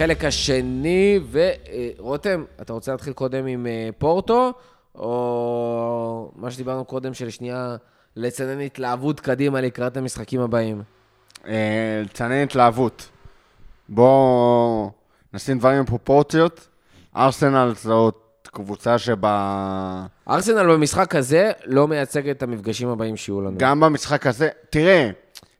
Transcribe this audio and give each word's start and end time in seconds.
החלק 0.00 0.24
השני, 0.24 1.20
ורותם, 1.98 2.44
אתה 2.60 2.72
רוצה 2.72 2.92
להתחיל 2.92 3.12
קודם 3.12 3.46
עם 3.46 3.66
אה, 3.66 3.88
פורטו, 3.98 4.52
או 4.94 6.32
מה 6.36 6.50
שדיברנו 6.50 6.84
קודם, 6.84 7.14
של 7.14 7.30
שנייה 7.30 7.76
לצנן 8.16 8.60
התלהבות 8.60 9.20
קדימה 9.20 9.60
לקראת 9.60 9.96
המשחקים 9.96 10.40
הבאים? 10.40 10.82
אה, 11.46 12.02
לצנן 12.04 12.42
התלהבות. 12.42 13.08
בואו 13.88 14.90
נשים 15.34 15.58
דברים 15.58 15.84
בפרופורציות. 15.84 16.68
ארסנל 17.16 17.72
זאת 17.76 18.48
קבוצה 18.52 18.98
שבה... 18.98 20.06
ארסנל 20.28 20.72
במשחק 20.74 21.14
הזה 21.14 21.52
לא 21.64 21.88
מייצג 21.88 22.28
את 22.28 22.42
המפגשים 22.42 22.88
הבאים 22.88 23.16
שיהיו 23.16 23.40
לנו. 23.40 23.58
גם 23.58 23.80
במשחק 23.80 24.26
הזה, 24.26 24.48
תראה, 24.70 25.10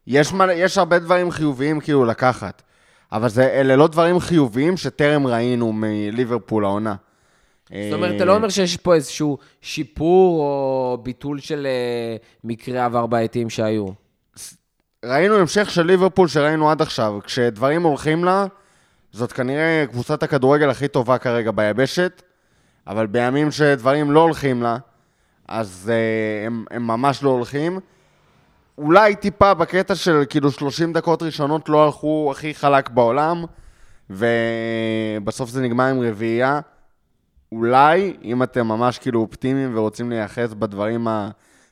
יש, 0.07 0.33
מלא, 0.33 0.53
יש 0.53 0.79
הרבה 0.79 0.99
דברים 0.99 1.31
חיוביים 1.31 1.81
כאילו 1.81 2.05
לקחת, 2.05 2.63
אבל 3.13 3.29
זה, 3.29 3.47
אלה 3.47 3.77
לא 3.77 3.89
דברים 3.89 4.21
חיוביים 4.21 4.77
שטרם 4.77 5.27
ראינו 5.27 5.73
מליברפול 5.73 6.65
העונה. 6.65 6.95
זאת 7.69 7.93
אומרת, 7.93 8.17
אתה 8.17 8.25
לא 8.25 8.37
אומר 8.37 8.49
שיש 8.49 8.77
פה 8.77 8.95
איזשהו 8.95 9.39
שיפור 9.61 10.41
או 10.41 10.99
ביטול 11.03 11.41
של 11.41 11.67
אה, 11.67 12.17
מקרי 12.45 12.79
עבר 12.79 13.07
בעייתיים 13.07 13.51
שהיו. 13.51 13.87
ראינו 15.05 15.35
המשך 15.35 15.71
של 15.71 15.83
ליברפול 15.83 16.29
שראינו 16.29 16.71
עד 16.71 16.83
עכשיו. 16.83 17.19
כשדברים 17.25 17.83
הולכים 17.83 18.25
לה, 18.25 18.47
זאת 19.13 19.33
כנראה 19.33 19.85
קבוצת 19.91 20.23
הכדורגל 20.23 20.71
הכי 20.71 20.89
טובה 20.89 21.19
כרגע 21.19 21.51
ביבשת, 21.51 22.23
אבל 22.87 23.07
בימים 23.07 23.51
שדברים 23.51 24.11
לא 24.11 24.21
הולכים 24.21 24.63
לה, 24.63 24.79
אז 25.49 25.91
uh, 25.93 26.47
הם, 26.47 26.65
הם 26.71 26.87
ממש 26.87 27.23
לא 27.23 27.31
הולכים. 27.31 27.81
אולי 28.81 29.17
טיפה 29.17 29.55
בקטע 29.55 29.95
של 29.95 30.23
כאילו 30.31 30.51
30 30.51 30.93
דקות 30.93 31.23
ראשונות 31.23 31.69
לא 31.69 31.85
הלכו 31.85 32.29
הכי 32.33 32.55
חלק 32.55 32.91
בעולם, 32.91 33.45
ובסוף 34.11 35.51
זה 35.51 35.63
נגמר 35.63 35.85
עם 35.85 36.01
רביעייה. 36.03 36.61
אולי, 37.53 38.17
אם 38.25 38.43
אתם 38.43 38.67
ממש 38.67 38.99
כאילו 38.99 39.21
אופטימיים 39.21 39.77
ורוצים 39.79 40.11
להיאחז 40.11 40.55
בדברים 40.55 41.07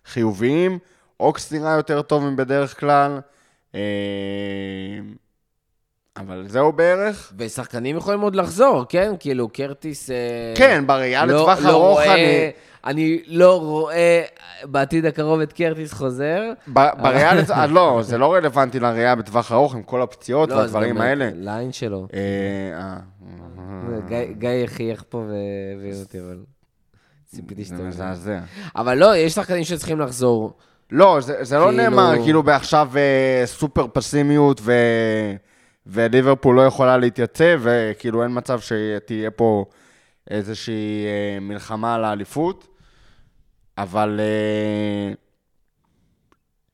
החיוביים, 0.07 0.79
אוקס 1.21 1.53
נראה 1.53 1.71
יותר 1.77 2.03
טוב 2.03 2.25
מבדרך 2.25 2.81
כלל. 2.81 3.21
אה, 3.75 3.81
אבל 6.17 6.45
זהו 6.49 6.73
בערך. 6.73 7.33
ושחקנים 7.39 7.97
יכולים 7.97 8.21
עוד 8.21 8.35
לחזור, 8.37 8.85
כן? 8.89 9.13
כאילו, 9.21 9.49
קרטיס... 9.49 10.11
אה, 10.11 10.17
כן, 10.57 10.85
בראייה 10.87 11.27
לא- 11.27 11.35
לטווח 11.35 11.59
לא 11.65 11.69
ארוך 11.71 11.83
רואה- 11.99 12.15
אני... 12.15 12.51
אני 12.89 13.23
לא 13.27 13.61
רואה 13.61 14.23
בעתיד 14.65 15.07
הקרוב 15.07 15.41
את 15.41 15.53
קרטיס 15.53 15.93
חוזר. 15.93 16.43
ב- 16.73 17.03
בראייה 17.03 17.35
לטווח... 17.41 17.59
אה, 17.59 17.67
לא, 17.67 18.01
זה 18.03 18.19
לא 18.19 18.35
רלוונטי 18.35 18.81
לראייה 18.81 19.15
בטווח 19.15 19.53
ארוך 19.53 19.75
עם 19.75 19.83
כל 19.83 20.03
הפציעות 20.03 20.49
לא, 20.51 20.55
והדברים 20.55 21.01
האלה. 21.01 21.31
ליין 21.35 21.73
שלו. 21.73 22.07
אה, 22.15 22.21
אה, 22.81 22.97
גיא- 24.09 24.33
גיא 24.39 24.67
חייך 24.67 25.05
פה 25.09 25.19
והבין 25.19 26.01
אותי, 26.01 26.21
אבל 26.21 26.39
ציפיתי 27.27 27.63
זה 27.63 27.69
שאתה... 27.69 27.75
מבין. 27.77 27.89
מזעזע. 27.89 28.39
אבל 28.77 28.99
לא, 28.99 29.17
יש 29.17 29.33
שחקנים 29.35 29.65
שצריכים 29.65 30.01
לחזור. 30.01 30.53
לא, 30.91 31.19
זה, 31.21 31.45
זה 31.45 31.59
לא 31.59 31.65
כאילו- 31.69 31.77
נאמר 31.83 32.13
כאילו 32.25 32.43
בעכשיו 32.43 32.91
סופר 33.45 33.87
פסימיות 33.93 34.61
ו... 34.65 34.73
וליברפול 35.87 36.57
לא 36.57 36.63
יכולה 36.63 36.97
להתייצב, 36.97 37.61
וכאילו 37.63 38.23
אין 38.23 38.31
מצב 38.35 38.61
שתהיה 38.61 39.31
פה 39.31 39.65
איזושהי 40.31 41.07
מלחמה 41.41 41.95
על 41.95 42.05
האליפות, 42.05 42.67
אבל 43.79 44.21
אה, 44.21 45.13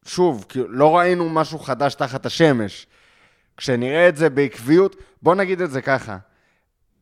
שוב, 0.04 0.44
לא 0.68 0.96
ראינו 0.98 1.28
משהו 1.28 1.58
חדש 1.58 1.94
תחת 1.94 2.26
השמש. 2.26 2.86
כשנראה 3.56 4.08
את 4.08 4.16
זה 4.16 4.30
בעקביות, 4.30 4.96
בוא 5.22 5.34
נגיד 5.34 5.60
את 5.60 5.70
זה 5.70 5.82
ככה, 5.82 6.16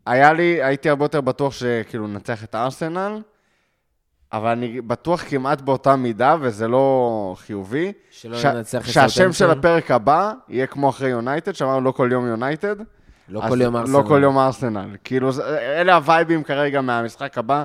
היה 0.06 0.32
לי, 0.32 0.62
הייתי 0.62 0.88
הרבה 0.88 1.04
יותר 1.04 1.20
בטוח 1.20 1.52
שכאילו 1.52 2.06
ננצח 2.06 2.44
את 2.44 2.54
הארסנל, 2.54 3.20
אבל 4.32 4.50
אני 4.50 4.80
בטוח 4.80 5.22
כמעט 5.28 5.60
באותה 5.60 5.96
מידה, 5.96 6.36
וזה 6.41 6.68
לא 6.68 7.34
חיובי. 7.38 7.92
שלא 8.10 8.38
ש- 8.38 8.44
ננצח 8.44 8.88
את 8.88 8.92
שהשם 8.92 9.32
של. 9.32 9.50
הפרק 9.50 9.91
הבא 9.91 10.32
יהיה 10.48 10.66
כמו 10.66 10.88
אחרי 10.91 11.08
יונייטד, 11.08 11.52
שאמרנו 11.52 11.80
לא 11.80 11.91
כל 11.92 12.08
יום 12.12 12.26
יונייטד. 12.26 12.76
לא 13.28 13.42
כל 13.48 13.60
יום 13.60 13.76
ארסנל. 13.76 13.98
לא 13.98 14.04
כל 14.08 14.20
יום 14.22 14.38
ארסנל. 14.38 14.96
כאילו, 15.04 15.30
אלה 15.58 15.94
הווייבים 15.94 16.42
כרגע 16.42 16.80
מהמשחק 16.80 17.38
הבא 17.38 17.64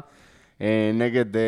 נגד 0.94 1.36
אה, 1.38 1.42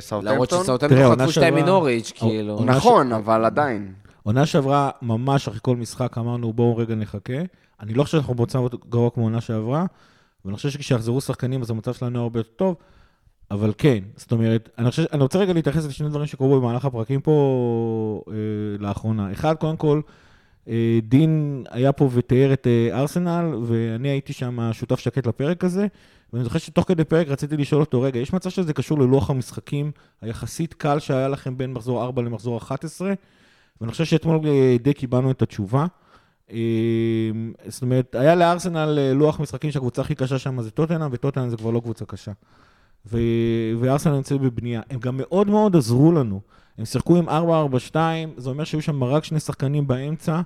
סאוטהמפטון. 0.00 0.32
למרות 0.32 0.50
שסאוטהמפטון 0.50 1.12
חטפו 1.18 1.32
שתיים 1.32 1.54
שעברה- 1.54 1.62
מנוריץ', 1.62 2.12
כאילו. 2.14 2.64
נכון, 2.64 3.12
אבל 3.12 3.44
עדיין. 3.44 3.92
עונה 4.22 4.46
שעברה, 4.46 4.90
ממש 5.02 5.48
אחרי 5.48 5.60
כל 5.62 5.76
משחק 5.76 6.18
אמרנו, 6.18 6.52
בואו 6.52 6.76
רגע 6.76 6.94
נחכה. 6.94 7.32
אני 7.80 7.94
לא 7.94 8.02
חושב 8.04 8.18
שאנחנו 8.18 8.34
במצב 8.34 8.58
גרוע 8.88 9.10
כמו 9.10 9.24
עונה 9.24 9.40
שעברה, 9.40 9.86
ואני 10.44 10.56
חושב 10.56 10.70
שכשיחזרו 10.70 11.20
שחקנים 11.20 11.62
אז 11.62 11.70
המצב 11.70 11.92
שלנו 11.94 12.22
הרבה 12.22 12.38
יותר 12.40 12.50
טוב, 12.56 12.76
אבל 13.50 13.72
כן, 13.78 13.98
זאת 14.16 14.32
אומרת, 14.32 14.68
אני, 14.78 14.90
חושב, 14.90 15.04
אני 15.12 15.22
רוצה 15.22 15.38
רגע 15.38 15.52
להתייחס 15.52 15.86
לשני 15.86 16.08
דברים 16.08 16.26
שקרו 16.26 16.60
במהלך 16.60 16.84
הפרקים 16.84 17.20
פה 17.20 18.22
אה, 18.28 18.34
לאחרונה. 18.78 19.32
אחד, 19.32 19.54
קודם 19.56 19.76
כל, 19.76 20.00
דין 21.02 21.64
היה 21.70 21.92
פה 21.92 22.10
ותיאר 22.12 22.52
את 22.52 22.66
אה, 22.66 23.00
ארסנל, 23.00 23.54
ואני 23.66 24.08
הייתי 24.08 24.32
שם 24.32 24.72
שותף 24.72 24.98
שקט 24.98 25.26
לפרק 25.26 25.64
הזה, 25.64 25.86
ואני 26.32 26.44
זוכר 26.44 26.58
שתוך 26.58 26.88
כדי 26.88 27.04
פרק 27.04 27.28
רציתי 27.28 27.56
לשאול 27.56 27.80
אותו, 27.80 28.02
רגע, 28.02 28.18
יש 28.18 28.32
מצב 28.32 28.50
שזה 28.50 28.72
קשור 28.72 28.98
ללוח 28.98 29.30
המשחקים 29.30 29.90
היחסית 30.20 30.74
קל 30.74 30.98
שהיה 30.98 31.28
לכם 31.28 31.58
בין 31.58 31.72
מחזור 31.72 32.02
4 32.02 32.22
למחזור 32.22 32.58
11? 32.58 33.12
ואני 33.80 33.92
חושב 33.92 34.04
שאתמול 34.04 34.40
אה, 34.46 34.76
די 34.82 34.94
קיבלנו 34.94 35.30
את 35.30 35.42
התשובה. 35.42 35.86
אה, 36.52 36.58
זאת 37.68 37.82
אומרת, 37.82 38.14
היה 38.14 38.34
לארסנל 38.34 38.98
אה, 38.98 39.12
לוח 39.12 39.40
משחקים 39.40 39.70
שהקבוצה 39.70 40.02
הכי 40.02 40.14
קשה 40.14 40.38
שם 40.38 40.62
זה 40.62 40.70
טוטנאם, 40.70 41.08
וטוטנאם 41.12 41.48
זה 41.48 41.56
כבר 41.56 41.70
לא 41.70 41.80
קבוצה 41.80 42.04
קשה. 42.04 42.32
וארסנל 43.80 44.16
נמצאת 44.16 44.40
בבנייה. 44.40 44.80
הם 44.90 45.00
גם 45.00 45.16
מאוד 45.16 45.50
מאוד 45.50 45.76
עזרו 45.76 46.12
לנו. 46.12 46.40
הם 46.78 46.84
שיחקו 46.84 47.16
עם 47.16 47.28
4-4-2, 47.28 47.94
זה 48.36 48.50
אומר 48.50 48.64
שהיו 48.64 48.82
שם 48.82 49.04
רק 49.04 49.24
שני 49.24 49.40
שחקנים 49.40 49.86
באמצע, 49.86 50.40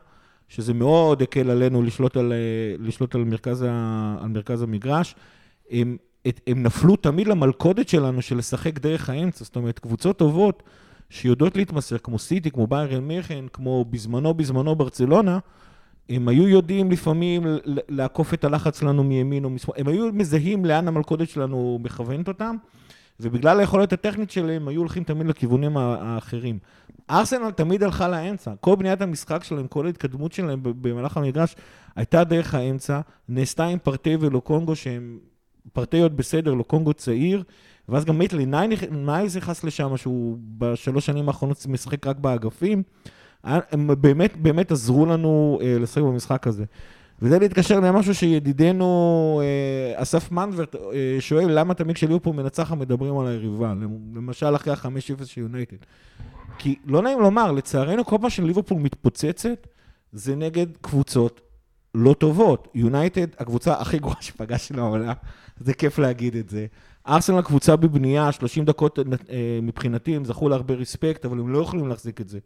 שזה 0.48 0.74
מאוד 0.74 1.22
הקל 1.22 1.50
עלינו 1.50 1.82
לשלוט 1.82 2.16
על, 2.16 2.32
לשלוט 2.78 3.14
על, 3.14 3.24
מרכז, 3.24 3.64
ה... 3.68 4.16
על 4.20 4.28
מרכז 4.28 4.62
המגרש. 4.62 5.14
הם, 5.70 5.96
את, 6.28 6.40
הם 6.46 6.62
נפלו 6.62 6.96
תמיד 6.96 7.28
למלכודת 7.28 7.88
שלנו 7.88 8.22
של 8.22 8.36
לשחק 8.36 8.78
דרך 8.78 9.10
האמצע, 9.10 9.44
זאת 9.44 9.56
אומרת, 9.56 9.78
קבוצות 9.78 10.18
טובות 10.18 10.62
שיודעות 11.10 11.56
להתמסר, 11.56 11.98
כמו 11.98 12.18
סיטי, 12.18 12.50
כמו 12.50 12.66
ביירן 12.66 13.04
מיכן, 13.04 13.44
כמו 13.52 13.84
בזמנו, 13.84 14.34
בזמנו 14.34 14.76
ברצלונה, 14.76 15.38
הם 16.08 16.28
היו 16.28 16.48
יודעים 16.48 16.90
לפעמים 16.90 17.42
לעקוף 17.88 18.34
את 18.34 18.44
הלחץ 18.44 18.80
שלנו 18.80 19.04
מימין 19.04 19.44
או 19.44 19.50
משמאל, 19.50 19.80
הם 19.80 19.88
היו 19.88 20.12
מזהים 20.12 20.64
לאן 20.64 20.88
המלכודת 20.88 21.28
שלנו 21.28 21.78
מכוונת 21.82 22.28
אותם, 22.28 22.56
ובגלל 23.20 23.60
היכולת 23.60 23.92
הטכנית 23.92 24.30
שלהם, 24.30 24.68
היו 24.68 24.80
הולכים 24.80 25.04
תמיד 25.04 25.26
לכיוונים 25.26 25.76
האחרים. 25.76 26.58
ארסנל 27.10 27.50
תמיד 27.50 27.82
הלכה 27.82 28.08
לאמצע, 28.08 28.52
כל 28.60 28.76
בניית 28.76 29.00
המשחק 29.00 29.44
שלהם, 29.44 29.66
כל 29.66 29.86
ההתקדמות 29.86 30.32
שלהם 30.32 30.60
במהלך 30.62 31.16
המגרש, 31.16 31.56
הייתה 31.96 32.24
דרך 32.24 32.54
האמצע, 32.54 33.00
נעשתה 33.28 33.64
עם 33.64 33.78
פרטי 33.78 34.16
ולוקונגו, 34.20 34.76
שהם 34.76 35.18
פרטיות 35.72 36.16
בסדר, 36.16 36.54
לוקונגו 36.54 36.92
צעיר, 36.92 37.42
ואז 37.88 38.04
גם 38.04 38.18
מיטלי 38.18 38.46
נייז 38.90 39.36
נכנס 39.36 39.64
לשם, 39.64 39.96
שהוא 39.96 40.38
בשלוש 40.58 41.06
שנים 41.06 41.28
האחרונות 41.28 41.66
משחק 41.68 42.06
רק 42.06 42.16
באגפים. 42.16 42.82
היה- 43.46 43.60
הם 43.72 43.90
באמת, 44.00 44.36
באמת 44.36 44.72
עזרו 44.72 45.06
לנו 45.06 45.58
אה, 45.62 45.76
לשחק 45.80 46.02
במשחק 46.02 46.46
הזה. 46.46 46.64
וזה 47.22 47.38
להתקשר 47.38 47.80
למשהו 47.80 48.14
שידידנו 48.14 49.40
אה, 49.44 50.02
אסף 50.02 50.32
מנברט 50.32 50.74
אה, 50.74 50.80
שואל, 51.20 51.58
למה 51.58 51.74
תמיד 51.74 51.96
כשליברפול 51.96 52.36
מנצחת 52.36 52.76
מדברים 52.76 53.18
על 53.18 53.26
היריבה? 53.26 53.74
למשל 54.14 54.56
אחרי 54.56 54.72
ה-5-0 54.72 55.24
של 55.24 55.40
יונייטד. 55.40 55.76
כי 56.58 56.74
לא 56.86 57.02
נעים 57.02 57.20
לומר, 57.20 57.52
לצערנו 57.52 58.04
כל 58.04 58.16
פעם 58.20 58.30
שליברפול 58.30 58.78
מתפוצצת, 58.78 59.66
זה 60.12 60.36
נגד 60.36 60.66
קבוצות 60.80 61.40
לא 61.94 62.14
טובות. 62.18 62.68
יונייטד, 62.74 63.26
הקבוצה 63.38 63.74
הכי 63.80 63.98
גרועה 63.98 64.16
שפגשתי 64.20 64.74
לעונה, 64.74 65.12
זה 65.60 65.74
כיף 65.74 65.98
להגיד 65.98 66.36
את 66.36 66.48
זה. 66.48 66.66
ארסנל 67.08 67.42
קבוצה 67.42 67.76
בבנייה, 67.76 68.32
30 68.32 68.64
דקות 68.64 68.98
אה, 68.98 69.04
מבחינתי, 69.62 70.16
הם 70.16 70.24
זכו 70.24 70.48
להרבה 70.48 70.74
רספקט, 70.74 71.24
אבל 71.24 71.38
הם 71.40 71.48
לא 71.52 71.58
יכולים 71.58 71.88
להחזיק 71.88 72.20
את 72.20 72.28
זה 72.28 72.38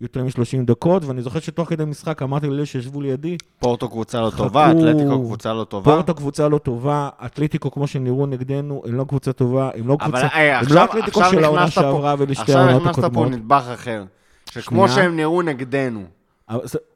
יותר 0.00 0.24
מ-30 0.24 0.30
דקות, 0.66 1.04
ואני 1.04 1.22
זוכר 1.22 1.40
שתוך 1.40 1.68
כדי 1.68 1.84
משחק 1.84 2.22
אמרתי 2.22 2.46
לאלה 2.46 2.66
שישבו 2.66 3.00
לידי, 3.00 3.36
פורטו 3.58 3.88
קבוצה 3.88 4.20
לא 4.20 4.30
חכו. 4.30 4.42
טובה, 4.44 4.70
אתלטיקו 4.72 5.22
קבוצה 5.24 5.52
לא 5.54 5.64
טובה. 5.64 5.92
פורטו 5.92 6.14
קבוצה 6.14 6.48
לא 6.48 6.58
טובה, 6.58 7.08
אתלטיקו 7.26 7.70
כמו 7.70 7.86
שהם 7.86 8.04
נראו 8.04 8.26
נגדנו, 8.26 8.82
הם 8.86 8.94
לא 8.94 9.04
קבוצה 9.04 9.32
טובה, 9.32 9.70
הם 9.74 9.88
לא 9.88 9.96
אבל 10.00 10.04
קבוצה, 10.10 10.26
אה, 10.26 10.56
הם 10.58 10.62
עכשיו- 10.64 10.76
לא 10.76 10.84
אתלטיקו 10.84 11.20
עכשיו 11.20 11.32
של 11.38 11.44
העונה 11.44 11.60
נכנסת 11.60 11.74
פה- 11.74 11.80
שעברה 11.82 12.14
ולשתי 12.18 12.42
עכשיו 12.42 12.58
העונות 12.62 12.82
הכנסת 12.82 13.00
פה 13.00 13.06
הקודמות. 13.06 13.28
נדבך 13.32 13.64
אחר. 13.74 14.04
שכמו 14.50 14.88
שנייה. 14.88 15.02
שהם 15.02 15.16
נראו 15.16 15.42
נגדנו. 15.42 16.04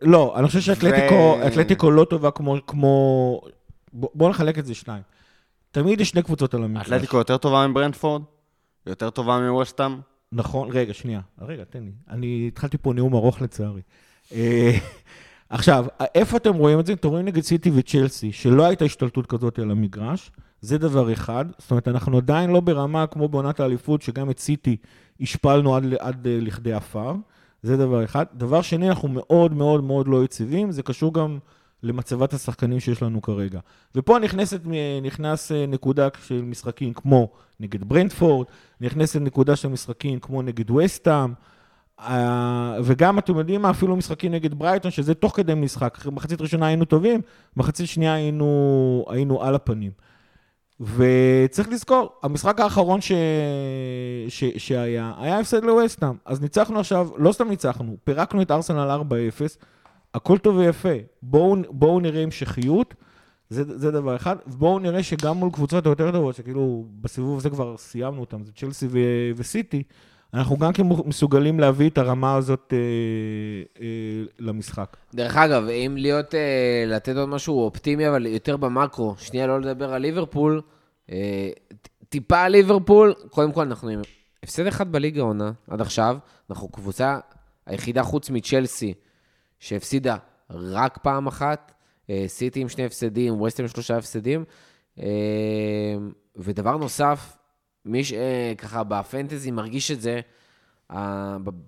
לא, 0.03 0.35
אני 0.39 0.47
חושב 0.47 0.61
שאתלטיקו 0.61 1.87
ו- 1.87 1.91
לא 1.91 2.05
טובה 2.05 2.31
כמו, 2.31 2.57
כמו... 2.67 3.41
בוא- 3.93 4.09
בוא 4.15 4.31
נחלק 4.31 4.59
את 4.59 4.67
זה 4.67 4.75
שניים. 4.75 5.03
תמיד 5.71 6.01
יש 6.01 6.09
שני 6.09 6.23
קבוצות 6.23 6.55
על 6.55 6.65
המגרש. 6.65 6.87
אתלטיקו 6.87 7.17
יותר 7.17 7.37
טובה 7.37 7.67
מברנדפורד? 7.67 8.23
יותר 8.87 9.11
טובה 9.11 9.39
מווסטאם? 9.39 9.97
נכון, 10.33 10.69
רגע, 10.73 10.95
שנייה. 10.95 11.21
רגע, 11.41 11.65
תן 11.65 11.83
לי. 11.83 11.91
אני 12.11 12.45
התחלתי 12.49 12.79
פה 12.79 12.93
נאום 12.93 13.15
ארוך 13.15 13.43
לצערי. 13.43 13.81
אה, 14.33 14.79
עכשיו, 15.49 15.87
איפה 16.15 16.37
אתם 16.37 16.55
רואים 16.55 16.81
את 16.81 16.87
זה? 16.87 16.93
אתם 16.93 17.09
רואים 17.09 17.27
נגד 17.27 17.43
סיטי 17.43 17.71
וצ'לסי, 17.75 18.33
שלא 18.33 18.67
הייתה 18.67 18.85
השתלטות 18.85 19.27
כזאת 19.27 19.59
על 19.59 19.71
המגרש, 19.71 20.31
זה 20.61 20.79
דבר 20.79 21.13
אחד. 21.13 21.45
זאת 21.59 21.71
אומרת, 21.71 21.89
אנחנו 21.89 22.17
עדיין 22.17 22.51
לא 22.51 22.61
ברמה 22.61 23.07
כמו 23.07 23.29
בעונת 23.29 23.61
האליפות, 23.61 24.03
שגם 24.03 24.31
את 24.31 24.39
סיטי 24.39 24.77
השפלנו 25.21 25.77
עד, 25.77 25.95
עד 25.99 26.27
לכדי 26.29 26.73
עפר. 26.73 27.15
זה 27.63 27.77
דבר 27.77 28.05
אחד. 28.05 28.27
דבר 28.35 28.63
שני, 28.63 28.89
אנחנו 28.89 29.09
מאוד 29.09 29.53
מאוד 29.53 29.85
מאוד 29.85 30.09
לא 30.09 30.25
יציבים, 30.25 30.73
זה 30.73 30.83
קשור 30.83 31.15
גם 31.15 31.39
למצבת 31.83 32.33
השחקנים 32.33 32.81
שיש 32.81 33.03
לנו 33.03 33.23
כרגע. 33.23 33.61
ופה 33.95 34.19
נכנסת, 34.19 34.61
נכנס 35.03 35.53
אה, 35.53 35.67
נקודה 35.67 36.09
של 36.27 36.43
משחקים 36.43 36.93
כמו 36.93 37.31
נגד 37.61 37.85
ברנדפורד, 37.85 38.47
נכנסת 38.81 39.21
נקודה 39.21 39.57
של 39.57 39.69
משחקים 39.69 40.21
כמו 40.21 40.43
נגד 40.43 40.71
וסטאם, 40.71 41.33
אה, 42.01 42.79
וגם, 42.85 43.19
אתם 43.19 43.39
יודעים 43.39 43.63
מה, 43.63 43.71
אפילו 43.71 43.97
משחקים 43.97 44.33
נגד 44.33 44.55
ברייטון, 44.55 44.91
שזה 44.91 45.15
תוך 45.15 45.37
כדי 45.37 45.55
משחק. 45.55 45.99
מחצית 46.13 46.41
ראשונה 46.41 46.67
היינו 46.67 46.85
טובים, 46.85 47.21
מחצית 47.57 47.89
שנייה 47.89 48.15
היינו, 48.15 49.05
היינו 49.09 49.43
על 49.43 49.55
הפנים. 49.55 49.91
וצריך 50.81 51.69
לזכור, 51.69 52.13
המשחק 52.23 52.61
האחרון 52.61 53.01
ש... 53.01 53.13
ש... 54.29 54.45
שהיה, 54.57 55.13
היה 55.19 55.39
הפסד 55.39 55.65
לווסטאם. 55.65 56.15
אז 56.25 56.41
ניצחנו 56.41 56.81
עכשיו, 56.81 57.09
לא 57.17 57.33
סתם 57.33 57.49
ניצחנו, 57.49 57.97
פירקנו 58.05 58.43
את 58.43 58.51
ארסנל 58.51 58.91
4-0, 58.91 59.05
הכל 60.15 60.39
טוב 60.39 60.57
ויפה. 60.57 60.95
בואו, 61.23 61.57
בואו 61.71 62.01
נראה 62.01 62.23
המשכיות, 62.23 62.95
זה, 63.51 63.79
זה 63.79 63.91
דבר 63.91 64.17
אחד. 64.17 64.37
ובואו 64.47 64.79
נראה 64.79 65.03
שגם 65.03 65.37
מול 65.37 65.51
קבוצות 65.53 65.87
היותר 65.87 66.13
טובות, 66.13 66.35
שכאילו 66.35 66.85
בסיבוב 67.01 67.39
הזה 67.39 67.51
כבר 67.51 67.77
סיימנו 67.77 68.21
אותם, 68.21 68.45
זה 68.45 68.53
צ'לסי 68.53 68.87
ו... 68.91 68.99
וסיטי, 69.37 69.83
אנחנו 70.35 70.57
גם 70.57 70.73
כן 70.73 70.83
מסוגלים 71.05 71.61
להביא 71.61 71.91
את 71.91 71.99
הרמה 71.99 72.35
הזאת 72.35 72.73
אה, 72.73 72.79
אה, 73.81 73.87
למשחק. 74.39 74.97
דרך 75.15 75.37
אגב, 75.37 75.69
אם 75.69 75.95
להיות, 75.99 76.35
אה, 76.35 76.85
לתת 76.87 77.17
עוד 77.17 77.29
משהו 77.29 77.65
אופטימי, 77.65 78.09
אבל 78.09 78.27
יותר 78.27 78.57
במקרו, 78.57 79.15
שנייה 79.19 79.47
לא 79.47 79.61
לדבר 79.61 79.93
על 79.93 80.03
ליברפול, 80.03 80.61
אה, 81.11 81.51
טיפה 82.09 82.41
על 82.41 82.53
ליברפול, 82.53 83.15
קודם 83.31 83.53
כל 83.53 83.63
אנחנו 83.63 83.89
עם 83.89 84.01
הפסד 84.43 84.67
אחד 84.67 84.93
בליגה 84.93 85.23
עונה 85.23 85.53
עד 85.69 85.81
עכשיו, 85.81 86.19
אנחנו 86.51 86.69
קבוצה 86.69 87.19
היחידה 87.67 88.03
חוץ 88.03 88.31
מצ'לסי 88.31 88.95
שהפסידה 89.61 90.17
רק 90.51 90.99
פעם 91.03 91.27
אחת, 91.27 91.73
אה, 92.11 92.25
סיטי 92.27 92.61
עם 92.61 92.69
שני 92.69 92.85
הפסדים, 92.85 93.41
ווסטהאם 93.41 93.65
עם 93.65 93.69
שלושה 93.69 93.97
הפסדים, 93.97 94.45
אה, 94.99 95.05
ודבר 96.37 96.77
נוסף, 96.77 97.37
מי 97.85 98.05
שככה 98.05 98.85
ב 98.85 98.93
fantasy 98.93 99.51
מרגיש 99.51 99.91
את 99.91 100.01
זה, 100.01 100.21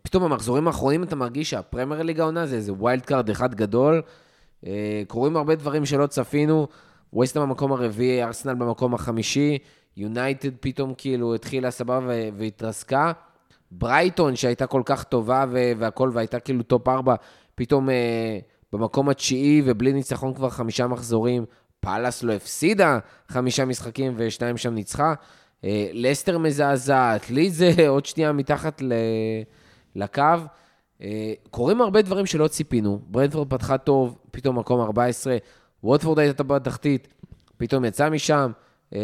פתאום 0.03 0.25
במחזורים 0.25 0.67
האחרונים 0.67 1.03
אתה 1.03 1.17
מרגיש 1.17 1.50
שהפרמייר 1.50 2.03
ליג 2.03 2.21
העונה 2.21 2.47
זה 2.47 2.56
איזה 2.56 2.73
wild 2.73 3.06
card 3.06 3.31
אחד 3.31 3.55
גדול. 3.55 4.03
אה, 4.67 5.03
קורים 5.06 5.37
הרבה 5.37 5.55
דברים 5.55 5.87
שלא 5.87 6.06
צפינו. 6.06 6.69
ווסטהאם 7.12 7.40
במקום 7.41 7.73
הרביעי, 7.73 8.23
ארסנל 8.23 8.55
במקום 8.55 8.94
החמישי, 8.94 9.59
יונייטד 9.97 10.50
פתאום 10.61 10.94
כאילו 10.99 11.35
התחילה 11.35 11.71
סבבה 11.71 12.06
והתרסקה. 12.37 13.12
ברייטון, 13.71 14.37
שהייתה 14.37 14.67
כל 14.67 14.83
כך 14.85 15.05
טובה 15.05 15.44
והכל, 15.79 16.11
והייתה 16.12 16.41
כאילו 16.41 16.62
top 16.62 16.88
ארבע, 16.89 17.15
פתאום 17.54 17.90
אה, 17.90 18.38
במקום 18.72 19.08
התשיעי 19.08 19.62
ובלי 19.64 19.93
ניצחון 19.93 20.34
כבר 20.34 20.50
חמישה 20.50 20.87
מחזורים. 20.87 21.44
פאלאס 21.81 22.22
לא 22.22 22.32
הפסידה 22.32 22.99
חמישה 23.28 23.64
משחקים 23.64 24.14
ושניים 24.16 24.56
שם 24.56 24.75
ניצחה. 24.75 25.14
אה, 25.64 25.90
לסטר 25.93 26.38
מזעזעת, 26.38 27.31
לידס 27.31 27.73
עוד 27.88 28.06
שנייה 28.06 28.32
מתחת 28.32 28.82
לקו. 29.94 30.22
אה, 31.02 31.32
קורים 31.50 31.81
הרבה 31.81 32.02
דברים 32.02 32.26
שלא 32.26 32.49
ציפינו. 32.49 33.00
ברנדפורד 33.06 33.50
פתחה 33.50 33.78
טוב, 33.78 34.19
פתאום 34.31 34.58
מקום 34.58 34.81
14, 34.81 35.37
ווטפורד 35.84 36.19
הייתה 36.19 36.43
בתחתית, 36.43 37.08
פתאום 37.56 37.84
יצא 37.84 38.10
משם. 38.10 38.52
אה, 38.94 39.00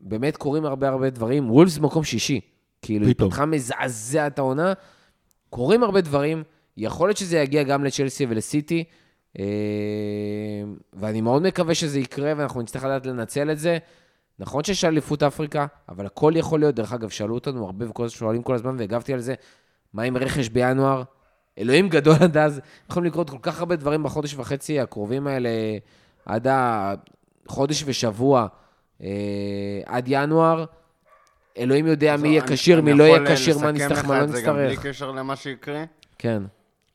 באמת 0.00 0.36
קורים 0.36 0.64
הרבה 0.64 0.88
הרבה 0.88 1.10
דברים. 1.10 1.50
וולפס 1.50 1.78
מקום 1.78 2.04
שישי. 2.04 2.40
כאילו, 2.82 3.06
היא 3.06 3.14
פתחה 3.18 3.46
מזעזע 3.46 4.26
את 4.26 4.38
העונה. 4.38 4.72
קורים 5.50 5.82
הרבה 5.82 6.00
דברים. 6.00 6.42
יכול 6.76 7.08
להיות 7.08 7.16
שזה 7.16 7.38
יגיע 7.38 7.62
גם 7.62 7.84
לצ'לסי 7.84 8.26
ולסיטי, 8.28 8.84
ואני 10.92 11.20
מאוד 11.20 11.42
מקווה 11.42 11.74
שזה 11.74 12.00
יקרה 12.00 12.32
ואנחנו 12.36 12.62
נצטרך 12.62 12.84
לדעת 12.84 13.06
לנצל 13.06 13.50
את 13.50 13.58
זה. 13.58 13.78
נכון 14.38 14.64
שיש 14.64 14.84
אליפות 14.84 15.22
אפריקה, 15.22 15.66
אבל 15.88 16.06
הכל 16.06 16.32
יכול 16.36 16.60
להיות. 16.60 16.74
דרך 16.74 16.92
אגב, 16.92 17.08
שאלו 17.08 17.34
אותנו 17.34 17.64
הרבה 17.64 17.86
ושואלים 18.04 18.42
כל 18.42 18.54
הזמן, 18.54 18.76
והגבתי 18.78 19.12
על 19.12 19.20
זה, 19.20 19.34
מה 19.92 20.02
עם 20.02 20.16
רכש 20.16 20.48
בינואר? 20.48 21.02
אלוהים 21.58 21.88
גדול 21.88 22.14
עד 22.20 22.36
אז. 22.36 22.60
יכולים 22.90 23.10
לקרות 23.10 23.30
כל 23.30 23.38
כך 23.42 23.58
הרבה 23.58 23.76
דברים 23.76 24.02
בחודש 24.02 24.34
וחצי 24.34 24.80
הקרובים 24.80 25.26
האלה, 25.26 25.48
עד 26.26 26.46
החודש 26.50 27.82
ושבוע, 27.86 28.46
אה, 29.02 29.08
עד 29.86 30.04
ינואר. 30.06 30.64
אלוהים 31.58 31.86
יודע 31.86 32.16
מי 32.16 32.28
יהיה 32.28 32.42
כשיר, 32.46 32.80
מי 32.80 32.92
לא 32.92 33.04
יהיה 33.04 33.36
כשיר, 33.36 33.58
מה 33.58 33.72
נצטרך, 33.72 34.04
מה 34.04 34.20
לא 34.20 34.26
נצטרך. 34.26 34.44
גם 34.44 34.54
בלי 34.54 34.76
קשר 34.76 35.10
למה 35.10 35.36
שיקרה. 35.36 35.84
כן. 36.18 36.42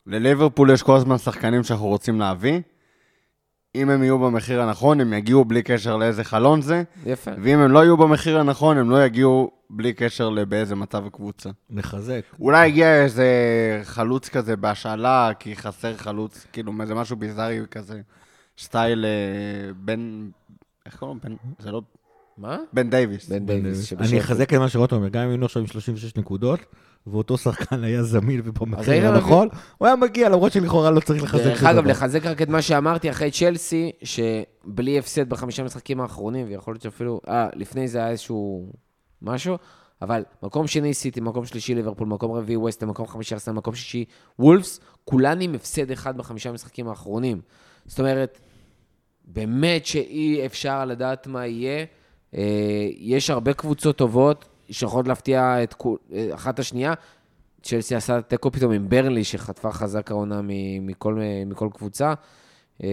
לליברפול 0.06 0.70
יש 0.70 0.82
כל 0.82 0.96
הזמן 0.96 1.18
שחקנים 1.18 1.64
שאנחנו 1.64 1.86
רוצים 1.86 2.20
להביא. 2.20 2.60
אם 3.74 3.90
הם 3.90 4.02
יהיו 4.02 4.18
במחיר 4.18 4.62
הנכון, 4.62 5.00
הם 5.00 5.12
יגיעו 5.12 5.44
בלי 5.44 5.62
קשר 5.62 5.96
לאיזה 5.96 6.24
חלון 6.24 6.62
זה. 6.62 6.82
יפה. 7.06 7.30
ואם 7.42 7.58
הם 7.58 7.70
לא 7.70 7.78
יהיו 7.78 7.96
במחיר 7.96 8.38
הנכון, 8.38 8.78
הם 8.78 8.90
לא 8.90 9.04
יגיעו 9.04 9.50
בלי 9.70 9.92
קשר 9.92 10.28
לבאיזה 10.28 10.74
מצב 10.74 11.06
הקבוצה. 11.06 11.50
מחזק. 11.70 12.20
אולי 12.40 12.66
יגיע 12.66 13.02
איזה 13.02 13.26
חלוץ 13.84 14.28
כזה 14.28 14.56
בהשאלה, 14.56 15.30
כי 15.38 15.56
חסר 15.56 15.96
חלוץ, 15.96 16.46
כאילו, 16.52 16.72
איזה 16.80 16.94
משהו 16.94 17.16
ביזארי 17.16 17.60
כזה, 17.70 18.00
סטייל 18.58 19.04
אה, 19.04 19.72
בן... 19.76 20.28
איך 20.86 20.96
קוראים? 20.96 21.18
בן... 21.24 21.34
זה 21.58 21.70
לא... 21.70 21.82
מה? 22.38 22.58
בן 22.72 22.90
דייוויס. 22.90 23.28
בן 23.28 23.46
דייוויס. 23.46 23.92
אני 23.92 24.20
אחזק 24.20 24.54
את 24.54 24.58
מה 24.58 24.68
שרוטו 24.68 24.96
אומר, 24.96 25.08
גם 25.08 25.22
אם 25.22 25.28
היינו 25.28 25.44
עכשיו 25.44 25.62
עם 25.62 25.68
36 25.68 26.16
נקודות, 26.16 26.60
ואותו 27.06 27.38
שחקן 27.38 27.84
היה 27.84 28.02
זמין 28.02 28.40
ובמחיר 28.44 29.08
הנכון, 29.08 29.48
הוא 29.78 29.86
היה 29.86 29.96
מגיע, 29.96 30.28
למרות 30.28 30.52
שלכאורה 30.52 30.90
לא 30.90 31.00
צריך 31.00 31.22
לחזק 31.22 31.44
דרך 31.44 31.64
אגב, 31.64 31.86
לחזק 31.86 32.26
רק 32.26 32.42
את 32.42 32.48
מה 32.48 32.62
שאמרתי 32.62 33.10
אחרי 33.10 33.30
צ'לסי, 33.30 33.92
שבלי 34.02 34.98
הפסד 34.98 35.28
בחמישה 35.28 35.62
משחקים 35.62 36.00
האחרונים, 36.00 36.46
ויכול 36.48 36.74
להיות 36.74 36.82
שאפילו, 36.82 37.20
אה, 37.28 37.48
לפני 37.54 37.88
זה 37.88 37.98
היה 37.98 38.10
איזשהו 38.10 38.72
משהו, 39.22 39.58
אבל 40.02 40.24
מקום 40.42 40.66
שני 40.66 40.94
סיטי, 40.94 41.20
מקום 41.20 41.46
שלישי 41.46 41.74
ליברפול, 41.74 42.08
מקום 42.08 42.32
רביעי 42.32 42.56
ווסטה, 42.56 42.86
מקום 42.86 43.06
חמישי 43.06 43.34
ארסנל, 43.34 43.54
מקום 43.54 43.74
שישי 43.74 44.04
וולפס, 44.38 44.80
כולן 45.04 45.40
עם 45.40 45.54
הפסד 45.54 45.90
אחד 45.90 46.16
בחמישה 46.16 46.50
המשחקים 46.50 46.88
האחרונים. 46.88 47.40
זאת 47.86 48.00
אומרת, 48.00 48.38
באמת 49.24 49.86
שאי 49.86 50.46
אפשר 50.46 50.84
לדעת 50.84 51.26
מה 51.26 51.46
יהיה. 51.46 51.84
אה, 52.34 52.88
יש 52.96 53.30
הרבה 53.30 53.52
קבוצות 53.52 53.96
טובות, 53.96 54.48
שיכולות 54.72 55.08
להפתיע 55.08 55.62
את 55.62 55.74
אחת 56.34 56.58
השנייה. 56.58 56.94
צ'לסי 57.62 57.94
עשה 57.94 58.22
תיקו 58.22 58.52
פתאום 58.52 58.72
עם 58.72 58.88
ברנלי, 58.88 59.24
שחטפה 59.24 59.72
חזק 59.72 60.10
העונה 60.10 60.40
מכל, 60.80 61.18
מכל 61.46 61.68
קבוצה. 61.74 62.14
אה, 62.82 62.88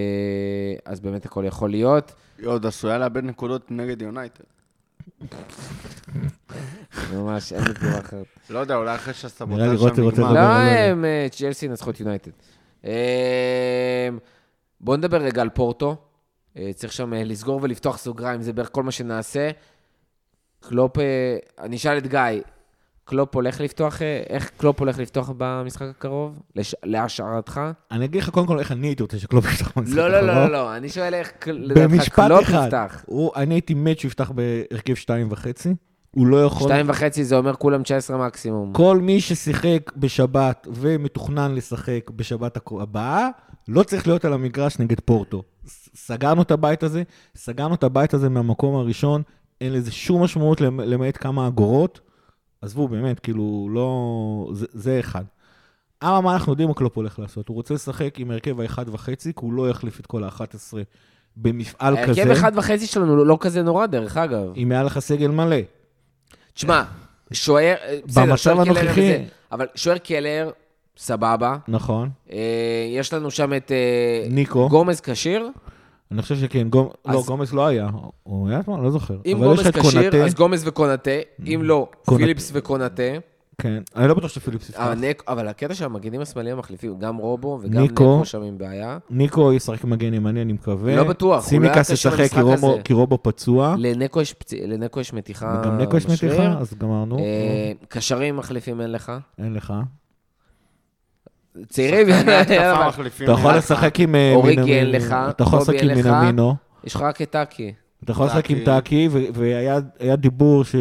אז 0.85 0.99
באמת 0.99 1.25
הכל 1.25 1.43
יכול 1.47 1.69
להיות. 1.69 2.11
היא 2.37 2.47
עוד 2.47 2.65
עשויה 2.65 2.97
לאבד 2.97 3.23
נקודות 3.23 3.71
נגד 3.71 4.01
יונייטד. 4.01 4.43
ממש, 7.13 7.53
אין 7.53 7.63
לי 7.63 7.73
תגובה 7.73 7.99
אחרת. 7.99 8.25
לא 8.49 8.59
יודע, 8.59 8.75
אולי 8.75 8.95
אחרי 8.95 9.13
שהסבוטה 9.13 9.77
שם 9.77 10.01
נגמר. 10.01 10.33
לא, 10.33 10.39
הם, 10.39 11.05
אה, 11.05 11.27
צ'לסי 11.31 11.65
ינצחו 11.65 11.89
את 11.89 11.99
יונייטד. 11.99 12.31
אה, 12.85 14.09
בואו 14.81 14.97
נדבר 14.97 15.17
רגע 15.21 15.41
על 15.41 15.49
פורטו. 15.49 15.95
צריך 16.75 16.93
שם 16.93 17.13
לסגור 17.13 17.59
ולפתוח 17.63 17.97
סוגריים, 17.97 18.41
זה 18.41 18.53
בערך 18.53 18.69
כל 18.71 18.83
מה 18.83 18.91
שנעשה. 18.91 19.49
קלופ, 20.59 20.97
אה, 20.97 21.37
אני 21.59 21.75
אשאל 21.75 21.97
את 21.97 22.07
גיא, 22.07 22.19
קלופ 23.05 23.35
הולך 23.35 23.61
לפתוח, 23.61 24.01
אה, 24.01 24.21
איך 24.29 24.51
קלופ 24.57 24.79
הולך 24.79 24.99
לפתוח 24.99 25.31
במשחק 25.37 25.87
הקרוב? 25.89 26.39
לש... 26.55 26.75
להשערתך? 26.83 27.61
אני 27.91 28.05
אגיד 28.05 28.21
לך 28.21 28.29
קודם 28.29 28.47
כל 28.47 28.59
איך 28.59 28.71
אני 28.71 28.87
הייתי 28.87 29.03
רוצה 29.03 29.19
שקלופ 29.19 29.45
יפתח 29.45 29.71
במשחק 29.75 29.95
לא, 29.95 30.07
הקרוב. 30.07 30.25
לא, 30.25 30.33
לא, 30.33 30.45
לא, 30.45 30.51
לא, 30.51 30.75
אני 30.75 30.89
שואל 30.89 31.13
איך 31.13 31.31
לדעתך 31.47 32.09
קלופ 32.09 32.43
אחד, 32.43 32.63
יפתח. 32.65 33.03
הוא, 33.05 33.31
אני 33.35 33.55
הייתי 33.55 33.73
מת 33.73 33.99
שהוא 33.99 34.09
יפתח 34.09 34.31
בהרכב 34.31 34.95
שתיים 34.95 35.27
וחצי. 35.31 35.73
הוא 36.15 36.27
לא 36.27 36.45
יכול... 36.45 36.67
שתיים 36.67 36.89
וחצי 36.89 37.23
זה 37.23 37.35
אומר 37.35 37.55
כולם 37.55 37.83
19 37.83 38.27
מקסימום. 38.27 38.73
כל 38.73 38.99
מי 39.01 39.21
ששיחק 39.21 39.91
בשבת 39.97 40.67
ומתוכנן 40.73 41.55
לשחק 41.55 42.09
בשבת 42.15 42.57
הבאה, 42.71 43.27
לא 43.67 43.83
צריך 43.83 44.07
להיות 44.07 44.25
על 44.25 44.33
המגרש 44.33 44.79
נגד 44.79 44.99
פורטו. 44.99 45.43
סגרנו 45.95 46.41
את 46.41 46.51
הבית 46.51 46.83
הזה, 46.83 47.03
סגרנו 47.35 47.75
את 47.75 47.83
הבית 47.83 48.13
הזה 48.13 48.29
מהמקום 48.29 48.75
הראשון, 48.75 49.21
אין 49.61 49.73
לזה 49.73 49.91
שום 49.91 50.23
משמעות 50.23 50.61
למעט 50.61 51.17
כמה 51.17 51.47
אגורות. 51.47 51.99
עזבו, 52.61 52.87
באמת, 52.87 53.19
כאילו, 53.19 53.69
לא... 53.71 54.49
זה, 54.53 54.65
זה 54.73 54.99
אחד. 54.99 55.23
אבל 56.01 56.19
מה 56.23 56.33
אנחנו 56.33 56.51
יודעים 56.51 56.69
מה 56.69 56.75
קלופ 56.75 56.97
הולך 56.97 57.19
לעשות? 57.19 57.47
הוא 57.47 57.55
רוצה 57.55 57.73
לשחק 57.73 58.19
עם 58.19 58.31
הרכב 58.31 58.59
האחד 58.59 58.89
וחצי, 58.89 59.33
כי 59.33 59.39
הוא 59.41 59.53
לא 59.53 59.69
יחליף 59.69 59.99
את 59.99 60.05
כל 60.05 60.23
ה-11 60.23 60.73
במפעל 61.35 62.07
כזה. 62.07 62.21
הרכב 62.21 62.31
אחד 62.31 62.51
וחצי 62.55 62.87
שלנו 62.87 63.15
לא, 63.17 63.25
לא 63.25 63.37
כזה 63.39 63.63
נורא, 63.63 63.85
דרך 63.85 64.17
אגב. 64.17 64.53
אם 64.57 64.71
היה 64.71 64.83
לך 64.83 64.99
סגל 64.99 65.27
מלא. 65.27 65.57
תשמע, 66.53 66.83
שוער... 67.31 67.75
במצב 68.15 68.59
הנוכחי... 68.59 69.25
אבל 69.51 69.65
שוער 69.75 69.97
קלר, 69.97 70.51
סבבה. 70.97 71.57
נכון. 71.67 72.09
אה, 72.31 72.37
יש 72.89 73.13
לנו 73.13 73.31
שם 73.31 73.53
את 73.53 73.71
אה, 73.71 74.27
ניקו. 74.29 74.69
גומז 74.69 75.01
כשיר. 75.01 75.49
אני 76.11 76.21
חושב 76.21 76.35
שכן, 76.35 76.69
גומ... 76.69 76.87
לא, 77.07 77.19
אז- 77.19 77.25
גומז 77.25 77.53
לא 77.53 77.67
היה. 77.67 77.87
הוא 78.23 78.49
היה 78.49 78.59
אתמול? 78.59 78.79
לא 78.83 78.91
זוכר. 78.91 79.17
אם 79.25 79.43
את 79.53 79.59
כשיר, 79.59 79.81
קונאטה. 79.81 80.25
אז 80.25 80.33
גומז 80.33 80.67
וקונאטה. 80.67 81.11
אם 81.45 81.59
לא, 81.63 81.87
קונאטה. 82.05 82.23
פיליפס 82.23 82.51
וקונאטה. 82.53 83.03
כן. 83.61 83.83
אני 83.95 84.07
לא 84.07 84.13
בטוח 84.13 84.29
שפיליפס 84.31 84.69
יפתח. 84.69 84.79
אה, 84.81 84.93
אבל 85.27 85.47
הקטע 85.47 85.73
של 85.73 85.85
המגנים 85.85 86.21
השמאליים 86.21 86.55
המחליפים, 86.55 86.99
גם 86.99 87.17
רובו 87.17 87.59
וגם 87.61 87.81
ניקו. 87.81 88.03
ניקו 88.13 88.25
שם 88.25 88.41
עם 88.41 88.57
בעיה. 88.57 88.97
ניקו 89.09 89.53
ישחק 89.53 89.83
מגן 89.83 90.13
ימני, 90.13 90.41
אני 90.41 90.53
מקווה. 90.53 90.95
לא 90.95 91.03
בטוח, 91.03 91.35
לא 91.35 91.41
סימיקס 91.41 91.89
ישחק 91.89 92.29
כי 92.83 92.93
רובו- 92.93 93.17
פצוע. 93.23 93.75
לנקו 93.77 94.21
יש 94.21 94.33
פצ- 94.43 94.67
לנקו 94.67 94.99
יש 94.99 95.13
מתיחה 95.13 95.61
וגם 95.61 95.77
ניקו 95.77 95.97
יש. 95.97 96.05
מתיחה, 96.07 96.57
אז 96.59 96.73
גמרנו. 96.77 97.17
אה, 97.19 97.71
קשרים 97.87 98.37
מחליפים 98.37 98.81
אין 98.81 98.91
לך. 98.91 99.11
אין 99.37 99.53
לך. 99.53 99.73
צעירים. 101.67 102.07
אתה 102.41 102.53
יכול. 103.31 103.55
לשחק 103.57 103.99
עם... 103.99 104.15
אה, 104.15 104.33
אוריגי 104.35 104.55
מינמי- 104.61 104.73
אין 104.73 104.91
לך, 104.91 105.15
אתה 105.29 105.43
יכול 105.43 105.59
קובי 105.59 105.71
לשחק 105.73 105.83
עם 105.83 105.89
אין 105.89 105.99
לך. 105.99 106.05
מינמינו. 106.05 106.55
יש 106.83 106.95
לך 106.95 107.01
רק 107.01 107.21
את 107.21 107.29
טאקי. 107.29 107.73
אתה 108.03 108.11
יכול 108.11 108.25
לשחק 108.25 108.51
עם 108.51 108.57
טאקי. 108.65 109.09
והיה 109.33 109.79
היה 109.99 110.15
דיבור 110.15 110.63
ש... 110.63 110.75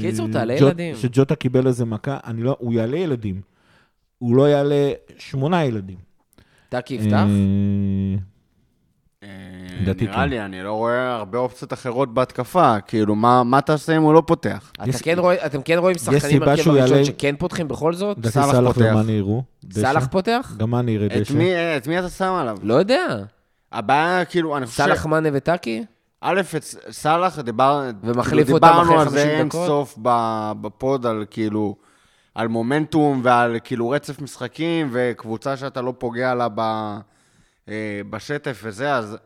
קיצור, 0.00 0.28
תעלה 0.32 0.54
ילדים. 0.54 0.96
שג'וטה 0.96 1.34
קיבל 1.34 1.66
איזה 1.66 1.84
מכה, 1.84 2.18
אני 2.26 2.42
לא... 2.42 2.56
הוא 2.58 2.72
יעלה 2.72 2.96
ילדים. 2.96 3.40
הוא 4.18 4.36
לא 4.36 4.48
יעלה 4.48 4.92
שמונה 5.18 5.64
ילדים. 5.64 5.96
טאקי 6.68 6.94
יפתח? 6.94 7.24
לדעתי 9.80 10.04
נראה 10.04 10.14
כן. 10.16 10.28
לי, 10.30 10.40
אני 10.40 10.62
לא 10.62 10.72
רואה 10.72 11.14
הרבה 11.14 11.38
אופציות 11.38 11.72
אחרות 11.72 12.14
בהתקפה. 12.14 12.80
כאילו, 12.80 13.14
מה 13.14 13.42
מה 13.42 13.60
תעשה 13.60 13.96
אם 13.96 14.02
הוא 14.02 14.14
לא 14.14 14.22
פותח? 14.26 14.72
אתה 14.76 14.88
יש- 14.88 15.02
כן 15.02 15.18
רואה- 15.18 15.46
אתם 15.46 15.62
כן 15.62 15.78
רואים 15.78 15.98
שחקנים 15.98 16.40
בהרכב 16.40 16.62
שהוא 16.62 16.78
הראשון 16.78 16.96
יעלה- 16.96 17.06
שכן 17.06 17.34
פותחים 17.38 17.68
בכל 17.68 17.94
זאת? 17.94 18.18
לדעתי 18.18 18.32
סאלח. 18.32 18.76
ומאני 18.76 19.12
יראו. 19.12 19.42
סאלח 19.72 20.06
פותח? 20.10 20.52
גם 20.56 20.70
מאני 20.70 20.90
יראה 20.92 21.06
את 21.06 21.12
דשא. 21.12 21.32
מי- 21.34 21.54
את 21.76 21.86
מי 21.86 21.98
אתה 21.98 22.08
שם 22.08 22.32
עליו? 22.32 22.56
לא 22.62 22.74
יודע. 22.74 23.16
הבעיה, 23.72 24.24
כאילו, 24.24 24.56
אני 24.56 24.66
חושב... 24.66 24.76
סאלח 24.84 25.06
מאנה 25.06 25.28
וטאקי? 25.32 25.84
א', 26.20 26.40
את 26.56 26.62
סאלח, 26.90 27.38
דיבר, 27.38 27.82
ומחליף 28.02 28.44
כאילו, 28.44 28.56
אותם 28.58 28.66
אחרי 28.66 28.80
דיברנו 28.82 29.00
על 29.00 29.06
50 29.08 29.18
זה 29.22 29.30
אין? 29.30 29.50
סוף 29.50 29.94
ב- 30.02 30.52
בפוד, 30.60 31.06
על 31.06 31.24
כאילו, 31.30 31.76
על 32.34 32.48
מומנטום 32.48 33.20
ועל 33.24 33.56
כאילו 33.64 33.90
רצף 33.90 34.20
משחקים 34.22 34.88
וקבוצה 34.92 35.56
שאתה 35.56 35.80
לא 35.82 35.94
פוגע 35.98 36.34
לה 36.34 36.48
ב, 36.54 36.60
אה, 37.68 37.74
בשטף 38.10 38.60
וזה, 38.64 38.94
אז 38.94 39.16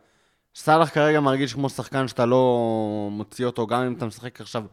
סאלח 0.54 0.88
כרגע 0.88 1.20
מרגיש 1.20 1.54
כמו 1.54 1.68
שחקן 1.68 2.08
שאתה 2.08 2.26
לא 2.26 3.08
מוציא 3.10 3.46
אותו, 3.46 3.66
גם 3.66 3.82
אם 3.82 3.92
אתה 3.92 4.06
משחק 4.06 4.40
עכשיו 4.40 4.64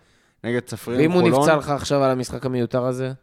נגד 0.44 0.60
צפריר 0.60 0.98
ואם 1.00 1.12
הוא. 1.12 1.30
נפצע 1.30 1.56
לך 1.56 1.70
עכשיו 1.70 2.04
על 2.04 2.12
המשחק 2.12 2.46
המיותר 2.46 2.86
הזה? 2.86 3.14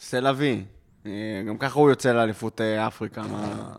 סלאבי. 0.00 0.64
אה, 1.06 1.42
גם 1.48 1.58
ככה 1.58 1.78
הוא 1.78 1.90
יוצא 1.90 2.12
לאליפות 2.12 2.60
אה, 2.60 2.86
אפריקה. 2.86 3.22
מה... 3.22 3.72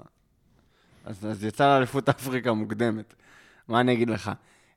אז, 1.06 1.26
אז 1.26 1.44
יצא 1.44 1.68
לאליפות 1.68 2.10
אפריקה 2.20 2.54
מוקדמת. 2.54 3.14
מה 3.68 3.80
אני 3.80 3.94
אגיד 3.94 4.10
לך? 4.10 4.32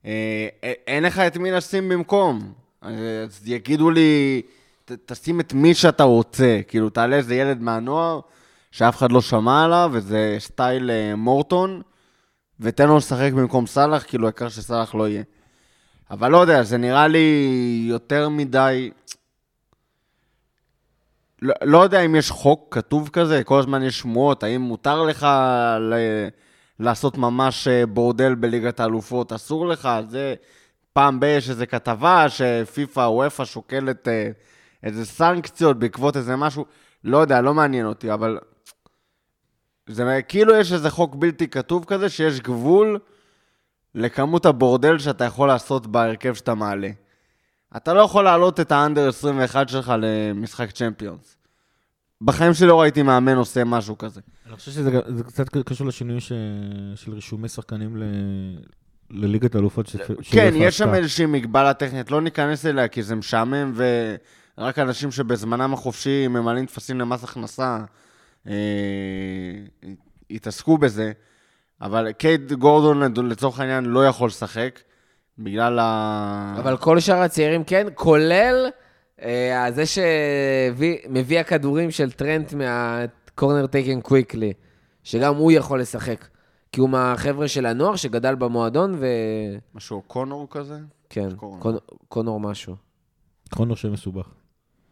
אה, 0.04 0.48
אין 0.86 1.02
לך 1.02 1.18
את 1.18 1.36
מי 1.36 1.50
לשים 1.50 1.88
במקום. 1.88 2.52
אז 2.80 3.48
יגידו 3.48 3.90
לי, 3.90 4.42
ת, 4.84 4.92
תשים 5.06 5.40
את 5.40 5.52
מי 5.52 5.74
שאתה 5.74 6.04
רוצה. 6.04 6.60
כאילו, 6.68 6.90
תעלה 6.90 7.16
איזה 7.16 7.34
ילד 7.34 7.62
מהנוער, 7.62 8.20
שאף 8.70 8.96
אחד 8.96 9.12
לא 9.12 9.20
שמע 9.20 9.64
עליו, 9.64 9.90
וזה 9.92 10.36
סטייל 10.38 10.90
מורטון, 11.16 11.82
ותן 12.60 12.88
לו 12.88 12.96
לשחק 12.96 13.32
במקום 13.32 13.66
סאלח, 13.66 14.04
כאילו, 14.06 14.26
העיקר 14.26 14.48
שסאלח 14.48 14.94
לא 14.94 15.08
יהיה. 15.08 15.22
אבל 16.10 16.30
לא 16.30 16.38
יודע, 16.38 16.62
זה 16.62 16.76
נראה 16.76 17.08
לי 17.08 17.86
יותר 17.88 18.28
מדי... 18.28 18.90
לא, 21.42 21.54
לא 21.62 21.78
יודע 21.78 22.00
אם 22.00 22.14
יש 22.14 22.30
חוק 22.30 22.74
כתוב 22.74 23.08
כזה, 23.08 23.44
כל 23.44 23.58
הזמן 23.58 23.82
יש 23.82 23.98
שמועות, 23.98 24.42
האם 24.42 24.60
מותר 24.60 25.02
לך 25.02 25.26
ל... 25.80 25.94
לעשות 26.80 27.18
ממש 27.18 27.68
אה, 27.68 27.86
בורדל 27.86 28.34
בליגת 28.34 28.80
האלופות, 28.80 29.32
אסור 29.32 29.68
לך, 29.68 29.88
זה... 30.08 30.34
פעם 30.92 31.20
ב- 31.20 31.24
יש 31.24 31.50
איזו 31.50 31.64
כתבה 31.68 32.26
שפיפ"א, 32.28 33.00
וופ"א 33.00 33.44
שוקלת 33.44 34.08
אה, 34.08 34.30
איזה 34.82 35.04
סנקציות 35.04 35.78
בעקבות 35.78 36.16
איזה 36.16 36.36
משהו, 36.36 36.64
לא 37.04 37.18
יודע, 37.18 37.40
לא 37.40 37.54
מעניין 37.54 37.86
אותי, 37.86 38.12
אבל... 38.12 38.38
זה 39.86 40.20
כאילו 40.28 40.54
יש 40.54 40.72
איזה 40.72 40.90
חוק 40.90 41.14
בלתי 41.14 41.48
כתוב 41.48 41.84
כזה, 41.84 42.08
שיש 42.08 42.40
גבול 42.40 42.98
לכמות 43.94 44.46
הבורדל 44.46 44.98
שאתה 44.98 45.24
יכול 45.24 45.48
לעשות 45.48 45.86
בהרכב 45.86 46.34
שאתה 46.34 46.54
מעלה. 46.54 46.90
אתה 47.76 47.94
לא 47.94 48.00
יכול 48.00 48.24
להעלות 48.24 48.60
את 48.60 48.72
האנדר 48.72 49.08
21 49.08 49.68
שלך 49.68 49.92
למשחק 49.98 50.70
צ'מפיונס. 50.70 51.36
בחיים 52.22 52.54
שלי 52.54 52.66
לא 52.66 52.80
ראיתי 52.80 53.02
מאמן 53.02 53.36
עושה 53.36 53.64
משהו 53.64 53.98
כזה. 53.98 54.20
אני 54.46 54.56
חושב 54.56 54.70
שזה 54.70 54.90
קצת 55.26 55.48
קשור 55.48 55.86
לשינוי 55.86 56.20
ש... 56.20 56.32
של 56.94 57.12
רישומי 57.12 57.48
שחקנים 57.48 57.96
ל... 57.96 58.02
לליגת 59.10 59.54
האלופות 59.54 59.86
של 59.86 59.98
של 59.98 60.14
כן, 60.32 60.52
יש 60.56 60.78
שם. 60.78 60.94
איזושהי 60.94 61.26
מגבלה 61.26 61.74
טכנית, 61.74 62.10
לא 62.10 62.20
ניכנס 62.20 62.66
אליה 62.66 62.88
כי 62.88 63.02
זה 63.02 63.14
משעמם, 63.14 63.72
ורק 64.58 64.78
אנשים 64.78 65.10
שבזמנם 65.10 65.74
החופשי 65.74 66.28
ממלאים 66.28 66.66
טפסים 66.66 67.00
למס 67.00 67.24
הכנסה 67.24 67.78
אה, 68.48 68.52
יתעסקו 70.30 70.78
בזה. 70.78 71.12
אבל 71.80 72.12
קייט 72.12 72.52
גורדון 72.52 73.28
לצורך 73.28 73.60
העניין 73.60 73.84
לא 73.84 74.06
יכול 74.06 74.26
לשחק, 74.26 74.80
בגלל 75.38 75.78
ה... 75.78 76.54
אבל 76.58 76.76
כל 76.76 77.00
שאר 77.00 77.18
הצעירים 77.18 77.64
כן, 77.64 77.86
כולל 77.94 78.66
אה, 79.22 79.72
זה 79.72 79.84
שמביא 79.86 81.40
הכדורים 81.40 81.90
של 81.90 82.10
טרנט 82.10 82.54
מהקורנר 82.54 83.66
טייקן 83.66 84.00
קוויקלי, 84.00 84.52
שגם 85.04 85.36
הוא 85.36 85.52
יכול 85.52 85.80
לשחק. 85.80 86.28
כי 86.72 86.80
הוא 86.80 86.88
מהחבר'ה 86.88 87.48
של 87.48 87.66
הנוער 87.66 87.96
שגדל 87.96 88.34
במועדון, 88.34 88.94
וכן, 88.94 89.58
משהו 89.74 90.02
קונור 90.02 90.46
כזה? 90.50 90.78
קורנר. 91.36 91.58
קונ... 91.58 91.76
קונור 92.08 92.40
משהו. 92.40 92.76
קונור 93.54 93.76
שם 93.76 93.92
מסובך. 93.92 94.28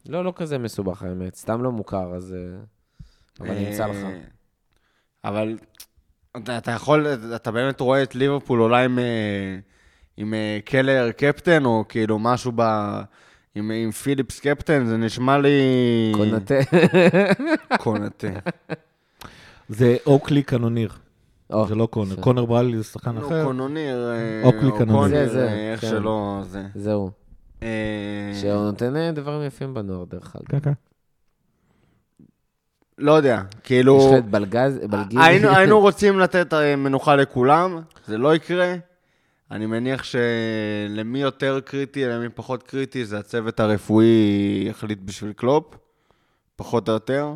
לא, 0.07 0.25
לא 0.25 0.33
כזה 0.37 0.59
מסובך 0.59 1.03
האמת, 1.03 1.35
סתם 1.35 1.63
לא 1.63 1.73
מוכר, 1.73 2.15
אז... 2.15 2.35
אבל 3.41 3.59
נמצא 3.59 3.87
לך. 3.87 3.97
אה, 3.97 4.19
אבל 5.25 5.59
אתה, 6.37 6.59
אתה 6.59 6.71
יכול, 6.71 7.07
אתה 7.35 7.51
באמת 7.51 7.81
רואה 7.81 8.03
את 8.03 8.15
ליברפול 8.15 8.63
אולי 8.63 8.85
עם, 8.85 8.99
אה, 8.99 9.59
עם 10.17 10.35
אה, 10.35 10.59
קלר 10.65 11.11
קפטן, 11.13 11.65
או 11.65 11.85
כאילו 11.89 12.19
משהו 12.19 12.53
ב... 12.57 12.63
עם, 13.55 13.71
עם 13.71 13.91
פיליפס 13.91 14.41
קפטן, 14.41 14.87
זה 14.87 14.97
נשמע 14.97 15.39
לי... 15.39 15.51
קונטה. 16.15 16.55
קונטה. 17.85 18.29
זה 19.69 19.97
אוקלי 20.07 20.43
קנוניר, 20.43 20.93
או, 21.53 21.69
זה 21.69 21.75
לא 21.75 21.87
קונר. 21.87 22.11
בסדר. 22.11 22.23
קונר 22.23 22.45
ברלי 22.45 22.77
זה 22.77 22.85
שחקן 22.85 23.11
נו, 23.11 23.27
אחר. 23.27 23.45
קונוניר, 23.45 24.11
אוקלי 24.43 24.71
או 24.71 24.79
קנוניר. 24.79 25.09
זה, 25.09 25.29
זה, 25.29 25.71
איך 25.73 25.81
כן. 25.81 25.87
שלא, 25.87 26.41
זה. 26.43 26.63
זהו. 26.75 27.11
אה, 27.63 28.33
שהוא 28.41 28.65
נותן 28.65 29.15
דברים 29.15 29.47
יפים 29.47 29.75
בנוער, 29.75 30.05
דרך 30.05 30.37
אגב. 30.37 30.47
כן, 30.49 30.61
כן. 30.61 30.90
לא 33.01 33.13
יודע, 33.13 33.43
יש 33.55 33.61
כאילו... 33.65 34.11
לך 34.13 34.19
את 34.19 34.25
בלגז, 34.31 34.79
בלגיל. 34.91 35.21
היינו, 35.21 35.49
היינו 35.57 35.81
רוצים 35.81 36.19
לתת 36.19 36.55
אה, 36.55 36.77
מנוחה 36.77 37.17
לכולם, 37.17 37.81
זה 38.07 38.19
לא 38.19 38.35
יקרה. 38.35 38.75
אני 39.51 39.67
מניח 39.67 40.03
שלמי 40.05 41.19
יותר 41.21 41.61
קריטי, 41.65 42.05
למי 42.05 42.29
פחות 42.29 42.63
קריטי, 42.63 43.05
זה 43.05 43.19
הצוות 43.19 43.61
הרפואי 43.61 44.07
יחליט 44.71 44.99
בשביל 45.05 45.33
קלופ, 45.33 45.75
פחות 46.57 46.89
או 46.89 46.95
יותר. 46.95 47.35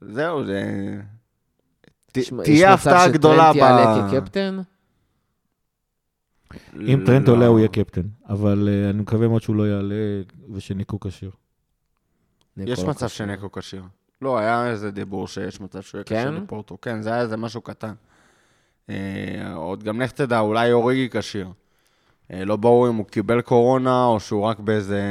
זהו, 0.00 0.44
זה... 0.44 0.62
יש- 2.16 2.28
יש 2.28 2.32
תהיה 2.44 2.74
מצב 2.74 2.90
הפתעה 2.90 3.08
גדולה 3.08 3.52
ב... 3.52 3.54
שטרנט 3.54 3.56
יעלה 3.56 4.08
כקפטן? 4.10 4.58
אם 6.76 7.02
טרנט 7.06 7.28
לא. 7.28 7.32
עולה, 7.32 7.46
הוא 7.46 7.58
יהיה 7.58 7.68
קפטן. 7.68 8.02
אבל 8.28 8.68
אה, 8.72 8.90
אני 8.90 9.02
מקווה 9.02 9.28
מאוד 9.28 9.42
שהוא 9.42 9.56
לא 9.56 9.68
יעלה 9.68 9.94
ושניקו 10.52 11.00
כשיר. 11.00 11.30
יש 12.56 12.84
מצב. 12.84 13.08
שנקו 13.08 13.52
כשיר. 13.52 13.82
לא, 14.22 14.38
היה 14.38 14.70
איזה 14.70 14.90
דיבור 14.90 15.28
שיש 15.28 15.60
מצב 15.60 15.82
שהוא 15.82 15.98
יהיה 15.98 16.04
כשיר 16.04 16.38
כן? 16.38 16.42
לפורטו. 16.42 16.78
כן, 16.82 17.02
זה 17.02 17.12
היה 17.12 17.20
איזה 17.20 17.36
משהו 17.36 17.60
קטן. 17.60 17.92
אה, 18.90 19.54
עוד 19.54 19.84
גם 19.84 20.00
לך 20.00 20.12
תדע, 20.12 20.38
אולי 20.38 20.72
אוריגי 20.72 21.08
כשיר. 21.10 21.48
אה, 22.32 22.44
לא 22.44 22.56
ברור 22.56 22.88
אם 22.88 22.94
הוא 22.94 23.06
קיבל 23.06 23.40
קורונה, 23.40 24.04
או 24.04 24.20
שהוא 24.20 24.42
רק 24.42 24.60
באיזה 24.60 25.02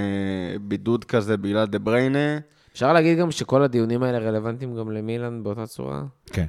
בידוד 0.61 1.05
כזה 1.05 1.37
בגלל 1.37 1.65
דה 1.65 1.79
בריינה. 1.79 2.39
אפשר 2.73 2.93
להגיד 2.93 3.17
גם 3.17 3.31
שכל 3.31 3.63
הדיונים 3.63 4.03
האלה 4.03 4.17
רלוונטיים 4.19 4.75
גם 4.75 4.91
למילאן 4.91 5.43
באותה 5.43 5.67
צורה? 5.67 6.03
כן. 6.25 6.45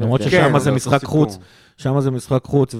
למרות. 0.00 0.22
ששם 0.22 0.52
כן, 0.52 0.58
זה 0.58 0.70
משחק 0.70 1.00
סיפור. 1.00 1.14
חוץ. 1.14 1.38
שם 1.76 2.00
זה 2.00 2.10
משחק 2.10 2.44
חוץ, 2.44 2.74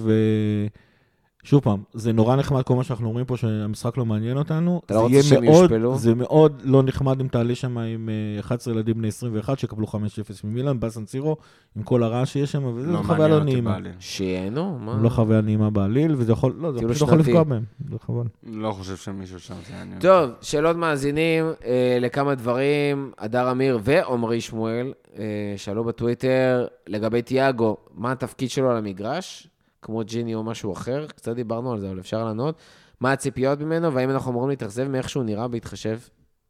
שוב 1.45 1.61
פעם, 1.63 1.79
זה 1.93 2.13
נורא 2.13 2.35
נחמד 2.35 2.61
כל 2.63 2.75
מה 2.75 2.83
שאנחנו 2.83 3.07
אומרים 3.07 3.25
פה, 3.25 3.37
שהמשחק 3.37 3.97
לא 3.97 4.05
מעניין 4.05 4.37
אותנו. 4.37 4.81
אתה 4.85 4.93
לא 4.93 4.99
רוצה 5.01 5.23
שהם 5.23 5.43
מאוד- 5.43 5.61
יושפלו? 5.71 5.97
זה 5.97 6.15
מאוד 6.15 6.61
לא 6.65 6.83
נחמד 6.83 7.19
אם 7.21 7.27
תעלה 7.27 7.55
שם 7.55 7.77
עם 7.77 8.09
אה, 8.35 8.39
11 8.39 8.73
ילדים 8.73 8.97
בני 8.97 9.07
21, 9.07 9.59
שיקבלו 9.59 9.87
5-0 9.87 9.95
ממילאן, 10.43 10.79
בסן 10.79 11.05
סירו, 11.05 11.37
עם 11.75 11.83
כל 11.83 12.03
הרעש 12.03 12.33
שיש 12.33 12.51
שם, 12.51 12.63
וזו 12.63 12.91
לא 12.91 12.97
חוויה 12.97 13.27
לא 13.27 13.43
נעימה. 13.43 13.77
שייהנו, 13.99 14.79
מה? 14.79 14.97
לא 15.01 15.09
חוויה 15.09 15.41
נעימה 15.41 15.69
בעליל, 15.69 16.15
וזה 16.17 16.31
יכול, 16.31 16.53
לא, 16.57 16.71
זה 16.71 16.79
טיול 16.79 16.93
פשוט 16.93 17.07
יכול 17.07 17.17
שנתי. 17.17 17.29
לפגוע 17.29 17.43
בהם. 17.43 17.63
זה 17.91 17.95
חבל. 18.05 18.23
לא 18.43 18.71
חושב 18.71 18.95
שמישהו 18.95 19.39
שם 19.39 19.53
זה 19.67 19.73
יעניין. 19.73 19.99
טוב, 19.99 20.29
שאלות 20.41 20.75
מאזינים 20.77 21.45
אה, 21.65 21.97
לכמה 22.01 22.35
דברים. 22.35 23.11
הדר 23.17 23.51
אמיר 23.51 23.79
ועמרי 23.83 24.41
שמואל 24.41 24.93
אה, 25.17 25.23
שאלו 25.57 25.83
בטוויטר 25.83 26.65
לגבי 26.87 27.21
תיאגו, 27.21 27.77
מה 27.95 28.11
התפקיד 28.11 28.49
שלו 28.49 28.71
על 28.71 28.77
המגרש, 28.77 29.47
כמו 29.85 30.03
ג'יני 30.03 30.35
או 30.35 30.43
משהו 30.43 30.73
אחר, 30.73 31.07
קצת 31.07 31.35
דיברנו 31.35 31.71
על 31.71 31.79
זה, 31.79 31.89
אבל 31.89 31.99
אפשר 31.99 32.23
לענות. 32.23 32.55
מה 32.99 33.11
הציפיות 33.11 33.59
ממנו, 33.59 33.93
והאם 33.93 34.09
אנחנו 34.09 34.31
אמורים 34.31 34.49
להתאכזב 34.49 34.87
מאיך 34.87 35.09
שהוא 35.09 35.23
נראה 35.23 35.47
בהתחשב 35.47 35.99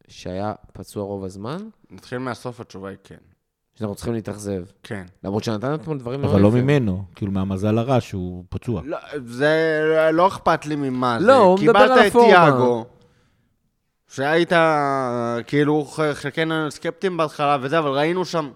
שהיה 0.08 0.52
פצוע 0.72 1.04
רוב 1.04 1.24
הזמן? 1.24 1.56
נתחיל 1.90 2.18
מהסוף, 2.18 2.60
התשובה 2.60 2.88
היא 2.88 2.96
כן. 3.04 3.16
שאנחנו 3.74 3.94
צריכים 3.94 4.14
להתאכזב. 4.14 4.64
כן. 4.82 5.04
למרות 5.24 5.44
שנתנו 5.44 5.74
אתמול 5.74 5.98
דברים 5.98 6.20
מאוד 6.20 6.32
אבל 6.32 6.42
לא. 6.42 6.50
ממנו, 6.50 7.04
כאילו 7.14 7.32
מהמזל 7.32 7.78
הרע 7.78 8.00
שהוא 8.00 8.44
פצוע. 8.48 8.82
לא, 8.84 8.98
זה 9.24 9.82
לא 10.12 10.28
אכפת 10.28 10.66
לי 10.66 10.76
ממה 10.76 11.16
זה. 11.20 11.26
לא, 11.26 11.36
הוא 11.36 11.58
מדבר 11.58 11.78
על 11.78 11.88
קיבלת 11.88 12.06
הפורמה. 12.06 12.48
את 12.48 12.52
תיאגו, 12.52 12.84
שהיית, 14.08 14.52
כאילו, 15.46 15.84
חלקנו 16.14 16.70
סקפטיים 16.70 17.16
בהתחלה 17.16 17.56
וזה, 17.60 17.78
אבל 17.78 17.90
ראינו 17.90 18.24
שם, 18.24 18.50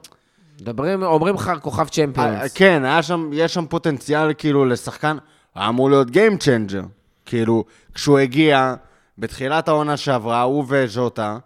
מדברים, 0.61 1.03
אומרים 1.03 1.35
לך 1.35 1.53
כוכב 1.63 1.83
אה, 1.83 1.89
צ'מפיונס. 1.89 2.53
כן, 2.55 2.85
היה 2.85 3.03
שם, 3.03 3.31
יש 3.33 3.55
שם 3.55 3.67
פוטנציאל 3.67 4.35
כאילו 4.35 4.65
לשחקן, 4.65 5.17
היה 5.55 5.69
אמור 5.69 5.91
להיות 5.91 6.09
Game 6.09 6.43
Changer. 6.43 6.85
כאילו, 7.27 7.65
כשהוא 7.95 8.19
הגיע, 8.19 8.75
בתחילת 9.19 9.69
העונה 9.69 9.97
שעברה, 9.97 10.43
הוא 10.43 10.65
וז'וטה, 10.69 11.39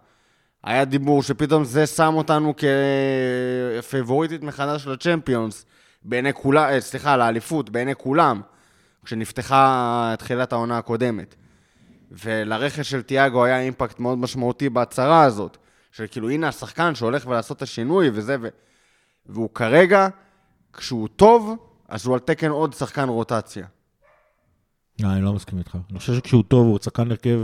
היה 0.63 0.85
דיבור 0.85 1.23
שפתאום 1.23 1.63
זה 1.63 1.87
שם 1.87 2.13
אותנו 2.15 2.53
כפייבוריטית 3.81 4.43
מחדש 4.43 4.87
לצ'מפיונס, 4.87 5.65
בעיני 6.03 6.33
כולם, 6.33 6.69
אה, 6.69 6.81
סליחה, 6.81 7.17
לאליפות, 7.17 7.69
בעיני 7.69 7.95
כולם, 7.95 8.41
כשנפתחה 9.05 10.15
תחילת 10.19 10.53
העונה 10.53 10.77
הקודמת. 10.77 11.35
ולרכש 12.11 12.89
של 12.89 13.01
תיאגו 13.01 13.45
היה 13.45 13.61
אימפקט 13.61 13.99
מאוד 13.99 14.17
משמעותי 14.17 14.69
בהצהרה 14.69 15.23
הזאת, 15.23 15.57
של 15.91 16.05
כאילו, 16.11 16.29
הנה 16.29 16.47
השחקן 16.47 16.95
שהולך 16.95 17.27
ולעשות 17.27 17.57
את 17.57 17.61
השינוי 17.61 18.09
וזה, 18.13 18.35
ו... 18.41 18.47
והוא 19.25 19.49
כרגע, 19.53 20.07
כשהוא 20.73 21.07
טוב, 21.15 21.55
אז 21.89 22.05
הוא 22.05 22.13
על 22.13 22.19
תקן 22.19 22.49
עוד 22.49 22.73
שחקן 22.73 23.09
רוטציה. 23.09 23.65
לא, 24.99 25.07
אני 25.07 25.21
לא 25.21 25.33
מסכים 25.33 25.59
איתך. 25.59 25.77
אני 25.91 25.99
חושב 25.99 26.13
שכשהוא 26.13 26.43
טוב, 26.47 26.67
הוא 26.67 26.79
שחקן 26.83 27.11
הרכב, 27.11 27.39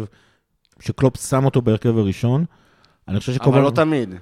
שקלופ 0.80 1.18
שם 1.18 1.46
אותו 1.46 1.62
בהרכב 1.62 1.98
הראשון. 1.98 2.46
אני 3.08 3.20
חושב 3.20 3.34
שכל... 3.34 3.50
אבל 3.50 3.62
לא 3.62 3.70
תמיד. 3.70 4.16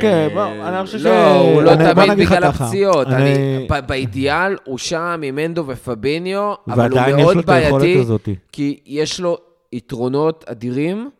כן, 0.00 0.28
בוא, 0.34 0.42
אני 0.42 0.86
חושב 0.86 0.98
ש... 0.98 1.02
לא, 1.02 1.40
הוא 1.40 1.62
לא 1.62 1.94
תמיד 1.94 2.18
בגלל 2.18 2.44
הפציעות. 2.44 3.06
באידיאל 3.86 4.56
הוא 4.64 4.78
שם 4.78 5.20
עם 5.24 5.38
אנדו 5.38 5.64
ופביניו, 5.66 6.54
אבל 6.68 6.92
הוא 6.92 7.16
מאוד 7.16 7.46
בעייתי. 7.46 8.04
כי 8.52 8.80
יש 8.86 9.20
לו 9.20 9.38
יתרונות 9.72 10.44
אדירים, 10.48 11.10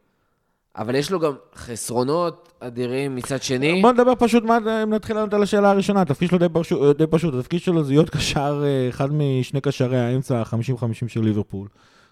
אבל 0.78 0.94
יש 0.94 1.10
לו 1.10 1.20
גם 1.20 1.32
חסרונות 1.56 2.52
אדירים 2.60 3.16
מצד 3.16 3.42
שני. 3.42 3.82
בוא 3.82 3.92
נדבר 3.92 4.12
פשוט, 4.18 4.44
מה, 4.44 4.58
אם 4.82 4.94
נתחיל 4.94 5.16
לענות 5.16 5.34
על 5.34 5.42
השאלה 5.42 5.70
הראשונה, 5.70 6.00
התפקיד 6.00 6.28
שלו 6.28 6.38
די 6.38 6.46
פשוט, 6.52 6.96
די 6.98 7.06
פשוט, 7.10 7.34
התפקיד 7.34 7.60
שלו 7.60 7.84
זה 7.84 7.92
להיות 7.92 8.10
קשר, 8.10 8.62
אה, 8.64 8.88
אחד 8.88 9.08
משני 9.12 9.60
קשרי 9.60 9.98
האמצע 10.00 10.38
ה-50-50 10.38 10.86
של 11.08 11.20
ליברפול. 11.24 11.68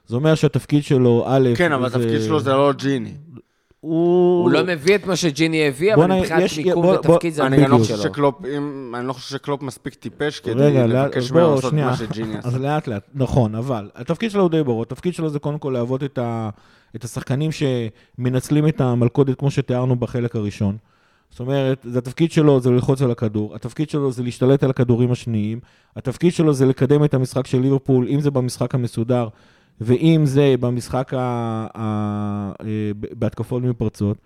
זה 0.07 0.17
אומר 0.17 0.35
שהתפקיד 0.35 0.85
שלו, 0.85 1.25
א', 1.27 1.49
כן, 1.57 1.73
אבל 1.73 1.89
זה- 1.89 1.99
התפקיד 1.99 2.21
שלו 2.23 2.41
זה 2.41 2.53
לא 2.53 2.73
ג'יני. 2.73 3.13
הוא... 3.81 4.43
הוא 4.43 4.51
לא 4.51 4.65
מביא 4.67 4.95
את 4.95 5.07
מה 5.07 5.17
שג'יני 5.17 5.69
הביא, 5.69 5.95
אבל 5.95 6.07
מבחינת 6.13 6.43
מיקום 6.57 6.85
ותפקיד 6.87 7.33
זה 7.33 7.47
אני 7.47 7.63
גם 7.65 7.71
לא 7.71 7.79
חושב. 7.79 7.97
שקלופ, 7.97 8.35
אם- 8.57 8.93
אני 8.95 9.07
לא 9.07 9.13
חושב 9.13 9.29
שקלופ 9.37 9.63
מספיק 9.63 9.95
טיפש 9.95 10.41
כדי 10.41 10.73
לבקש 10.89 11.33
ממנו 11.33 11.55
לעשות 11.55 11.71
שנייה. 11.71 11.87
מה 11.87 11.97
שג'יני 11.97 12.35
עשה. 12.39 12.49
אז 12.49 12.57
לאט 12.57 12.89
לאט, 12.89 13.03
נכון, 13.15 13.55
אבל 13.55 13.91
התפקיד 13.95 14.31
שלו 14.31 14.43
הוא 14.43 14.51
די 14.51 14.63
ברור. 14.63 14.83
התפקיד 14.83 15.15
שלו 15.15 15.29
זה 15.31 15.39
קודם 15.39 15.59
כל 15.59 15.71
להוות 15.73 16.03
את, 16.05 16.19
ה, 16.19 16.51
את 16.97 17.05
השחקנים 17.05 17.51
שמנצלים 17.53 18.69
את 18.69 18.81
המלכודת 18.81 19.39
כמו 19.39 19.51
שתיארנו 19.51 19.97
בחלק 19.97 20.37
הראשון. 20.37 20.77
זאת 21.31 21.41
אומרת, 21.41 21.79
זה 21.85 21.99
התפקיד 21.99 22.33
שלו 22.33 22.61
זה 22.61 22.71
ללחוץ 22.71 23.03
על 23.03 23.11
הכדור, 23.11 23.55
התפקיד 23.55 23.91
שלו 23.91 24.13
זה 24.13 24.23
להשתלט 24.23 24.63
על 24.63 24.71
הכדורים 24.71 25.13
השניים, 25.13 25.61
התפקיד 25.97 26.33
שלו 26.33 26.55
זה 26.55 26.67
לקדם 26.67 27.05
את 27.05 27.15
המשחק 27.15 27.47
של 27.47 27.61
ליברפול, 27.61 28.07
אם 28.09 28.21
זה 28.21 28.31
במשחק 28.31 28.75
המסודר, 28.75 29.29
ואם 29.81 30.23
זה 30.25 30.55
במשחק 30.61 31.15
ה... 31.15 31.19
ה... 31.75 32.53
אה, 32.61 32.91
בהתקפות 33.19 33.63
מפרצות. 33.63 34.17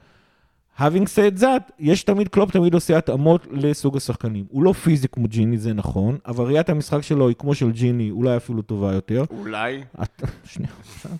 Having 0.78 1.04
said 1.06 1.40
that, 1.40 1.72
יש 1.78 2.02
תמיד, 2.04 2.28
קלופ 2.28 2.50
תמיד 2.50 2.74
עושה 2.74 2.98
התאמות 2.98 3.46
לסוג 3.50 3.96
השחקנים. 3.96 4.44
הוא 4.50 4.62
לא 4.62 4.72
פיזי 4.72 5.08
כמו 5.08 5.28
ג'יני, 5.28 5.58
זה 5.58 5.72
נכון, 5.72 6.18
אבל 6.26 6.44
ראיית 6.44 6.68
המשחק 6.70 7.02
שלו 7.02 7.28
היא 7.28 7.36
כמו 7.38 7.54
של 7.54 7.70
ג'יני, 7.72 8.10
אולי 8.10 8.36
אפילו 8.36 8.62
טובה 8.62 8.92
יותר. 8.92 9.24
אולי. 9.30 9.82
שנייה, 10.44 10.70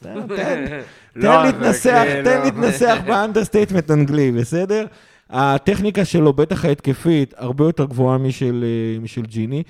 תן- 0.03 0.27
לא, 1.17 1.43
להתנסח, 1.45 2.03
כאילו- 2.07 2.25
תן 2.25 2.43
להתנסח 2.43 2.99
ב 3.07 3.12
understatement 3.12 3.91
אנגלי, 3.91 4.33
בסדר? 4.33 4.87
הטכניקה 5.31 6.05
שלו, 6.05 6.33
בטח 6.33 6.65
ההתקפית, 6.65 7.35
הרבה 7.37 7.65
יותר 7.65 7.85
גבוהה 7.85 8.19
משל, 8.19 8.65
אה, 8.65 9.01
משל 9.01 9.23
ג'יני. 9.23 9.63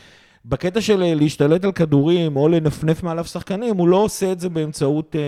בקטע 0.45 0.81
של 0.81 1.03
אה, 1.03 1.15
להשתלט 1.15 1.65
על 1.65 1.73
כדורים 1.73 2.37
או 2.37 2.49
לנפנף 2.49 3.03
מעליו 3.03 3.25
שחקנים, 3.25 3.77
הוא 3.77 3.89
לא 3.89 3.97
עושה 3.97 4.33
את 4.33 4.41
זה 4.41 4.49
באמצעות, 4.49 5.17
אה, 5.17 5.21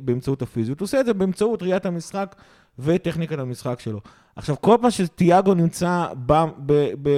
באמצעות 0.00 0.42
הפיזיות, 0.42 0.80
הוא 0.80 0.86
עושה 0.86 1.00
את 1.00 1.06
זה 1.06 1.14
באמצעות 1.14 1.62
ראיית 1.62 1.86
המשחק 1.86 2.34
וטכניקת 2.78 3.38
המשחק 3.38 3.80
שלו. 3.80 4.00
עכשיו, 4.36 4.56
כל 4.60 4.76
פעם 4.80 4.90
שתיאגו 4.90 5.54
נמצא 5.54 6.06
ב, 6.26 6.32
ב, 6.66 6.72
ב, 7.02 7.10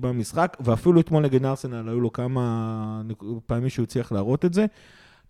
במשחק, 0.00 0.56
ואפילו 0.60 1.00
אתמול 1.00 1.22
נגד 1.22 1.44
ארסנל 1.44 1.88
היו 1.88 2.00
לו 2.00 2.12
כמה 2.12 3.02
פעמים 3.46 3.68
שהוא 3.68 3.82
הצליח 3.84 4.12
להראות 4.12 4.44
את 4.44 4.54
זה, 4.54 4.66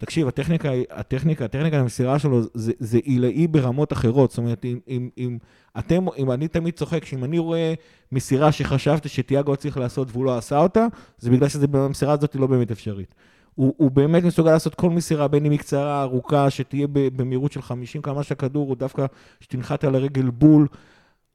תקשיב, 0.01 0.29
הטכניקה, 0.29 0.70
הטכניקה, 0.90 1.44
הטכניקה 1.44 1.81
המסירה 1.81 2.18
שלו 2.18 2.42
זה, 2.55 2.73
זה 2.79 2.99
עילאי 2.99 3.46
ברמות 3.46 3.92
אחרות. 3.92 4.31
זאת 4.31 4.38
אומרת, 4.38 4.64
אם, 4.64 4.79
אם, 4.88 5.09
אם 5.18 5.38
אתם, 5.79 6.07
אם 6.18 6.31
אני 6.31 6.49
תמיד 6.49 6.75
צוחק, 6.75 7.05
שאם 7.05 7.25
אני 7.25 7.38
רואה 7.38 7.75
מסירה 8.12 8.53
שחשבתי 8.53 9.09
שתיאגו 9.09 9.57
צריך 9.57 9.77
לעשות 9.77 10.09
והוא 10.12 10.25
לא 10.25 10.38
עשה 10.38 10.59
אותה, 10.59 10.87
זה 11.18 11.31
בגלל 11.31 11.49
שהמסירה 11.49 12.12
הזאת 12.12 12.33
היא 12.33 12.40
לא 12.40 12.46
באמת 12.46 12.70
אפשרית. 12.70 13.14
הוא, 13.55 13.75
הוא 13.77 13.91
באמת 13.91 14.25
מסוגל 14.25 14.53
לעשות 14.53 14.75
כל 14.75 14.91
מסירה, 14.91 15.29
בין 15.29 15.47
אם 15.47 15.51
היא 15.51 15.59
קצרה, 15.59 16.03
ארוכה, 16.03 16.51
שתהיה 16.51 16.87
במהירות 16.93 17.53
של 17.53 17.63
50 17.63 18.03
כמה 18.03 18.23
שהכדור, 18.23 18.69
הוא 18.69 18.77
דווקא 18.77 19.07
שתנחת 19.41 19.85
על 19.85 19.95
הרגל 19.95 20.31
בול. 20.31 20.67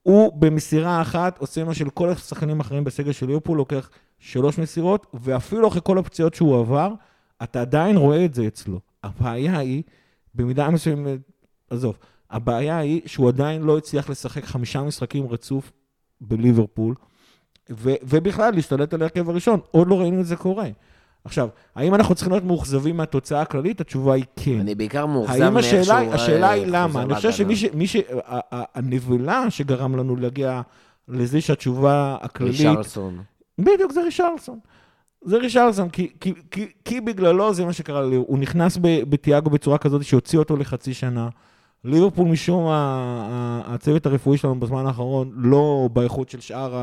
הוא 0.01 0.33
במסירה 0.41 1.01
אחת 1.01 1.37
עושה 1.37 1.63
מה 1.63 1.73
של 1.73 1.89
כל 1.89 2.09
השחקנים 2.09 2.57
האחרים 2.61 2.83
בסגל 2.83 3.11
של 3.11 3.25
ליברפול, 3.25 3.57
לוקח 3.57 3.89
שלוש 4.19 4.57
מסירות, 4.57 5.07
ואפילו 5.13 5.67
אחרי 5.67 5.81
כל 5.83 5.97
הפציעות 5.97 6.33
שהוא 6.33 6.59
עבר, 6.59 6.93
אתה 7.43 7.61
עדיין 7.61 7.97
רואה 7.97 8.25
את 8.25 8.33
זה 8.33 8.47
אצלו. 8.47 8.79
הבעיה 9.03 9.57
היא, 9.57 9.83
במידה 10.35 10.69
מסוימת, 10.69 11.19
עזוב, 11.69 11.97
הבעיה 12.31 12.77
היא 12.77 13.01
שהוא 13.05 13.29
עדיין 13.29 13.61
לא 13.61 13.77
הצליח 13.77 14.09
לשחק 14.09 14.45
חמישה 14.45 14.81
משחקים 14.81 15.27
רצוף 15.27 15.71
בליברפול, 16.21 16.95
ו- 17.69 17.95
ובכלל 18.03 18.53
להשתלט 18.53 18.93
על 18.93 19.01
ההרכב 19.01 19.29
הראשון. 19.29 19.59
עוד 19.71 19.87
לא 19.87 19.99
ראינו 19.99 20.21
את 20.21 20.25
זה 20.25 20.35
קורה. 20.35 20.67
עכשיו, 21.25 21.47
האם 21.75 21.95
אנחנו 21.95 22.15
צריכים 22.15 22.33
להיות 22.33 22.43
מאוכזבים 22.43 22.97
מהתוצאה 22.97 23.41
הכללית? 23.41 23.81
התשובה 23.81 24.13
היא 24.13 24.23
כן. 24.35 24.59
אני 24.59 24.75
בעיקר 24.75 25.05
מאוכזב 25.05 25.49
מאיך 25.49 25.65
השאלה, 25.65 26.13
השאלה 26.13 26.49
היא 26.49 26.65
למה? 26.67 27.01
אני 27.01 27.15
חושב. 27.15 27.31
שמי 27.31 27.55
ש... 27.55 27.65
מי 27.73 27.87
ש... 27.87 27.95
ה- 27.95 28.55
ה- 28.55 28.63
הנבלה 28.75 29.51
שגרם 29.51 29.95
לנו 29.95 30.15
להגיע 30.15 30.61
לזה 31.07 31.41
שהתשובה 31.41 32.17
הכללית... 32.21 32.51
רישרלסון. 32.53 33.19
בדיוק, 33.59 33.91
זה 33.91 34.01
רישרלסון. 34.03 34.59
זה 35.21 35.37
רישרלסון, 35.37 35.89
כי, 35.89 36.09
כי, 36.19 36.33
כי, 36.51 36.67
כי 36.85 37.01
בגללו 37.01 37.53
זה 37.53 37.65
מה 37.65 37.73
שקרה 37.73 38.01
לי. 38.03 38.15
הוא 38.15 38.39
נכנס 38.39 38.77
בתיאגו 38.81 39.49
בצורה 39.49 39.77
כזאת 39.77 40.03
שהוציא 40.03 40.39
אותו 40.39 40.57
לחצי 40.57 40.93
שנה. 40.93 41.29
ליברפול 41.83 42.27
משום 42.27 42.67
ה- 42.67 43.61
הצוות 43.65 44.05
הרפואי 44.05 44.37
שלנו 44.37 44.59
בזמן 44.59 44.85
האחרון 44.85 45.31
לא 45.35 45.89
באיכות 45.93 46.29
של 46.29 46.39
שאר 46.39 46.73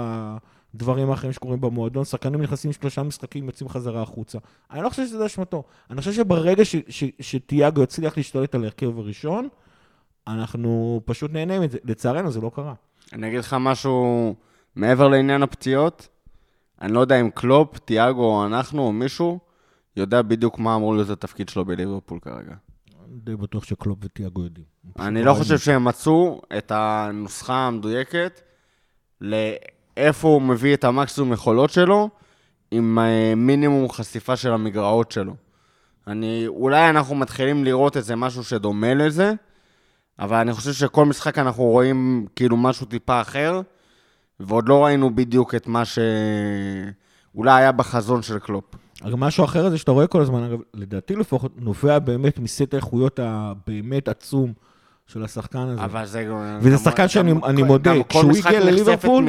הדברים 0.74 1.10
האחרים 1.10 1.32
שקורים 1.32 1.60
במועדון. 1.60 2.04
שחקנים 2.04 2.42
נכנסים 2.42 2.72
שלושה 2.72 3.02
משחקים, 3.02 3.46
יוצאים 3.46 3.68
חזרה 3.68 4.02
החוצה. 4.02 4.38
אני 4.70 4.82
לא 4.82 4.88
חושב 4.88 5.06
שזה 5.06 5.26
אשמתו. 5.26 5.64
אני 5.90 5.98
חושב 6.00 6.12
שברגע 6.12 6.62
שתיאגו 7.20 7.82
יצליח 7.82 8.16
להשתלט 8.16 8.54
על 8.54 8.62
ההרכב 8.62 8.98
הראשון, 8.98 9.48
אנחנו 10.26 11.00
פשוט 11.04 11.32
נהנה 11.32 11.60
מזה. 11.60 11.78
לצערנו 11.84 12.30
זה 12.30 12.40
לא 12.40 12.50
קרה. 12.54 12.74
אני 13.12 13.28
אגיד 13.28 13.38
לך 13.38 13.56
משהו 13.60 14.34
מעבר 14.76 15.08
לעניין 15.08 15.42
הפציעות. 15.42 16.08
אני 16.80 16.92
לא 16.92 17.00
יודע 17.00 17.20
אם 17.20 17.30
קלופ, 17.30 17.78
תיאגו 17.78 18.24
או 18.24 18.46
אנחנו 18.46 18.82
או 18.82 18.92
מישהו 18.92 19.38
יודע 19.96 20.22
בדיוק 20.22 20.58
מה 20.58 20.76
אמור 20.76 20.94
להיות 20.94 21.10
התפקיד 21.10 21.48
שלו 21.48 21.64
בליברפול 21.64 22.18
כרגע. 22.18 22.54
די 23.08 23.36
בטוח 23.36 23.64
שקלופ 23.64 23.98
ותיאגו 24.02 24.44
יודעים. 24.44 24.66
אני 24.98 25.22
לא 25.22 25.34
חושב 25.34 25.58
שהם 25.58 25.84
מצאו 25.84 26.42
את 26.58 26.72
הנוסחה 26.74 27.54
המדויקת 27.54 28.40
לאיפה 29.96 30.28
הוא 30.28 30.42
מביא 30.42 30.74
את 30.74 30.84
המקסימום 30.84 31.32
יכולות 31.32 31.70
שלו 31.70 32.08
עם 32.70 32.98
אה, 32.98 33.34
מינימום 33.36 33.90
חשיפה 33.90 34.36
של 34.36 34.52
המגרעות 34.52 35.12
שלו. 35.12 35.34
אני, 36.06 36.44
אולי 36.46 36.90
אנחנו 36.90 37.14
מתחילים 37.14 37.64
לראות 37.64 37.96
איזה 37.96 38.16
משהו 38.16 38.44
שדומה 38.44 38.94
לזה, 38.94 39.32
אבל 40.18 40.36
אני 40.36 40.52
חושב 40.52 40.72
שכל 40.72 41.06
משחק 41.06 41.38
אנחנו 41.38 41.62
רואים 41.62 42.26
כאילו 42.36 42.56
משהו 42.56 42.86
טיפה 42.86 43.20
אחר, 43.20 43.60
ועוד 44.40 44.68
לא 44.68 44.84
ראינו 44.84 45.14
בדיוק 45.14 45.54
את 45.54 45.66
מה 45.66 45.82
שאולי 45.84 47.52
היה 47.52 47.72
בחזון 47.72 48.22
של 48.22 48.38
קלופ. 48.38 48.64
משהו 49.16 49.44
אחר 49.44 49.70
זה 49.70 49.78
שאתה 49.78 49.90
רואה 49.90 50.06
כל 50.06 50.20
הזמן, 50.20 50.56
לדעתי 50.74 51.16
לפחות, 51.16 51.52
נובע 51.56 51.98
באמת 51.98 52.38
מסט 52.38 52.74
האיכויות 52.74 53.20
הבאמת 53.22 54.08
עצום 54.08 54.52
של 55.06 55.24
השחקן 55.24 55.58
הזה. 55.58 55.84
אבל 55.84 56.06
זה... 56.06 56.28
וזה 56.60 56.70
גם- 56.70 56.78
שחקן 56.78 57.08
שאני- 57.08 57.30
גם- 57.30 57.44
אני 57.44 57.62
מודה, 57.62 57.90
גם 57.94 58.02
כל 58.02 58.08
כשהוא 58.08 58.30
משחק 58.30 58.46
הגיע 58.46 58.60
נחשפת 58.60 59.04
לליברפול-. 59.04 59.24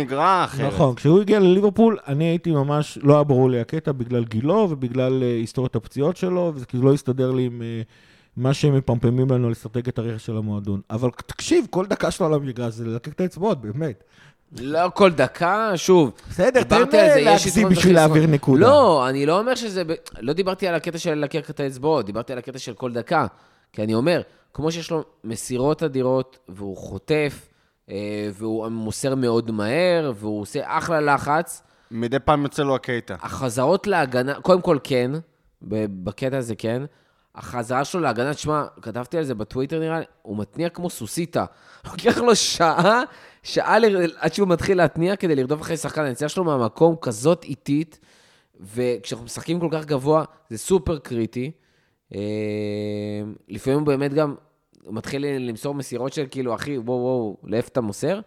נכון, 0.68 0.96
כשהוא 0.96 1.22
הגיע 1.22 1.40
לליברפול, 1.40 1.98
אני 2.08 2.24
הייתי 2.26 2.52
ממש, 2.52 2.98
לא 3.02 3.14
היה 3.14 3.24
ברור 3.24 3.50
לי 3.50 3.60
הקטע 3.60 3.92
בגלל 3.92 4.24
גילו 4.24 4.68
ובגלל 4.72 5.24
אה, 5.24 5.28
היסטוריית 5.28 5.76
הפציעות 5.76 6.18
שלו, 6.18 6.52
וזה 6.56 6.66
כאילו 6.66 6.84
לא 6.84 6.94
הסתדר 6.94 7.32
לי 7.32 7.44
עם 7.46 7.62
אה, 7.62 7.82
מה 8.38 8.54
שהם 8.54 8.76
מפמפמים 8.78 9.30
לנו 9.32 9.48
על 9.48 9.54
אסטרטגיית 9.54 9.98
הרכש 10.00 10.26
של 10.26 10.38
המועדון. 10.38 10.82
אבל 10.90 11.10
תקשיב, 11.26 11.66
כל 11.70 11.86
דקה 11.86 12.12
שלו 12.12 12.26
על 12.26 12.34
המגרש 12.34 12.74
זה 12.74 12.86
ללקק 12.86 13.08
את 13.14 13.22
האצבעות, 13.22 13.62
באמת. 13.62 14.04
לא 14.60 14.90
כל 14.94 15.12
דקה, 15.12 15.72
שוב. 15.76 16.12
בסדר, 16.30 16.64
תן 16.64 16.82
להגזים 17.24 17.70
בשביל. 17.70 17.96
להעביר 17.96 18.28
נקודה. 18.28 18.62
לא, 18.62 19.10
אני 19.10 19.26
לא 19.26 19.40
אומר 19.40 19.56
שזה... 19.56 19.84
לא 20.20 20.34
דיברתי 20.34 20.68
על 20.68 20.76
הקטע 20.76 20.98
של 20.98 21.14
לקרק 21.14 21.50
את 21.50 21.60
האצבעות, 21.60 22.06
דיברתי 22.06 22.34
על 22.34 22.40
הקטע 22.40 22.60
של 22.60 22.74
כל 22.74 22.92
דקה. 22.92 23.26
כי 23.74 23.84
אני 23.84 23.94
אומר, 23.94 24.22
כמו 24.54 24.72
שיש 24.72 24.92
לו 24.92 25.04
מסירות 25.24 25.84
אדירות, 25.84 26.40
והוא 26.50 26.78
חוטף, 26.78 27.50
אה, 27.90 28.30
והוא 28.34 28.68
מוסר 28.68 29.16
מאוד 29.16 29.52
מהר, 29.52 30.12
והוא 30.16 30.42
עושה 30.42 30.60
אחלה 30.66 31.02
לחץ, 31.02 31.64
מדי 31.92 32.20
פעם 32.20 32.44
יוצא 32.44 32.64
לו 32.64 32.76
הקייטה. 32.76 33.16
החזרות 33.22 33.88
להגנה, 33.88 34.42
קודם 34.42 34.62
כל 34.62 34.78
כן, 34.84 35.12
בקטע 35.62 36.38
הזה 36.38 36.56
כן. 36.56 36.84
החזרה 37.36 37.86
שלו 37.86 38.02
להגנה, 38.02 38.34
תשמע, 38.34 38.66
כתבתי 38.82 39.18
על 39.18 39.24
זה 39.24 39.36
בטוויטר 39.36 39.80
נראה 39.80 40.00
לי, 40.00 40.06
הוא 40.22 40.38
מתניע 40.38 40.70
כמו 40.70 40.90
סוסיתא. 40.90 41.46
לוקח 41.86 42.18
לו 42.18 42.36
שעה, 42.36 43.04
שעה 43.44 43.80
ל- 43.80 44.12
עד 44.18 44.34
שהוא 44.34 44.48
מתחיל 44.48 44.78
להתניע 44.78 45.16
כדי 45.16 45.36
לרדוף 45.36 45.62
אחרי 45.62 45.78
שחקן. 45.78 46.06
הנסיעה 46.06 46.30
שלו 46.30 46.44
מהמקום 46.44 46.96
כזאת 47.02 47.44
איטית, 47.44 48.00
וכשאנחנו 48.60 49.26
משחקים 49.26 49.60
כל 49.60 49.70
כך 49.72 49.86
גבוה, 49.86 50.24
זה 50.50 50.58
סופר 50.58 50.98
קריטי. 50.98 51.52
אה, 52.14 52.20
לפעמים 53.48 53.80
הוא 53.80 53.88
באמת 53.88 54.14
גם 54.14 54.36
מתחיל 54.90 55.26
למסור 55.40 55.76
מסירות 55.76 56.14
של 56.14 56.26
כאילו, 56.32 56.56
אחי, 56.56 56.78
וואו, 56.78 56.98
וואו, 56.98 57.38
לאיפה 57.44 57.68
אתה 57.68 57.82
מוסר? 57.82 58.20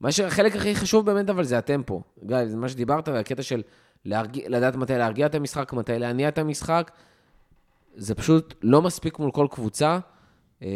מה 0.00 0.12
שהחלק 0.12 0.56
הכי 0.56 0.74
חשוב 0.74 1.06
באמת, 1.06 1.30
אבל 1.30 1.44
זה 1.44 1.58
הטמפו. 1.58 2.02
גיא, 2.26 2.46
זה 2.46 2.56
מה 2.56 2.68
שדיברת, 2.68 3.08
והקטע 3.08 3.42
של 3.42 3.62
להרגיע, 4.04 4.48
לדעת 4.48 4.76
מתי 4.76 4.92
להרגיע 4.92 5.26
את 5.26 5.34
המשחק, 5.34 5.72
מתי 5.72 5.98
להניע 5.98 6.28
את 6.28 6.38
המשחק, 6.38 6.90
זה 7.96 8.14
פשוט 8.14 8.54
לא 8.62 8.82
מספיק 8.82 9.18
מול 9.18 9.30
כל 9.30 9.46
קבוצה. 9.50 9.98
אה, 10.62 10.68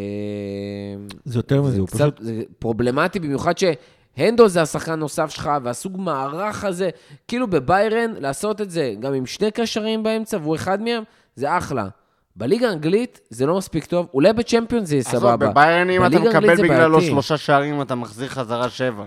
זה 1.24 1.38
יותר 1.38 1.62
מזה, 1.62 1.70
זה 1.70 1.80
הוא 1.80 1.88
פשוט... 1.88 2.20
זה 2.20 2.42
פרובלמטי, 2.58 3.18
במיוחד 3.18 3.52
שהנדו 3.58 4.48
זה 4.48 4.62
השחקן 4.62 4.92
הנוסף 4.92 5.30
שלך, 5.30 5.50
והסוג 5.62 6.00
מערך 6.00 6.64
הזה, 6.64 6.90
כאילו 7.28 7.46
בביירן, 7.46 8.12
לעשות 8.18 8.60
את 8.60 8.70
זה 8.70 8.94
גם 9.00 9.14
עם 9.14 9.26
שני 9.26 9.50
קשרים 9.50 10.02
באמצע, 10.02 10.38
והוא 10.42 10.54
אחד 10.54 10.82
מהם, 10.82 11.02
זה 11.36 11.58
אחלה. 11.58 11.88
בליגה 12.36 12.68
האנגלית 12.68 13.20
זה 13.30 13.46
לא 13.46 13.56
מספיק 13.58 13.84
טוב, 13.84 14.08
אולי 14.14 14.32
בצ'מפיון 14.32 14.84
זה 14.84 14.94
יהיה 14.94 15.02
סבבה. 15.04 15.36
בביירן 15.50 15.90
אם 15.90 16.06
אתה 16.06 16.18
מקבל 16.20 16.54
בגללו 16.62 16.92
בעייתי. 16.96 17.06
שלושה 17.12 17.36
שערים, 17.36 17.82
אתה 17.82 17.94
מחזיר 17.94 18.28
חזרה 18.28 18.68
שבע. 18.70 19.04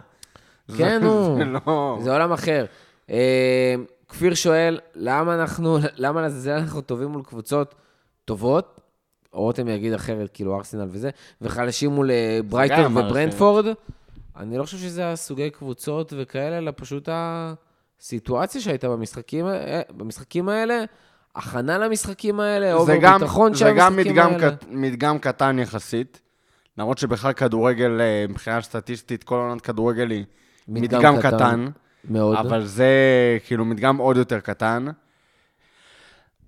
כן, 0.77 0.99
נו. 1.03 1.37
זה 1.37 1.43
לא... 1.45 1.99
זה 2.03 2.11
עולם 2.13 2.31
אחר. 2.33 2.65
אה, 3.09 3.75
כפיר 4.09 4.33
שואל, 4.33 4.79
למה 4.95 5.35
אנחנו, 5.35 5.77
למה 5.95 6.21
לעזאזל 6.21 6.51
אנחנו 6.51 6.81
טובים 6.81 7.07
מול 7.09 7.23
קבוצות 7.23 7.75
טובות? 8.25 8.79
רותם 9.31 9.67
יגיד 9.67 9.93
אחרת, 9.93 10.29
כאילו 10.33 10.55
ארסנל 10.57 10.87
וזה, 10.91 11.09
וחלשים 11.41 11.91
מול 11.91 12.11
אה, 12.11 12.39
ברייטון 12.49 12.79
ארסנל. 12.79 12.97
וברנדפורד. 13.07 13.65
אני 14.37 14.57
לא 14.57 14.63
חושב 14.63 14.77
שזה 14.77 15.11
הסוגי 15.11 15.49
קבוצות 15.49 16.13
וכאלה, 16.17 16.57
אלא 16.57 16.71
פשוט 16.75 17.09
הסיטואציה 17.11 18.61
שהייתה 18.61 18.89
במשחקים, 18.89 19.45
ה- 19.45 19.51
במשחקים 19.97 20.49
האלה, 20.49 20.83
הכנה 21.37 21.77
למשחקים 21.77 22.39
האלה, 22.39 22.73
או 22.73 22.85
זה 22.85 22.97
גם, 23.01 23.19
ביטחון 23.19 23.53
זה 23.53 23.59
של 23.59 23.71
גם 23.77 23.93
המשחקים 23.93 24.17
האלה. 24.17 24.51
קט, 24.51 24.65
מדגם 24.69 25.19
קטן 25.19 25.59
יחסית. 25.59 26.21
למרות 26.77 26.97
שבכלל 26.97 27.33
כדורגל, 27.33 28.01
אה, 28.01 28.25
מבחינה 28.29 28.61
סטטיסטית, 28.61 29.23
כל 29.23 29.35
עונת 29.35 29.61
כדורגל 29.61 30.09
היא 30.09 30.25
מדגם 30.67 30.97
מדגם 30.97 31.17
קטן. 31.17 31.37
קטן, 31.37 31.65
מאוד. 32.09 32.37
אבל 32.37 32.65
זה 32.65 32.87
כאילו 33.45 33.65
מדגם 33.65 33.97
עוד 33.97 34.17
יותר 34.17 34.39
קטן. 34.39 34.85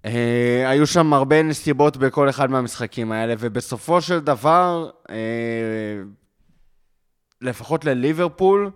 אה, 0.05 0.69
היו 0.69 0.87
שם 0.87 1.13
הרבה 1.13 1.43
נסיבות 1.43 1.97
בכל 1.97 2.29
אחד 2.29 2.51
מהמשחקים 2.51 3.11
האלה, 3.11 3.33
ובסופו 3.39 4.01
של 4.01 4.19
דבר, 4.19 4.89
אה, 5.09 5.15
לפחות 7.41 7.85
לליברפול, 7.85 8.71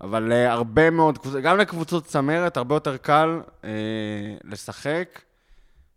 אבל 0.00 0.22
להרבה 0.22 0.90
מאוד 0.90 1.18
גם 1.42 1.58
לקבוצות 1.58 2.04
צמרת, 2.04 2.56
הרבה 2.56 2.74
יותר 2.74 2.96
קל 2.96 3.40
אה, 3.64 3.70
לשחק 4.44 5.20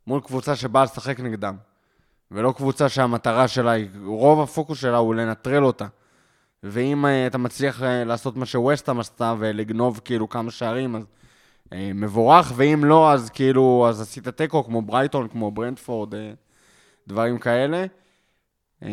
מול 0.08 0.22
קבוצה 0.22 0.56
שבאה 0.56 0.84
לשחק 0.84 1.20
נגדם. 1.20 1.56
ולא 2.32 2.54
קבוצה 2.58 2.90
שהמטרה 2.90 3.48
שלה 3.48 3.72
היא, 3.72 3.88
רוב 4.06 4.42
הפוקוס 4.42 4.80
שלה 4.80 4.98
הוא 4.98 5.16
לנטרל 5.16 5.64
אותה. 5.66 5.88
ואם 6.64 7.06
אה, 7.06 7.28
אתה 7.28 7.38
מצליח 7.38 7.84
אה, 7.84 8.04
לעשות 8.04 8.38
מה 8.38 8.46
שווסטהאם 8.46 9.00
עשתה 9.00 9.34
ולגנוב 9.40 10.02
כאילו 10.06 10.30
כמה 10.30 10.52
שערים, 10.52 10.96
אז 10.96 11.04
אה, 11.74 11.92
מבורך, 11.96 12.52
ואם 12.56 12.82
לא, 12.86 13.12
אז 13.12 13.30
כאילו, 13.30 13.86
אז 13.90 14.02
עשית 14.02 14.28
תיקו 14.28 14.64
כמו 14.64 14.82
ברייטון, 14.82 15.28
כמו 15.28 15.52
ברנדפורד, 15.52 16.16
אה, 16.16 16.32
דברים 17.08 17.38
כאלה. 17.40 17.86
זה- 18.82 18.88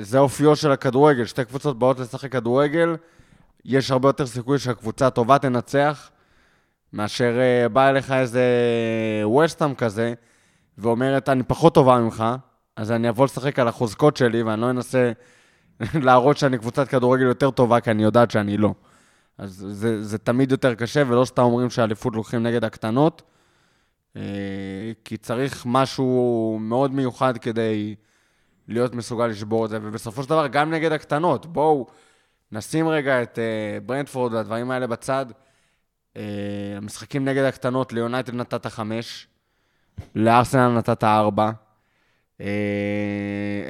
זה 0.00 0.18
אופיו 0.18 0.56
של 0.56 0.72
הכדורגל, 0.72 1.24
שתי 1.24 1.44
קבוצות 1.44 1.78
באות 1.78 1.98
לשחק 1.98 2.32
כדורגל, 2.32 2.96
יש 3.64 3.90
הרבה 3.90 4.08
יותר 4.08 4.26
סיכוי 4.26 4.58
שהקבוצה 4.58 5.06
הטובה 5.06 5.38
תנצח, 5.38 6.10
מאשר 6.94 7.38
אה, 7.40 7.68
בא 7.68 7.88
אליך 7.88 8.12
איזה 8.12 8.44
ווסטהאם 9.24 9.74
כזה, 9.74 10.14
ואומרת, 10.78 11.28
אני 11.28 11.42
פחות 11.42 11.74
טובה 11.74 11.98
ממך, 11.98 12.24
אז 12.76 12.92
אני 12.92 13.08
אבוא 13.08 13.24
לשחק 13.24 13.58
על 13.58 13.68
החוזקות 13.68 14.16
שלי, 14.16 14.42
ואני 14.42 14.60
לא 14.60 14.70
אנסה 14.70 15.12
להראות 16.06 16.36
שאני 16.36 16.58
קבוצת 16.58 16.88
כדורגל 16.88 17.24
יותר 17.24 17.50
טובה, 17.50 17.80
כי 17.80 17.90
אני 17.90 18.02
יודעת 18.02 18.30
שאני 18.30 18.56
לא. 18.56 18.74
אז 19.38 19.66
זה, 19.70 20.02
זה 20.02 20.18
תמיד 20.18 20.50
יותר 20.50 20.74
קשה, 20.74 21.02
ולא 21.08 21.24
סתם 21.24 21.42
אומרים 21.42 21.70
שאליפות 21.70 22.16
לוקחים 22.16 22.42
נגד 22.42 22.64
הקטנות, 22.64 23.22
אה, 24.16 24.22
כי 25.04 25.16
צריך 25.16 25.62
משהו 25.66 26.58
מאוד 26.60 26.94
מיוחד 26.94 27.38
כדי 27.38 27.94
להיות 28.68 28.94
מסוגל 28.94 29.26
לשבור 29.26 29.64
את 29.64 29.70
זה, 29.70 29.78
ובסופו 29.82 30.22
של 30.22 30.28
דבר, 30.28 30.46
גם 30.46 30.70
נגד 30.70 30.92
הקטנות, 30.92 31.46
בואו 31.46 31.86
נשים 32.52 32.88
רגע 32.88 33.22
את 33.22 33.38
אה, 33.38 33.80
ברנדפורד 33.86 34.32
והדברים 34.32 34.70
האלה 34.70 34.86
בצד. 34.86 35.26
אה, 36.16 36.22
המשחקים 36.76 37.24
נגד 37.24 37.44
הקטנות, 37.44 37.92
ליונייטד 37.92 38.34
נתת 38.34 38.66
חמש, 38.66 39.26
לארסנל 40.14 40.68
נתת 40.68 41.04
ארבע, 41.04 41.50
אה, 42.40 42.46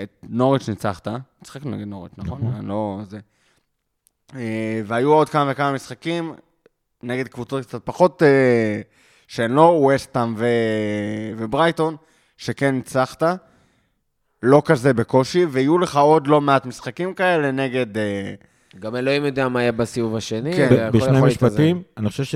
את 0.02 0.11
נוריץ' 0.22 0.68
ניצחת, 0.68 1.09
משחק 1.42 1.66
נגד 1.66 1.87
נוריץ', 1.87 2.12
נכון? 2.16 2.40
נכון. 2.48 2.66
לא 2.66 3.00
זה. 3.04 3.18
אה, 4.35 4.80
והיו 4.85 5.12
עוד 5.12 5.28
כמה 5.28 5.50
וכמה 5.52 5.72
משחקים 5.72 6.35
נגד 7.02 7.28
קבוצות 7.28 7.64
קצת 7.64 7.80
פחות, 7.85 8.22
שהן 9.28 9.50
לא 9.50 9.78
ווסטהאם 9.80 10.35
ו... 10.37 10.46
וברייטון, 11.37 11.96
שכן 12.37 12.74
ניצחת. 12.74 13.22
לא 14.42 14.62
כזה 14.64 14.92
בקושי, 14.92 15.44
ויהיו 15.44 15.78
לך 15.78 15.96
עוד 15.96 16.26
לא 16.26 16.40
מעט 16.40 16.66
משחקים 16.66 17.14
כאלה 17.14 17.50
נגד... 17.50 17.87
גם 18.78 18.96
אלוהים 18.96 19.24
יודע 19.24 19.48
מה 19.48 19.60
יהיה 19.62 19.72
בסיבוב 19.72 20.16
השני. 20.16 20.52
כן. 20.52 20.90
בשני. 20.92 21.20
משפטים, 21.22 21.82
אני 21.96 22.08
חושב 22.08 22.24
ש... 22.24 22.34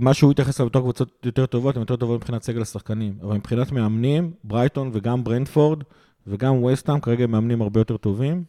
מה 0.00 0.14
שהוא 0.14 0.30
התייחס 0.30 0.60
אליו 0.60 0.70
בתור 0.70 0.82
קבוצות 0.82 1.22
יותר 1.26 1.46
טובות, 1.46 1.76
הן 1.76 1.80
יותר 1.82 1.96
טובות 1.96 2.20
מבחינת 2.20 2.42
סגל 2.42 2.62
השחקנים. 2.62 3.18
אבל 3.22 3.34
מבחינת 3.36 3.72
מאמנים, 3.72 4.32
ברייטון 4.44 4.90
וגם 4.92 5.24
ברנדפורד 5.24 5.82
וגם 6.26 6.64
וסטהאם, 6.64 7.00
כרגע 7.00 7.24
הם 7.24 7.30
מאמנים 7.30 7.62
הרבה 7.62 7.80
יותר 7.80 7.96
טובים. 7.96 8.44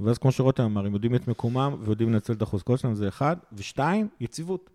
ואז 0.00 0.18
כמו 0.18 0.32
שרותם 0.32 0.62
אמר, 0.62 0.86
הם 0.86 0.94
יודעים 0.94 1.14
את 1.14 1.28
מקומם 1.28 1.76
ויודעים 1.80 2.12
לנצל 2.12 2.32
את 2.32 2.42
החוזקות 2.42 2.80
שלהם, 2.80 2.94
זה 2.94 3.08
אחד. 3.08 3.36
ושתיים, 3.52 4.08
יציבות. 4.20 4.70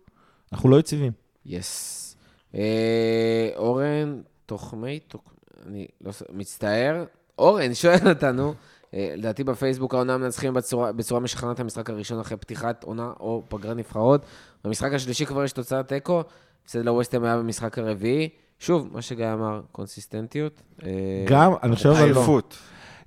אנחנו 0.52 0.68
לא 0.68 0.80
יציבים. 0.80 1.12
יס. 1.46 2.16
אה, 2.54 3.50
אורן 3.56 4.20
תוחמי, 4.46 4.98
תוק- 5.08 5.34
אני 5.66 5.86
לא 6.04 6.12
מצטער. 6.32 7.04
אורן 7.38 7.74
שואל 7.74 8.08
אותנו, 8.08 8.54
לדעתי 8.94 9.44
בפייסבוק 9.44 9.94
העונה 9.94 10.18
מנצחים 10.18 10.54
בצורה, 10.54 10.92
בצורה 10.92 11.20
משכנעת 11.20 11.60
המשחק 11.60 11.90
הראשון 11.90 12.20
אחרי 12.20 12.36
פתיחת 12.36 12.84
עונה 12.84 13.12
או 13.20 13.42
פגרת 13.48 13.76
נבחרות. 13.76 14.26
במשחק 14.64 14.92
השלישי 14.92 15.26
כבר 15.26 15.44
יש 15.44 15.52
תוצאת 15.52 15.88
תיקו, 15.88 16.22
הפסד 16.64 16.84
לווסטהאם 16.84 17.24
היה 17.24 17.36
במשחק 17.36 17.78
הרביעי. 17.78 18.28
שוב, 18.58 18.88
מה 18.92 19.02
שגיא 19.02 19.32
אמר, 19.32 19.60
קונסיסטנטיות. 19.72 20.62
אה, 20.82 20.90
גם, 21.28 21.52
אני 21.62 21.76
חושב, 21.76 21.88
אבל 21.88 22.10
לא. 22.10 22.18
עייפות. 22.18 22.58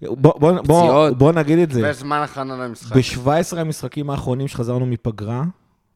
בוא, 0.02 0.39
בוא, 0.39 0.52
בוא. 0.62 1.10
בוא 1.10 1.32
נגיד 1.32 1.60
את 1.60 1.71
זה. 1.71 1.89
וזמן 1.89 2.17
הכנה 2.17 2.56
למשחק. 2.58 2.95
ב-17 2.95 3.58
המשחקים 3.58 4.10
האחרונים 4.10 4.47
שחזרנו 4.47 4.86
מפגרה, 4.86 5.43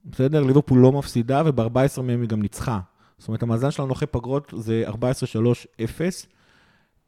בסדר? 0.05 0.43
ליברפול 0.43 0.79
לא 0.79 0.91
מפסידה, 0.91 1.43
וב-14 1.45 2.01
מהם 2.01 2.21
היא 2.21 2.29
גם 2.29 2.41
ניצחה. 2.41 2.79
זאת 3.17 3.27
אומרת, 3.27 3.43
המאזן 3.43 3.71
שלנו 3.71 3.93
אחרי 3.93 4.07
פגרות 4.07 4.53
זה 4.57 4.83
14-3-0. 4.87 4.93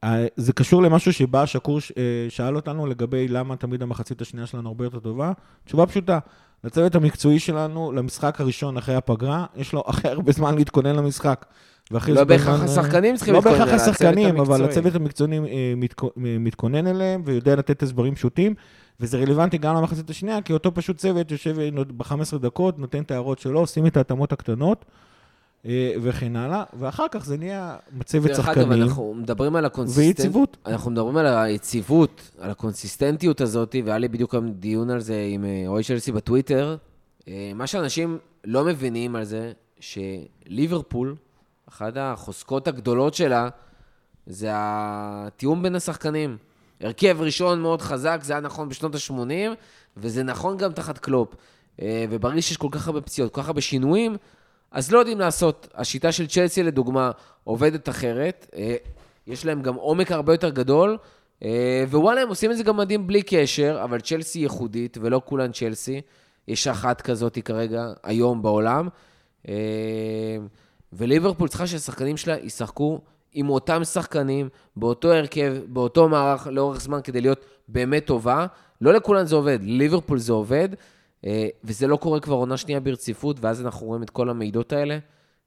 אה, 0.04 0.26
זה 0.36 0.54
קשור 0.54 0.82
למשהו 0.82 1.14
שבא 1.14 1.46
שקור 1.46 1.80
אה, 1.98 2.02
שאל 2.30 2.56
אותנו 2.56 2.86
לגבי 2.88 3.28
למה 3.28 3.56
תמיד 3.56 3.82
המחצית 3.82 4.22
השנייה 4.22 4.48
שלנו 4.48 4.68
הרבה 4.68 4.86
יותר 4.86 5.00
טובה. 5.00 5.32
תשובה 5.66 5.86
פשוטה, 5.86 6.20
לצוות 6.64 6.96
המקצועי 6.96 7.40
שלנו, 7.40 7.92
למשחק 7.92 8.42
הראשון 8.42 8.78
אחרי 8.78 8.96
הפגרה, 8.96 9.46
יש 9.56 9.74
לו 9.74 9.84
הכי 9.88 10.08
הרבה 10.08 10.32
זמן 10.32 10.56
להתכונן 10.56 10.96
למשחק. 10.96 11.46
לא 11.92 12.00
הרבה 12.00 12.24
בהכרח 12.26 12.56
זמן, 12.56 12.66
השחקנים 12.66 13.16
צריכים 13.16 13.34
לא 13.34 13.40
להתכונן, 13.40 13.58
בהכרח 13.58 13.74
אלא 13.74 13.82
הצוות 13.82 13.96
השחקנים, 13.96 14.40
אבל. 14.40 14.64
הצוות 14.64 14.96
המקצועי 14.96 15.40
אה, 15.40 15.74
מתכו- 15.78 16.12
אה, 16.26 16.38
מתכונן 16.40 16.88
אליהם 16.88 17.22
ויודע 17.26 17.56
לתת 17.56 17.84
הסברים 17.84 18.16
פשוטים, 18.16 18.54
וזה 19.00 19.18
רלוונטי 19.18 19.58
גם 19.58 19.76
למחצית 19.76 20.10
השנייה, 20.10 20.42
כי 20.42 20.54
אותו 20.54 20.74
פשוט 20.74 20.98
צוות 20.98 21.32
יושב 21.32 21.60
אה, 21.60 21.70
ב-15 21.98 22.38
דקות, 22.38 22.80
נותן 22.80 23.02
את 23.02 23.12
ההערות 23.12 23.40
שלו, 23.40 23.60
עושים 23.60 23.88
את 23.88 23.98
ההתאמות 23.98 24.34
הקטנות 24.34 24.86
אה, 24.88 24.96
וכן 26.02 26.36
הלאה, 26.36 26.64
ואחר 26.80 27.06
כך 27.12 27.26
זה 27.26 27.38
נהיה 27.38 27.76
מצבת 27.92 28.30
דרך 28.30 28.40
אגב, 28.40 28.46
שחקנים 28.46 28.72
אנחנו 28.72 29.14
מדברים 29.14 29.56
על 29.56 29.66
ה 29.66 29.69
consistent... 29.69 30.20
ויציבות. 30.20 30.58
אנחנו 30.66 30.92
מדברים 30.92 31.18
על 31.18 31.28
היציבות, 31.28 32.32
על 32.40 32.52
הקונסיסטנטיות 32.52 33.42
הזאת, 33.42 33.76
והיה 33.86 33.98
לי 33.98 34.08
בדיוק 34.08 34.34
היום 34.34 34.52
דיון 34.52 34.90
על 34.90 35.00
זה 35.00 35.28
עם 35.30 35.46
אה, 35.46 35.64
רועי 35.68 35.84
שלסי 35.84 36.12
בטוויטר. 36.12 36.78
אה, 37.28 37.52
מה 37.56 37.68
שאנשים 37.68 38.18
לא 38.44 38.66
מבינים 38.66 39.16
על 39.16 39.24
זה, 39.24 39.52
שליברפול, 39.80 41.16
אחת 41.70 41.94
החוזקות 41.98 42.68
הגדולות 42.68 43.14
שלה, 43.14 43.50
זה 44.28 44.50
התיאום 44.54 45.64
בין 45.64 45.76
השחקנים. 45.76 46.38
הרכב 46.82 47.18
ראשון 47.20 47.62
מאוד 47.62 47.82
חזק, 47.82 48.20
זה 48.24 48.34
היה 48.34 48.40
נכון 48.40 48.70
בשנות 48.70 48.96
ה-80, 48.96 49.56
וזה 49.98 50.24
נכון 50.24 50.58
גם 50.58 50.72
תחת 50.72 50.98
קלופ. 50.98 51.36
אה, 51.82 52.06
וברגע 52.10 52.42
שיש 52.42 52.58
כל 52.58 52.68
כך 52.72 52.88
הרבה 52.88 53.02
פציעות, 53.02 53.34
כל 53.34 53.42
כך 53.42 53.48
הרבה 53.48 53.62
שינויים, 53.62 54.18
אז 54.74 54.92
לא 54.92 55.00
יודעים 55.00 55.20
לעשות. 55.20 55.68
השיטה 55.76 56.12
של 56.12 56.28
צ'לסי, 56.28 56.64
לדוגמה, 56.64 57.12
עובדת 57.44 57.90
אחרת. 57.90 58.48
אה, 58.56 58.76
יש 59.28 59.46
להם 59.46 59.62
גם 59.62 59.76
עומק 59.76 60.12
הרבה 60.12 60.34
יותר 60.34 60.50
גדול, 60.50 60.98
אה, 61.44 61.84
ווואלה, 61.90 62.22
הם 62.22 62.30
עושים 62.30 62.52
את 62.52 62.58
זה 62.58 62.64
גם 62.64 62.78
מדהים 62.78 63.08
בלי 63.08 63.22
קשר, 63.22 63.82
אבל 63.84 64.00
צ'לסי 64.00 64.40
ייחודית, 64.40 64.98
ולא 65.02 65.22
כולן 65.26 65.52
צ'לסי. 65.52 66.02
יש 66.48 66.68
אחת 66.68 67.02
כזאת 67.02 67.38
כרגע, 67.46 67.86
היום 68.04 68.42
בעולם. 68.42 68.88
אה, 69.48 69.54
וליברפול 70.94 71.48
צריכה 71.48 71.68
שהשחקנים 71.68 72.18
שלה 72.18 72.40
ישחקו 72.40 73.00
עם 73.34 73.50
אותם 73.50 73.84
שחקנים, 73.84 74.50
באותו 74.76 75.12
הרכב, 75.12 75.56
באותו 75.68 76.10
מערך, 76.10 76.48
לאורך 76.48 76.82
זמן, 76.82 77.00
כדי 77.04 77.22
להיות 77.22 77.46
באמת 77.68 78.06
טובה. 78.06 78.46
לא 78.82 78.94
לכולן 78.94 79.26
זה 79.26 79.36
עובד, 79.36 79.60
ליברפול 79.62 80.18
זה 80.20 80.34
עובד, 80.34 80.70
וזה 81.64 81.88
לא 81.88 81.96
קורה 81.96 82.20
כבר 82.20 82.36
עונה 82.36 82.58
שנייה 82.58 82.80
ברציפות, 82.80 83.38
ואז 83.40 83.62
אנחנו 83.62 83.88
רואים 83.88 84.04
את 84.04 84.10
כל 84.10 84.30
המידות 84.30 84.74
האלה. 84.74 84.98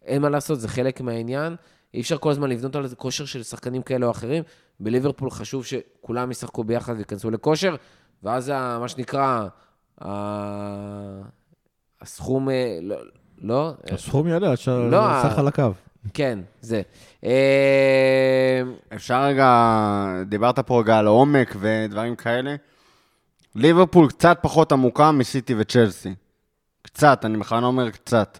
אין 0.04 0.22
מה 0.22 0.28
לעשות, 0.28 0.60
זה 0.60 0.68
חלק 0.68 1.00
מהעניין. 1.00 1.56
אי 1.94 2.00
אפשר 2.00 2.18
כל 2.18 2.30
הזמן 2.30 2.50
לבנות 2.50 2.76
על 2.76 2.84
איזה 2.84 2.96
כושר 2.96 3.24
של 3.24 3.42
שחקנים 3.42 3.82
כאלה 3.82 4.06
או 4.06 4.10
אחרים. 4.10 4.42
בליברפול 4.80 5.30
חשוב 5.30 5.64
שכולם 5.64 6.30
ישחקו 6.30 6.64
ביחד 6.64 6.94
וייכנסו 6.96 7.30
לכושר, 7.30 7.74
ואז 8.22 8.48
ה- 8.54 8.78
מה 8.80 8.88
שנקרא, 8.88 9.46
ה- 10.04 11.22
הסכום, 12.02 12.50
אה, 12.50 12.78
לא, 12.82 12.96
לא, 13.42 13.72
הסכום 13.90 14.28
יעלה, 14.28 14.46
עד 14.46 14.58
לא, 14.68 15.00
שהסך 15.22 15.38
על 15.38 15.48
הקו. 15.48 15.62
כן, 16.14 16.38
זה. 16.60 16.82
אה, 17.24 18.62
אפשר 18.94 19.22
רגע, 19.24 19.48
דיברת 20.28 20.58
פה 20.58 20.80
רגע 20.80 20.98
על 20.98 21.06
עומק 21.06 21.56
ודברים 21.60 22.16
כאלה. 22.16 22.56
ליברפול 23.56 24.08
קצת 24.08 24.38
פחות 24.42 24.72
עמוקה 24.72 25.12
מסיטי 25.12 25.54
וצ'לסי. 25.58 26.14
קצת, 26.82 27.24
אני 27.24 27.38
בכלל 27.38 27.62
לא 27.62 27.66
אומר 27.66 27.90
קצת. 27.90 28.38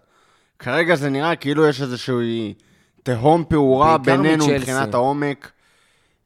כרגע 0.59 0.95
זה 0.95 1.09
נראה 1.09 1.35
כאילו 1.35 1.67
יש 1.67 1.81
איזושהי 1.81 2.53
תהום 3.03 3.43
פעורה 3.49 3.97
בינינו 3.97 4.45
מצ'לסי. 4.45 4.59
מבחינת 4.59 4.93
העומק. 4.93 5.51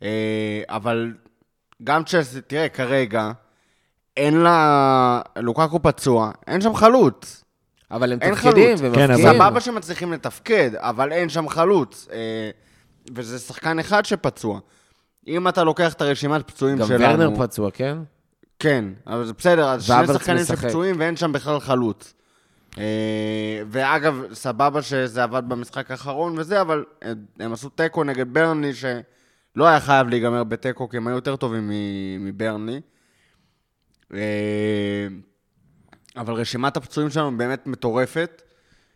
אה, 0.04 0.62
אבל 0.68 1.14
גם 1.84 2.04
צ'לסי, 2.04 2.42
תראה, 2.42 2.70
כרגע, 2.70 3.32
אין 4.18 4.38
לה... 4.38 5.22
לוקקו 5.36 5.82
פצוע, 5.82 6.32
אין 6.48 6.62
שם 6.62 6.76
חלוץ. 6.76 7.44
אבל 7.92 8.14
הם 8.14 8.20
תפקידים 8.20 8.78
חלוץ. 8.78 8.96
כן, 8.96 9.18
סבבה 9.18 9.62
שמצליחים 9.62 10.14
לתפקד, 10.14 10.72
אבל 10.76 11.12
אין 11.12 11.30
שם 11.30 11.50
חלוץ. 11.50 12.08
אה, 12.12 12.50
וזה 13.16 13.40
שחקן 13.40 13.80
אחד 13.80 14.06
שפצוע. 14.06 14.60
אם 15.28 15.48
אתה 15.48 15.64
לוקח 15.64 15.94
את 15.94 16.02
הרשימת 16.02 16.48
פצועים 16.48 16.78
גם 16.78 16.88
שלנו... 16.88 17.04
ורנר 17.04 17.46
פצוע, 17.46 17.72
כן? 17.72 17.98
כן, 18.62 18.86
אבל 19.08 19.26
זה 19.26 19.34
בסדר, 19.34 19.70
אז 19.70 19.84
שני 19.84 20.08
שחקנים. 20.14 20.46
שפצועים 20.46 20.96
ואין 21.00 21.16
שם 21.16 21.32
בכלל 21.32 21.60
חלוץ. 21.60 22.14
אה, 22.78 22.84
ואגב, 23.72 24.22
סבבה 24.34 24.82
שזה 24.82 25.24
עבד 25.24 25.44
במשחק 25.48 25.92
האחרון 25.92 26.40
וזה, 26.40 26.62
אבל 26.62 26.84
הם- 27.40 27.54
עשו 27.54 27.70
תיקו 27.70 28.04
נגד 28.04 28.34
ברנלי, 28.34 28.74
שלא 28.74 29.68
היה 29.68 29.80
חייב 29.80 30.08
להיגמר 30.08 30.44
בתיקו, 30.44 30.90
כי 30.90 30.98
הם 30.98 31.08
היו 31.08 31.16
יותר 31.16 31.36
טובים 31.36 31.68
מ- 31.70 32.26
מברנלי. 32.26 32.82
אה, 34.14 34.20
אבל 36.18 36.34
רשימת 36.34 36.78
הפצועים 36.78 37.10
שלנו 37.10 37.38
באמת 37.38 37.68
מטורפת, 37.68 38.42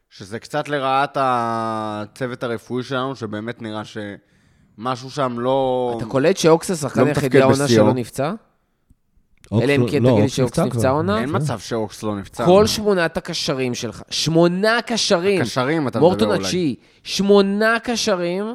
שזה 0.10 0.40
קצת 0.40 0.68
לרעת 0.70 1.18
הצוות 1.20 2.44
הרפואי 2.44 2.84
שלנו, 2.84 3.16
שבאמת 3.16 3.62
נראה 3.62 3.82
שמשהו 3.86 5.10
שם 5.12 5.40
לא... 5.40 5.94
אתה 5.98 6.06
קולט 6.06 6.38
שאוקס 6.38 6.72
השחקן 6.72 7.02
לא 7.02 7.06
היחידי 7.06 7.28
מתפקד 7.28 7.42
העונה. 7.42 7.68
שלא 7.68 7.94
נפצע? 7.94 8.34
אלא 9.54 9.76
אם 9.76 9.88
כן 9.92 10.04
לא, 10.04 10.10
תגיד 10.10 10.20
לי 10.20 10.22
אוקס 10.22 10.34
שאוקס 10.36 10.60
נפצע. 10.60 10.90
עונה? 10.90 11.20
אין 11.22 11.30
מצב 11.36 11.60
שאוקס 11.60 12.04
לא 12.04 12.16
נפצע. 12.16 12.46
כל 12.46 12.68
שמונת 12.68 13.18
הקשרים 13.18 13.74
שלך, 13.74 14.02
שמונה 14.10 14.80
קשרים, 14.86 15.42
קשרים 15.42 15.88
אתה 15.88 16.00
מורטון 16.00 16.20
מדבר 16.28 16.36
אולי. 16.36 16.46
התשיעי, 16.46 16.76
שמונה 17.04 17.78
קשרים 17.84 18.46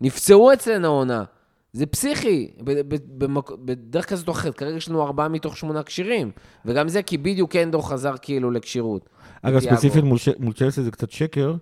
נפצעו 0.00 0.52
אצלנו 0.52 0.86
העונה. 0.86 1.24
זה 1.72 1.86
פסיכי, 1.86 2.50
ב- 2.64 2.94
ב- 2.94 3.24
במק- 3.24 3.52
בדרך 3.64 4.06
כזאת 4.08 4.28
או 4.28 4.32
אחרת. 4.32 4.54
כרגע 4.54 4.76
יש 4.76 4.88
לנו 4.88 5.02
ארבעה 5.02 5.28
מתוך 5.28 5.56
שמונה 5.56 5.82
כשירים, 5.82 6.30
וגם 6.64 6.88
זה 6.88 7.02
כי 7.02 7.18
בדיוק 7.18 7.56
אנדו 7.56 7.82
חזר 7.82 8.14
כאילו 8.22 8.50
לכשירות. 8.50 9.08
אגב. 9.42 9.60
ספציפית 9.60 10.04
מול, 10.38 10.52
צ'לסי 10.52 10.82
זה 10.82 10.90
קצת 10.90 11.10
שקר, 11.10 11.54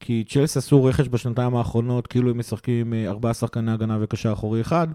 כי 0.00 0.24
צ'לסי 0.28 0.58
עשו 0.58 0.84
רכש 0.84 1.08
בשנתיים 1.08 1.56
האחרונות, 1.56 2.06
כאילו 2.06 2.30
הם 2.30 2.38
משחקים 2.38 2.94
אה, 2.94 3.08
ארבעה 3.08 3.34
שחקני 3.34 3.72
הגנה 3.72 3.98
וקשר 4.00 4.32
אחורי 4.32 4.60
אחד, 4.60 4.88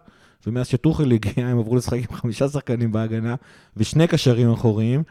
ומאז 0.47 0.67
שטוחל 0.67 1.11
הגיע, 1.11 1.47
הם 1.47 1.59
עברו 1.59 1.75
לשחק 1.75 1.93
עם 2.11 2.17
חמישה 2.17 2.47
שחקנים 2.49 2.91
בהגנה, 2.91 3.35
ושני 3.77 4.07
קשרים 4.07 4.51
אחוריים, 4.51 5.03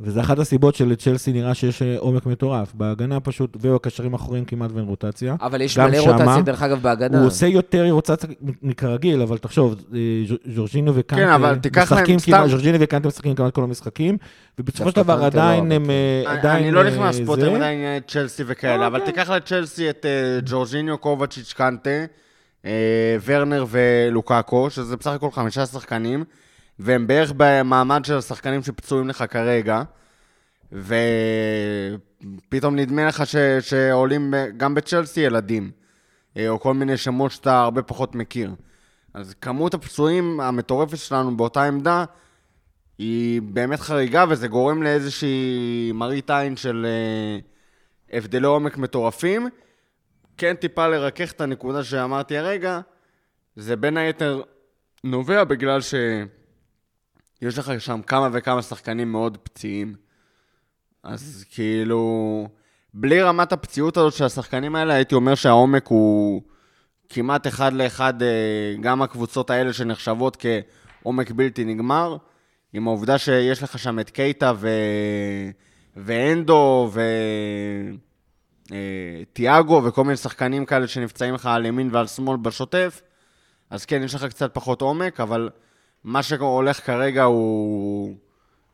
וזה 0.00 0.20
אחת 0.20 0.38
הסיבות 0.38 0.74
שלצ'לסי 0.74 1.32
נראה 1.32 1.54
שיש 1.54 1.82
אה, 1.82 1.96
עומק 1.98 2.26
מטורף. 2.26 2.74
בהגנה 2.74 3.20
פשוט, 3.20 3.56
ובקשרים 3.60 4.12
האחוריים 4.12 4.44
כמעט 4.44 4.70
ואין 4.74 4.84
רוטציה. 4.86 5.36
אבל 5.40 5.60
יש 5.60 5.78
מלא 5.78 6.02
שמה, 6.02 6.12
רוטציה, 6.12 6.42
דרך 6.42 6.62
אגב, 6.62 6.82
בהגנה. 6.82 7.18
הוא 7.18 7.26
עושה 7.26 7.46
יותר 7.46 7.90
רוטציה 7.90 8.28
מכרגיל, 8.62 9.22
אבל 9.22 9.38
תחשוב, 9.38 9.74
אה, 9.94 9.98
ז'ורג'ינו 10.54 10.92
וקנטה 10.94 11.22
כן, 11.22 11.28
אבל 11.28 11.56
תיקח 11.56 11.92
להם 11.92 12.00
משחקים 12.00 12.18
סתם- 12.18 12.32
כמעט, 12.32 12.50
ז'ורג'ינו 12.50 12.78
וקנטה 12.80 13.08
משחקים 13.08 13.34
כמעט 13.34 13.54
כל 13.54 13.64
המשחקים, 13.64 14.16
ובסופו 14.58 14.90
של 14.90 14.96
דבר 14.96 15.20
לא, 15.20 15.26
עדיין 15.26 15.72
הם... 15.72 15.90
אה, 15.90 16.22
אני- 16.26 16.38
עדיין 16.38 16.62
אני 16.64 16.72
לא 16.72 16.84
נכנס 16.84 17.20
פה 17.26 17.36
מדי 17.36 17.46
ענייני 17.46 17.98
צ'לסי 18.08 18.42
וכאלה, 18.46 18.86
אבל 18.86 19.00
תיקח 19.00 19.30
לצ'לסי 19.30 19.90
את 19.90 20.06
ג'ורג'יניו, 20.46 20.98
קובצ'יץ', 20.98 21.52
קנטה, 21.52 21.90
ורנר 23.24 23.66
ולוקאקו, 23.68 24.70
שזה 24.70 24.96
בסך 24.96 25.10
הכל 25.10 25.30
חמישה 25.30 25.66
שחקנים, 25.66 26.24
והם 26.78 27.06
בערך 27.06 27.32
במעמד 27.36 28.04
של 28.04 28.16
השחקנים 28.16 28.62
שפצועים 28.62 29.08
לך 29.08 29.24
כרגע, 29.30 29.82
ופתאום 30.72 32.76
נדמה 32.76 33.06
לך 33.06 33.26
ש... 33.26 33.36
שעולים 33.60 34.34
גם 34.56 34.74
בצ'לסי 34.74 35.20
ילדים, 35.20 35.70
אה, 36.36 36.48
או 36.48 36.60
כל 36.60 36.74
מיני 36.74 36.96
שמות 36.96 37.32
שאתה 37.32 37.62
הרבה 37.62 37.82
פחות 37.82 38.14
מכיר. 38.14 38.54
אז 39.14 39.34
כמות 39.40 39.74
הפצועים 39.74 40.40
המטורפת 40.40 40.98
שלנו 40.98 41.36
באותה 41.36 41.64
עמדה, 41.64 42.04
היא 42.98 43.42
באמת 43.42 43.80
חריגה, 43.80 44.24
וזה 44.28 44.48
גורם 44.48 44.82
לאיזושהי 44.82 45.90
מראית 45.94 46.30
עין 46.30 46.56
של 46.56 46.86
אה, 46.86 47.38
הבדלי 48.18 48.46
עומק 48.46 48.76
מטורפים. 48.76 49.48
כן 50.36 50.54
טיפה 50.54 50.88
לרכך 50.88 51.32
את 51.32 51.40
הנקודה 51.40 51.84
שאמרתי 51.84 52.38
הרגע, 52.38 52.80
זה 53.56 53.76
בין 53.76 53.96
היתר 53.96 54.42
נובע 55.04 55.44
בגלל 55.44 55.80
שיש 55.80 57.58
לך 57.58 57.72
שם 57.78 58.00
כמה 58.02 58.28
וכמה 58.32 58.62
שחקנים 58.62 59.12
מאוד 59.12 59.36
פציעים. 59.36 59.94
אז 61.02 61.44
כאילו, 61.50 62.48
בלי 62.94 63.22
רמת 63.22 63.52
הפציעות 63.52 63.96
הזאת 63.96 64.12
של 64.12 64.24
השחקנים 64.24 64.76
האלה, 64.76 64.94
הייתי 64.94 65.14
אומר 65.14 65.34
שהעומק 65.34 65.86
הוא 65.86 66.42
כמעט 67.08 67.46
אחד 67.46 67.72
לאחד, 67.72 68.22
אה, 68.22 68.74
גם 68.80 69.02
הקבוצות 69.02 69.50
האלה 69.50 69.72
שנחשבות 69.72 70.36
כעומק 71.02 71.30
בלתי 71.30 71.64
נגמר, 71.64 72.16
עם 72.72 72.88
העובדה 72.88 73.18
שיש 73.18 73.62
לך 73.62 73.78
שם 73.78 73.98
את 73.98 74.10
קייטה 74.10 74.52
ו... 74.56 74.68
ואנדו 75.96 76.90
וטיאגו 78.70 79.82
וכל 79.84 80.04
מיני 80.04 80.16
שחקנים 80.16 80.66
כאלה 80.66 80.86
שנפצעים 80.88 81.34
לך 81.34 81.46
על 81.46 81.66
ימין 81.66 81.88
ועל 81.92 82.06
שמאל 82.06 82.36
בשוטף, 82.36 83.02
אז 83.70 83.84
כן, 83.84 84.02
יש 84.02 84.14
לך 84.14 84.24
קצת 84.24 84.54
פחות 84.54 84.82
עומק, 84.82 85.20
אבל 85.20 85.50
מה 86.04 86.22
שהולך 86.22 86.86
כרגע 86.86 87.22
הוא 87.22 88.14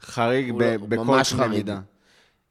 חריג 0.01 0.51
הוא 0.51 0.59
ב- 0.61 0.63
לא- 0.63 0.77
בכל 0.89 1.21
קנה. 1.37 1.49
מידה. 1.49 1.81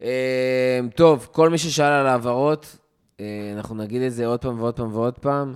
אה, 0.02 0.80
טוב, 0.96 1.28
כל 1.32 1.50
מי 1.50 1.58
ששאל 1.58 1.86
על 1.92 2.08
העברות, 2.08 2.78
אה, 3.20 3.54
אנחנו 3.56 3.76
נגיד 3.76 4.02
את 4.02 4.14
זה 4.14 4.26
עוד 4.26 4.42
פעם 4.42 4.60
ועוד 4.60 4.76
פעם 4.76 4.94
ועוד 4.96 5.20
פעם. 5.20 5.56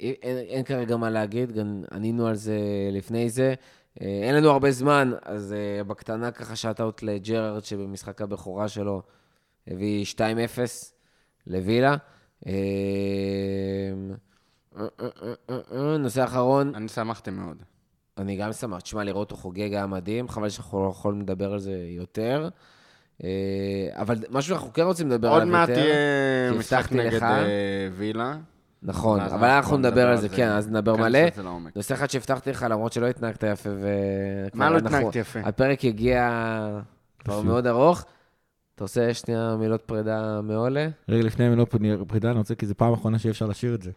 אין, 0.00 0.38
אין 0.38 0.64
כרגע 0.64 0.96
מה 0.96 1.10
להגיד, 1.10 1.52
גם 1.52 1.82
ענינו 1.92 2.26
על 2.26 2.34
זה 2.34 2.58
לפני 2.92 3.30
זה. 3.30 3.54
אה, 4.02 4.20
אין 4.22 4.34
לנו 4.34 4.50
הרבה 4.50 4.70
זמן, 4.70 5.12
אז 5.22 5.52
אה, 5.52 5.84
בקטנה 5.84 6.30
ככה 6.30 6.56
שאט-אאוט 6.56 7.02
לג'רארד, 7.02 7.64
שבמשחק 7.64 8.22
הבכורה 8.22 8.68
שלו 8.68 9.02
הביא 9.68 10.04
2-0 10.14 10.18
לווילה. 11.46 11.96
אה, 12.46 12.52
אה, 14.78 14.86
אה, 15.50 15.98
נושא 15.98 16.24
אחרון, 16.24 16.74
אני 16.74 16.88
שמחתי 16.88 17.30
מאוד. 17.30 17.62
אני 18.18 18.36
גם 18.36 18.52
שמח. 18.52 18.80
תשמע, 18.80 19.04
לראות 19.04 19.30
אותו 19.30 19.42
חוגג 19.42 19.74
היה 19.74 19.86
מדהים, 19.86 20.28
חבל 20.28 20.48
שאנחנו 20.48 20.84
לא 20.84 20.90
יכולים 20.90 21.20
לדבר 21.20 21.52
על 21.52 21.58
זה 21.58 21.84
יותר. 21.88 22.48
אבל 23.92 24.16
משהו 24.30 24.48
שאנחנו 24.48 24.72
כן 24.72 24.82
רוצים 24.82 25.10
לדבר 25.10 25.28
עוד 25.28 25.42
עליו 25.42 25.52
מעט 25.52 25.68
יותר. 25.68 25.80
יהיה 25.80 26.52
כי 26.52 26.58
משחק 26.58 26.78
הבטחתי 26.78 26.94
נגד 26.94 27.20
וילה. 27.92 28.36
נכון, 28.82 29.20
אבל 29.20 29.48
אנחנו 29.48 29.76
נדבר 29.76 30.08
על 30.08 30.16
זה. 30.16 30.28
כן, 30.28 30.48
אז 30.48 30.68
נדבר 30.68 30.92
ניכנס 30.92 31.38
מלא. 31.38 31.60
נושא 31.76 31.94
אחד 31.94 32.10
שהבטחתי 32.10 32.50
לך, 32.50 32.66
למרות 32.70 32.92
שלא 32.92 33.06
התנהגת 33.06 33.42
יפה, 33.42 33.70
ו... 33.72 33.88
מה 34.54 34.70
לא 34.70 34.78
התנהגתי 34.78 35.18
יפה? 35.18 35.40
הפרק 35.40 35.84
הגיע 35.84 36.30
כבר. 37.18 37.42
מאוד 37.42 37.66
ארוך. 37.66 38.04
אתה 38.82 39.00
עושה 39.00 39.14
שנייה 39.14 39.56
מילות 39.58 39.82
פרידה 39.86 40.40
מעולה? 40.42 40.88
רגע 41.08 41.24
לפני 41.24 41.48
מילות 41.48 41.74
פרידה, 42.08 42.30
אני 42.30 42.38
רוצה, 42.38 42.54
כי 42.54 42.66
זו 42.66 42.74
פעם 42.76 42.92
אחרונה 42.92 43.18
שאי 43.18 43.30
אפשר 43.30 43.46
לשיר 43.46 43.74
את 43.74 43.82
זה. 43.82 43.90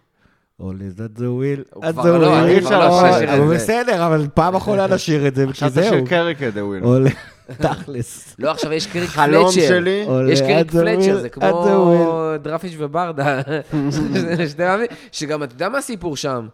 All 0.62 0.66
is 0.66 0.98
that 0.98 1.20
the 1.20 1.22
will, 1.22 1.70
הוא 1.74 1.84
at 1.86 1.92
כבר 1.92 2.04
the 2.04 2.08
לא, 2.22 2.42
will. 2.42 2.46
אי 2.46 2.58
אפשר 2.58 2.88
אבל- 2.88 3.10
לשיר 3.10 3.44
את 3.44 3.48
זה. 3.48 3.56
בסדר, 3.56 4.08
אבל 4.08 4.28
פעם 4.34 4.56
אחרונה 4.56 4.88
לשיר 4.96 5.28
את 5.28 5.36
זה, 5.36 5.44
כי 5.46 5.50
עכשיו 5.50 5.70
זהו. 5.70 5.84
תשאיר 5.86 6.06
קרי 6.06 6.36
כדי 6.36 6.62
וויל. 6.62 6.84
עולה, 6.84 7.10
תכלס. 7.58 8.36
לא, 8.40 8.52
עכשיו 8.52 8.74
יש 8.74 8.88
קריק 8.88 9.10
חלום 9.10 9.46
פלצ'ר. 9.52 9.68
שלי, 9.68 10.04
עולה 10.08 10.32
יש 10.32 10.42
קריק 10.42 10.72
פלצ'ר, 10.72 11.18
will, 11.18 11.22
זה 11.22 11.30
כמו 11.30 12.36
דרפיש 12.42 12.76
וברדה. 12.80 13.42
שגם, 15.12 15.44
אתה 15.44 15.54
יודע 15.54 15.70
מה 15.70 15.78
הסיפור 15.78 16.18
שם? 16.18 16.48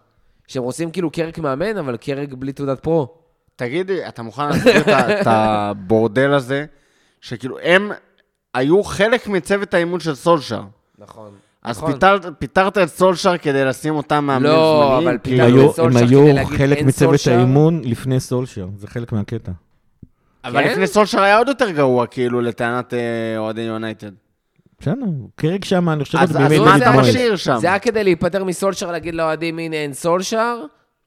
שהם 0.47 0.63
רוצים 0.63 0.91
כאילו 0.91 1.11
קרק 1.11 1.39
מאמן, 1.39 1.77
אבל 1.77 1.97
קרק 1.97 2.33
בלי 2.33 2.53
תעודת 2.53 2.79
פרו. 2.79 3.07
תגידי, 3.55 4.07
אתה 4.07 4.23
מוכן 4.23 4.47
להסביר 4.49 4.81
את 4.81 4.87
הבורדל 5.25 6.33
הזה? 6.33 6.65
שכאילו, 7.21 7.57
הם 7.63 7.91
היו 8.53 8.83
חלק 8.83 9.27
מצוות 9.27 9.73
האימון 9.73 9.99
של 9.99 10.15
סולשר. 10.15 10.61
נכון. 10.99 11.29
אז 11.63 11.77
נכון. 11.77 11.93
פיטרת- 11.93 12.25
פיטרת 12.39 12.77
את 12.77 12.87
סולשר 12.89 13.37
כדי 13.37 13.65
לשים 13.65 13.95
אותם 13.95 14.25
מאמנים 14.25 14.51
לא, 14.51 14.83
זמניים? 14.89 15.07
אבל 15.07 15.17
כאילו- 15.23 15.43
הם 15.43 15.49
פיטרת 15.49 15.61
היו- 15.61 15.69
את 15.69 15.75
סולשר 15.75 15.99
הם 15.99 16.07
כדי 16.07 16.15
היו 16.15 16.33
להגיד, 16.35 16.57
חלק 16.57 16.77
אין 16.77 16.87
מצוות 16.87 17.09
סולשר? 17.09 17.37
האימון 17.37 17.81
לפני 17.83 18.19
סולשר, 18.19 18.67
זה 18.77 18.87
חלק 18.87 19.11
מהקטע. 19.11 19.51
אבל 20.45 20.63
כן? 20.63 20.71
לפני 20.71 20.87
סולשר 20.87 21.21
היה 21.21 21.37
עוד 21.37 21.47
יותר 21.47 21.69
גרוע, 21.71 22.07
כאילו, 22.07 22.41
לטענת 22.41 22.93
אה, 22.93 22.99
אוהדי 23.37 23.61
יונייטד. 23.61 24.11
בסדר, 24.79 24.95
קרק 25.35 25.65
שם, 25.65 25.89
אני 25.89 26.03
חושב, 26.05 26.17
אז- 26.17 26.35
עוד 26.35 26.45
אז 26.45 26.59
מה 26.59 26.77
אתה. 26.77 26.91
משאיר 27.01 27.35
שם? 27.35 27.57
זה 27.59 27.67
היה 27.67 27.79
כדי 27.79 28.03
להיפטר 28.03 28.43
מסולשר, 28.43 28.91
להגיד 28.91 29.15
לאוהדים, 29.15 29.59
הנה 29.59 29.75
אין 29.75 29.93
סולשר, 29.93 30.59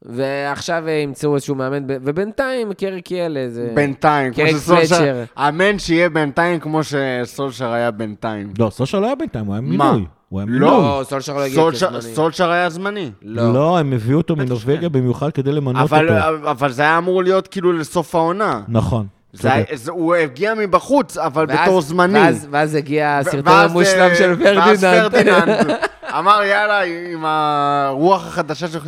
ועכשיו 0.05 0.85
אה, 0.89 0.93
ימצאו 0.93 1.35
איזשהו 1.35 1.55
מאמן, 1.55 1.83
ובינתיים 1.89 2.73
קרק 2.73 3.11
יהיה 3.11 3.29
לאיזה... 3.29 3.71
בינתיים, 3.75 4.33
כמו 4.35 4.45
קרק 4.45 4.57
שסולשר... 4.57 5.23
אמן 5.39 5.79
שיהיה 5.79 6.09
בינתיים 6.09 6.61
כמו 6.61 6.81
שסולשר 6.85 7.73
היה 7.73 7.91
בינתיים. 7.91 8.53
לא, 8.59 8.71
סולשר 8.71 9.01
לא 9.01 9.07
היה 9.07 9.15
בינתיים, 9.15 9.47
הוא 9.47 9.55
היה 9.55 9.61
מה? 9.61 9.69
מינוי. 9.93 10.05
הוא 10.29 10.41
היה 10.41 10.47
לא. 10.51 10.53
מינוי. 10.71 10.71
לא, 10.99 11.05
סולשר 11.05 11.37
לא 11.37 11.41
הגיע 11.45 11.63
כזמני. 11.73 12.01
סולשר 12.03 12.51
היה 12.51 12.71
זמני. 12.71 13.11
לא. 13.23 13.53
לא, 13.55 13.79
הם 13.79 13.93
הביאו 13.93 14.19
אותו 14.19 14.37
מנורווגיה 14.37 14.89
במיוחד 14.89 15.31
כדי 15.33 15.53
למנות 15.53 15.83
אבל, 15.83 16.09
אותו. 16.11 16.51
אבל 16.51 16.73
זה 16.73 16.83
היה 16.83 16.99
אמור 16.99 17.23
להיות 17.23 17.49
כאילו 17.49 17.73
לסוף 17.73 18.15
העונה. 18.15 18.61
נכון. 18.69 19.07
זה. 19.33 19.51
זה, 19.73 19.91
הוא 19.93 20.15
הגיע 20.15 20.55
מבחוץ, 20.55 21.17
אבל 21.17 21.47
ואז- 21.49 21.59
בתור 21.69 21.81
זמני. 21.81 22.19
ואז- 22.19 22.47
ואז 22.51 22.75
הגיע 22.75 23.19
הסרטון 23.19 23.53
ואז, 23.53 23.71
המושלם 23.71 24.11
אה, 24.11 24.15
של 24.15 24.35
ואז 24.45 24.85
פרדיננד. 24.85 25.11
פרדיננד 25.13 25.77
אמר, 26.19 26.41
יאללה, 26.43 26.81
עם 27.13 27.25
הרוח 27.25 28.27
החדשה 28.27 28.69
של 28.69 28.79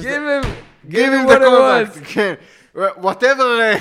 Give 0.89 1.13
him, 1.13 1.27
the 1.27 1.33
he 1.33 1.39
contract. 1.39 2.05
כן. 2.05 2.35
whatever, 2.77 3.61
אה, 3.61 3.75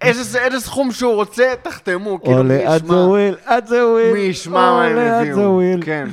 איזה 0.00 0.44
איזה 0.44 0.60
סכום 0.60 0.92
שהוא 0.92 1.14
רוצה, 1.14 1.52
תחתמו. 1.62 2.22
כאילו, 2.22 2.44
מי 2.44 2.54
אולה 2.54 2.74
at 2.74 2.82
ישמע? 2.84 2.94
the 2.94 3.08
wheel, 3.08 3.34
at 3.44 3.66
the 3.66 3.86
wheel. 3.88 4.12
מי 4.12 4.18
ישמע 4.18 4.70
מה 4.70 4.84
הם 4.84 4.98
הביאו. 4.98 5.60
כן. 5.80 6.08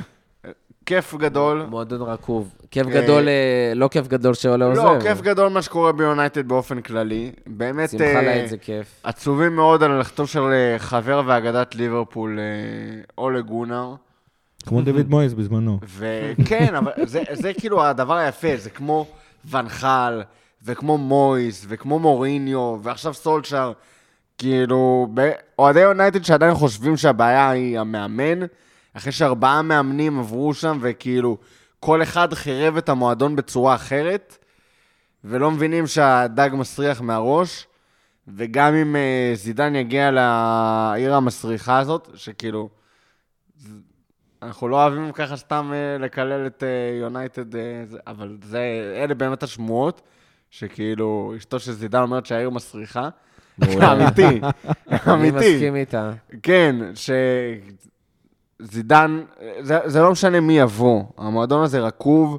כיף 0.86 1.14
גדול. 1.14 1.66
מועדון 1.70 2.02
רקוב. 2.02 2.54
כיף 2.70 2.86
אה, 2.86 2.92
גדול, 2.92 3.28
אה, 3.28 3.72
לא 3.74 3.88
כיף 3.88 4.08
גדול 4.08 4.34
שאולה 4.34 4.66
עוזב. 4.66 4.82
לא, 4.82 5.00
כיף 5.02 5.20
גדול 5.20 5.48
מה 5.48 5.62
שקורה 5.62 5.92
ביונייטד 5.92 6.48
באופן 6.48 6.80
כללי. 6.80 7.32
באמת 7.46 7.90
שמחה 7.90 8.22
לאיד 8.22 8.46
זה 8.46 8.56
כיף. 8.56 8.86
עצובים 9.02 9.56
מאוד 9.56 9.82
על 9.82 10.00
לכתו 10.00 10.28
של 10.28 10.40
חבר 10.78 11.22
ואגדת 11.26 11.74
ליברפול, 11.74 12.38
אולה 13.18 13.40
גונר. 13.40 13.94
כמו 14.66 14.82
דויד 14.82 15.10
מויס 15.14 15.32
בזמנו. 15.32 15.78
וכן, 15.98 16.74
אבל 16.74 16.90
זה, 17.04 17.22
זה 17.32 17.52
כאילו 17.52 17.84
הדבר 17.84 18.14
היפה, 18.14 18.48
זה 18.56 18.70
כמו 18.70 19.06
ונחל, 19.50 20.22
וכמו 20.62 20.98
מויס, 20.98 21.66
וכמו 21.68 21.98
מוריניו, 21.98 22.78
ועכשיו 22.82 23.14
סולצ'אר. 23.14 23.72
כאילו, 24.38 25.08
אוהדי 25.58 25.80
יונייטד 25.80 26.24
שעדיין 26.24 26.54
חושבים 26.54 26.96
שהבעיה 26.96 27.50
היא 27.50 27.78
המאמן, 27.78 28.46
אחרי 28.92 29.12
שארבעה 29.12 29.62
מאמנים 29.62 30.18
עברו 30.18 30.54
שם, 30.54 30.78
וכאילו, 30.80 31.38
כל 31.80 32.02
אחד 32.02 32.34
חירב 32.34 32.76
את 32.76 32.88
המועדון 32.88 33.36
בצורה 33.36 33.74
אחרת, 33.74 34.38
ולא 35.24 35.50
מבינים 35.50 35.86
שהדג 35.86 36.50
מסריח 36.52 37.00
מהראש, 37.00 37.66
וגם 38.28 38.74
אם 38.74 38.96
אה, 38.96 39.32
זידן 39.34 39.74
יגיע 39.76 40.10
לעיר 40.10 41.14
המסריחה 41.14 41.78
הזאת, 41.78 42.08
שכאילו, 42.14 42.68
אנחנו 44.42 44.68
לא 44.68 44.82
אוהבים 44.82 45.12
ככה 45.12 45.36
סתם 45.36 45.70
אה, 45.74 45.98
לקלל 46.04 46.46
את 46.46 46.62
אה, 46.62 46.68
יונייטד, 47.00 47.56
אה, 47.56 47.60
זה- 47.86 47.98
אבל 48.06 48.36
זה, 48.44 48.60
אלה 48.96 49.14
באמת 49.14 49.42
השמועות, 49.42 50.02
שכאילו, 50.50 51.32
אשתו 51.36 51.60
של 51.60 51.72
זידן 51.72 52.02
אומרת 52.02 52.26
שהעיר 52.26 52.50
מסריחה. 52.50 53.08
אמיתי, 53.62 54.22
אני 54.90 55.12
אמיתי. 55.14 55.36
מסכים 55.36 55.76
איתה. 55.76 56.10
כן, 56.42 56.76
שזידן, 58.60 59.22
זה, 59.60 59.78
זה 59.84 60.00
לא 60.00 60.10
משנה 60.12 60.40
מי 60.40 60.58
יבוא, 60.58 61.02
המועדון 61.18 61.62
הזה 61.64 61.80
רקוב, 61.80 62.38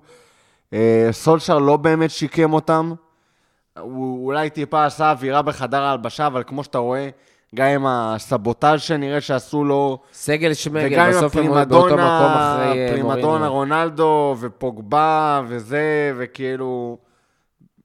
אה, 0.73 1.07
סולשר 1.11 1.59
לא 1.59 1.77
באמת 1.77 2.09
שיקם 2.11 2.53
אותם, 2.53 2.93
הוא 3.79 4.25
אולי 4.25 4.49
טיפה 4.49 4.85
עשה 4.85 5.11
אווירה 5.11 5.41
בחדר 5.41 5.81
ההלבשה, 5.81 6.27
אבל 6.27 6.43
כמו 6.47 6.63
שאתה 6.63 6.77
רואה, 6.77 7.09
גם 7.53 7.67
עם 7.67 7.85
הסבוטאז' 7.85 8.81
שנראה 8.81 9.21
שעשו 9.21 9.63
לו, 9.63 9.99
סגל 10.13 10.45
וגם 10.45 10.53
שמגל, 10.53 10.99
עם 10.99 11.09
בסוף 11.09 11.35
הם 11.35 11.43
באותו 11.43 11.85
מקום 11.85 11.99
הפרימדונה, 11.99 12.55
אחרי 12.55 12.79
אה, 12.79 12.87
פרימדונה 12.89 13.21
מוריניו. 13.21 13.51
רונלדו 13.51 14.35
ופוגבה 14.39 15.41
וזה, 15.47 16.13
וכאילו... 16.17 16.97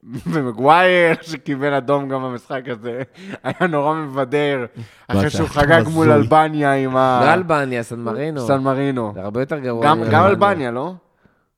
ומגווייר, 0.32 1.14
שקיבל 1.22 1.74
אדום 1.74 2.08
גם 2.08 2.22
במשחק 2.22 2.62
הזה, 2.66 3.02
היה 3.44 3.68
נורא 3.68 3.94
מבדר, 3.94 4.66
אחרי 5.08 5.30
שהוא 5.30 5.48
חגג. 5.48 5.82
מול 5.92 6.12
אלבניה 6.12 6.72
עם 6.72 6.96
ה... 6.96 7.20
לא 7.24 7.34
אלבניה, 7.34 7.82
סן 7.82 8.00
מרינו. 8.00 8.46
סן 8.46 8.58
מרינו. 8.58 9.12
זה 9.14 9.22
הרבה 9.22 9.40
יותר 9.42 9.58
גרוע. 9.58 9.94
גם 10.10 10.24
אלבניה, 10.24 10.70
לא? 10.70 10.92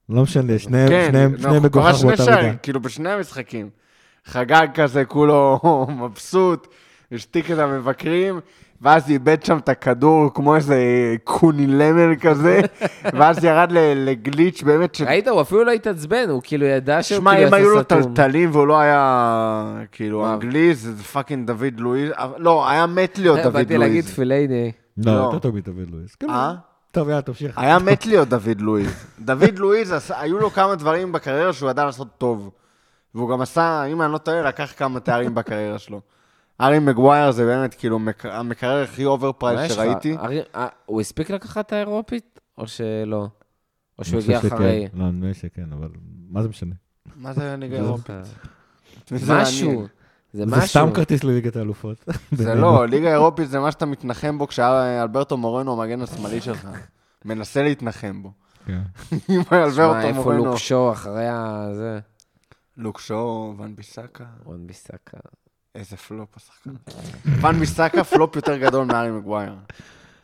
לא 0.09 0.23
משנה, 0.23 0.59
שניהם 0.59 0.89
כן, 0.89 1.13
לא, 1.39 1.43
קרא 1.43 1.61
מגוחך 1.61 1.95
שני 1.95 2.09
באותה 2.09 2.25
שערים. 2.25 2.55
כאילו 2.63 2.81
בשני 2.81 3.11
המשחקים. 3.11 3.71
חגג 4.25 4.67
כזה, 4.75 5.05
כולו 5.05 5.61
מבסוט, 6.01 6.67
השתיק 7.13 7.51
את 7.51 7.59
המבקרים, 7.59 8.41
ואז 8.83 9.11
איבד 9.11 9.43
שם 9.45 9.59
את 9.59 9.69
הכדור 9.69 10.35
כמו 10.35 10.57
איזה 10.57 10.77
קונילמר 11.25 12.09
כזה, 12.21 12.61
ואז 13.19 13.45
ירד 13.45 13.73
ל- 13.73 14.05
לגליץ' 14.11 14.63
באמת 14.63 14.95
ש... 14.95 15.03
ראית, 15.03 15.29
הוא 15.29 15.41
אפילו 15.41 15.65
לא 15.65 15.71
התעצבן, 15.71 16.29
הוא 16.29 16.41
כאילו 16.45 16.67
ידע 16.67 17.03
שהוא 17.03 17.19
שמע, 17.19 17.33
כאילו 17.35 17.49
אם 17.49 17.55
היו 17.55 17.71
לו 17.71 17.77
עשה 17.81 17.85
סתום. 17.85 18.15
טלטלים 18.15 18.51
והוא 18.53 18.67
לא 18.67 18.79
היה, 18.81 19.65
כאילו. 19.93 20.33
אנגלי, 20.33 20.75
זה 20.75 21.03
פאקינג 21.05 21.47
דוד 21.47 21.75
לואיז, 21.81 22.11
לא, 22.37 22.69
היה 22.71 22.87
מת 22.87 23.19
להיות 23.19 23.39
דוד 23.43 23.53
באתי 23.53 23.79
להגיד 23.79 24.05
לואיז. 24.05 24.15
פילייני. 24.15 24.73
לא, 24.97 25.13
לא. 25.15 25.19
יותר 25.21 25.39
טוב 25.39 25.55
מדוד 25.57 25.91
לואיס. 25.91 26.15
כן, 26.15 26.31
אה? 26.31 26.55
טוב, 26.93 27.09
יאללה, 27.09 27.23
תמשיך. 27.23 27.59
היה 27.59 27.79
מת 27.79 28.07
להיות 28.07 28.29
דוד 28.29 28.61
לואיז. 28.61 29.05
דוד 29.21 29.59
לואיז, 29.59 29.93
עשה- 29.93 30.21
היו 30.21 30.39
לו 30.39 30.51
כמה 30.51 30.75
דברים 30.75 31.13
בקריירה 31.13 31.53
שהוא 31.53 31.71
ידע 31.71 31.85
לעשות 31.85 32.09
טוב. 32.19 32.51
והוא 33.15 33.31
גם 33.31 33.41
עשה, 33.41 33.85
אם 33.85 34.03
אני 34.03 34.13
לא 34.13 34.19
טועה, 34.19 34.43
לקח 34.43 34.73
כמה 34.77 35.01
תארים 35.01 35.35
בקריירה 35.35 35.79
שלו. 35.79 36.01
ארי 36.61 36.79
מגווייר 36.79 37.31
זה 37.31 37.45
באמת 37.45 37.75
כאילו 37.75 37.99
מק- 37.99 38.27
המקרר 38.27 38.83
הכי 38.83 39.05
אובר 39.05 39.27
מה 39.27 39.33
פרייס 39.33 39.61
יש 39.61 39.71
לך? 39.71 39.85
שראיתי. 39.85 40.17
ארי- 40.17 40.41
אה, 40.55 40.67
הוא 40.87 41.01
הספיק 41.01 41.31
לקחת 41.31 41.67
את 41.67 41.73
האירופית? 41.73 42.41
או 42.59 42.67
שלא? 42.69 43.29
או 43.99 44.05
שהוא 44.05 44.17
אני 44.19 44.25
הגיע 44.25 44.41
שכן. 44.41 44.55
אחרי? 44.55 44.89
לא, 44.95 45.05
נדמה 45.11 45.27
לי 45.27 45.35
שכן, 45.35 45.73
אבל 45.73 45.89
מה 46.31 46.43
זה 46.43 46.49
משנה? 46.49 46.75
מה 47.17 47.33
זה 47.33 47.57
ליגה 47.59 47.77
אירופית? 47.77 48.07
זוכר. 49.07 49.17
זה 49.17 49.35
משהו. 49.35 49.87
זה 50.33 50.45
זה 50.45 50.47
משהו. 50.47 50.69
סתם 50.69 50.89
כרטיס 50.95 51.25
לליגת 51.25 51.57
האלופות. 51.57 52.05
זה 52.33 52.55
לא, 52.63 52.87
ליגה 52.89 53.11
אירופית 53.17 53.49
זה 53.49 53.61
מה 53.61 53.73
שאתה 53.73 53.87
מתנחם 53.87 54.39
בו 54.39 54.47
כשהיה 54.47 55.03
אלברטו 55.03 55.37
מורנו 55.37 55.83
המגן 55.83 56.03
השמאלי 56.03 56.41
שלך. 56.41 56.69
מנסה 57.25 57.63
להתנחם 57.63 58.23
בו. 58.23 58.33
כן. 58.67 58.81
אם 59.31 59.41
אלברטו 59.53 59.99
איפה 60.01 60.13
מורנו... 60.23 60.45
לוק 60.45 60.59
שואו 60.59 60.93
אחרי 60.93 61.29
ה... 61.29 61.67
זה? 61.75 61.99
לוק 62.77 63.01
שואו, 63.01 63.55
ון 63.59 63.77
ביסאקה, 63.77 64.25
רון 64.45 64.67
ביסאקה. 64.67 65.19
איזה 65.75 65.97
פלופ 65.97 66.29
השחקן. 66.37 66.71
ון 67.41 67.59
ביסאקה 67.61 68.05
פלופ 68.05 68.37
יותר 68.37 68.57
גדול 68.57 68.85
מארי 68.85 69.11
מגווייר. 69.11 69.55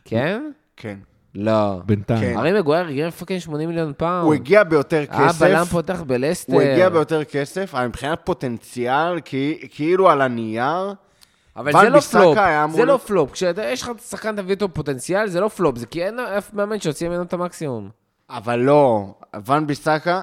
כן? 0.05 0.51
כן. 0.77 0.97
לא. 1.35 1.81
בינתיים. 1.85 2.19
כן. 2.21 2.37
הארי 2.37 2.59
מגווייר 2.59 2.87
הגיע 2.87 3.07
ל 3.07 3.11
fucking 3.11 3.39
80 3.39 3.69
מיליון 3.69 3.93
פעם. 3.97 4.25
הוא 4.25 4.33
הגיע 4.33 4.63
ביותר 4.63 5.05
כסף. 5.05 5.39
בלם 5.41 5.65
פותח 5.65 6.01
בלסטר. 6.07 6.53
הוא 6.53 6.61
הגיע 6.61 6.89
ביותר 6.89 7.23
כסף, 7.23 7.75
אבל 7.75 7.87
מבחינת 7.87 8.19
פוטנציאל, 8.23 9.19
כי- 9.21 9.67
כאילו 9.71 10.09
על 10.09 10.21
הנייר, 10.21 10.93
אבל 11.55 11.71
זה 11.71 11.89
לא 11.89 11.99
פלופ, 11.99 12.37
זה 12.71 12.85
לא 12.85 12.97
פלופ. 12.97 13.31
כשיש 13.31 13.81
לך 13.81 13.91
שחקן 14.09 14.35
תביא 14.35 14.53
אותו 14.55 14.73
פוטנציאל, 14.73 15.27
זה 15.27 15.39
לא 15.41 15.47
פלופ, 15.47 15.77
זה 15.77 15.85
כי 15.85 16.03
אין 16.05 16.19
אף 16.19 16.53
מאמן 16.53 16.79
שיוציא 16.79 17.09
ממנו 17.09 17.23
את 17.23 17.33
המקסימום. 17.33 17.89
אבל 18.29 18.59
לא, 18.59 19.13
ון 19.45 19.67
ביסאקה, 19.67 20.21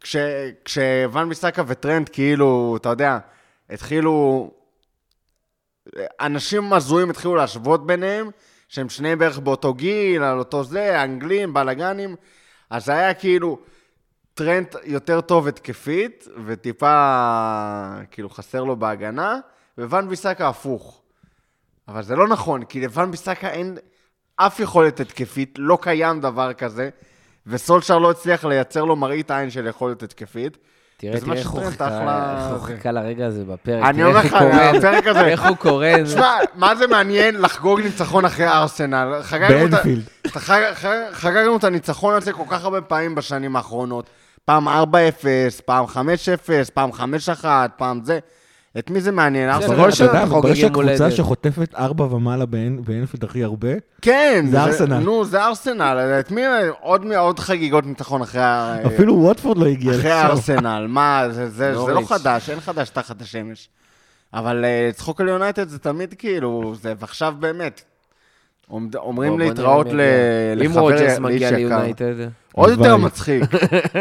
כש, 0.00 0.16
כשוון 0.64 1.28
ביסאקה 1.28 1.62
וטרנד 1.66 2.08
כאילו, 2.08 2.76
אתה 2.80 2.88
יודע, 2.88 3.18
התחילו, 3.70 4.50
אנשים 6.20 6.72
הזויים 6.72 7.10
התחילו 7.10 7.34
להשוות 7.34 7.86
ביניהם, 7.86 8.30
שהם 8.68 8.88
שניהם 8.88 9.18
בערך 9.18 9.38
באותו 9.38 9.74
גיל, 9.74 10.22
על 10.22 10.38
אותו 10.38 10.64
זה, 10.64 11.02
אנגלים, 11.02 11.54
בלאגנים, 11.54 12.16
אז 12.70 12.84
זה 12.84 12.92
היה 12.92 13.14
כאילו 13.14 13.58
טרנד 14.34 14.66
יותר 14.84 15.20
טוב 15.20 15.48
התקפית, 15.48 16.28
וטיפה 16.46 16.94
כאילו 18.10 18.30
חסר 18.30 18.64
לו 18.64 18.76
בהגנה, 18.76 19.38
וואן 19.78 20.08
ביסאקה 20.08 20.48
הפוך. 20.48 21.02
אבל 21.88 22.02
זה 22.02 22.16
לא 22.16 22.28
נכון, 22.28 22.64
כי 22.64 22.80
לוואן 22.80 23.10
ביסאקה 23.10 23.50
אין 23.50 23.78
אף 24.36 24.60
יכולת 24.60 25.00
התקפית, 25.00 25.54
לא 25.58 25.78
קיים 25.80 26.20
דבר 26.20 26.52
כזה, 26.52 26.90
וסולשר 27.46 27.98
לא 27.98 28.10
הצליח 28.10 28.44
לייצר 28.44 28.84
לו 28.84 28.96
מראית 28.96 29.30
עין 29.30 29.50
של 29.50 29.66
יכולת 29.66 30.02
התקפית. 30.02 30.58
תראה, 31.10 31.20
תראה 31.26 32.02
איך 32.44 32.52
הוא 32.52 32.60
חיכה 32.60 32.92
לרגע 32.92 33.26
הזה 33.26 33.44
בפרק. 33.44 33.84
אני 33.84 34.04
אומר 34.04 34.18
לך, 34.18 34.34
הפרק 34.76 35.06
הזה, 35.06 35.20
איך 35.26 35.46
הוא 35.46 35.56
קורן. 35.56 36.04
תשמע, 36.04 36.34
מה 36.54 36.76
זה 36.76 36.86
מעניין 36.86 37.40
לחגוג 37.40 37.80
ניצחון 37.80 38.24
אחרי 38.24 38.48
ארסנל? 38.48 39.08
באנפילד. 39.70 40.02
חג- 40.28 40.72
חג- 40.74 41.12
חגגנו 41.12 41.56
את 41.56 41.64
הניצחון 41.64 42.14
הזה 42.14 42.32
כל 42.32 42.42
כך 42.48 42.64
הרבה 42.64 42.80
פעמים 42.80 43.14
בשנים 43.14 43.56
האחרונות. 43.56 44.10
פעם 44.44 44.68
4-0, 44.68 44.72
פעם 45.64 45.84
5-0, 45.86 45.96
פעם 46.74 46.90
5-1, 46.92 47.44
פעם 47.76 48.00
זה. 48.04 48.18
את 48.78 48.90
מי 48.90 49.00
זה 49.00 49.12
מעניין? 49.12 49.50
ארסנל? 49.50 49.76
כל 49.76 49.88
אתה 49.88 50.04
יודע, 50.04 50.12
מתברר 50.24 50.26
חוגגים 50.40 50.54
שהקבוצה 50.56 50.80
הולדת. 51.04 51.12
שחוטפת 51.16 51.74
ארבע 51.74 52.04
ומעלה 52.04 52.44
באנ- 52.44 52.80
באנפילד 52.84 53.24
הכי 53.24 53.44
הרבה, 53.44 53.68
כן, 54.02 54.46
זה 54.50 54.60
ארסנל. 54.62 54.98
נו, 54.98 55.24
זה 55.24 55.44
ארסנל. 55.44 55.98
את 56.20 56.30
מי, 56.30 56.42
עוד 56.80 57.04
עוד 57.16 57.38
חגיגות 57.38 57.86
ניצחון 57.86 58.22
אחרי 58.22 58.40
ה- 58.42 58.76
אפילו 58.86 59.14
ווטפורד 59.18 59.58
לא 59.58 59.66
הגיע 59.66 59.90
אחרי 59.90 60.00
לשם. 60.10 60.16
הארסנל. 60.16 60.86
מה, 60.88 61.24
זה- 61.30 61.50
זה 61.50 61.74
זה 61.86 61.92
לא. 61.92 62.00
חדש, 62.08 62.50
אין 62.50 62.60
חדש 62.60 62.88
תחת 62.88 63.22
השמש. 63.22 63.68
אבל 64.34 64.64
אה, 64.64 64.90
צחוק 64.92 65.20
על 65.20 65.28
יונייטד 65.28 65.68
זה 65.68 65.78
תמיד 65.78 66.14
כאילו, 66.18 66.74
זה, 66.82 66.92
ועכשיו 66.98 67.34
באמת. 67.40 67.82
אומרים 68.96 69.38
להתראות 69.38 69.86
נראה 69.86 69.96
ל- 70.54 70.58
מי 70.58 70.64
יגיע. 70.64 70.66
אם 70.66 70.70
לחבר 70.70 70.80
רוג'רס 70.80 71.18
מגיע 71.18 71.48
יקר. 71.48 71.56
ליונייטד. 71.56 72.14
עוד 72.52 72.70
יותר. 72.70 72.96
מצחיק. 72.96 73.42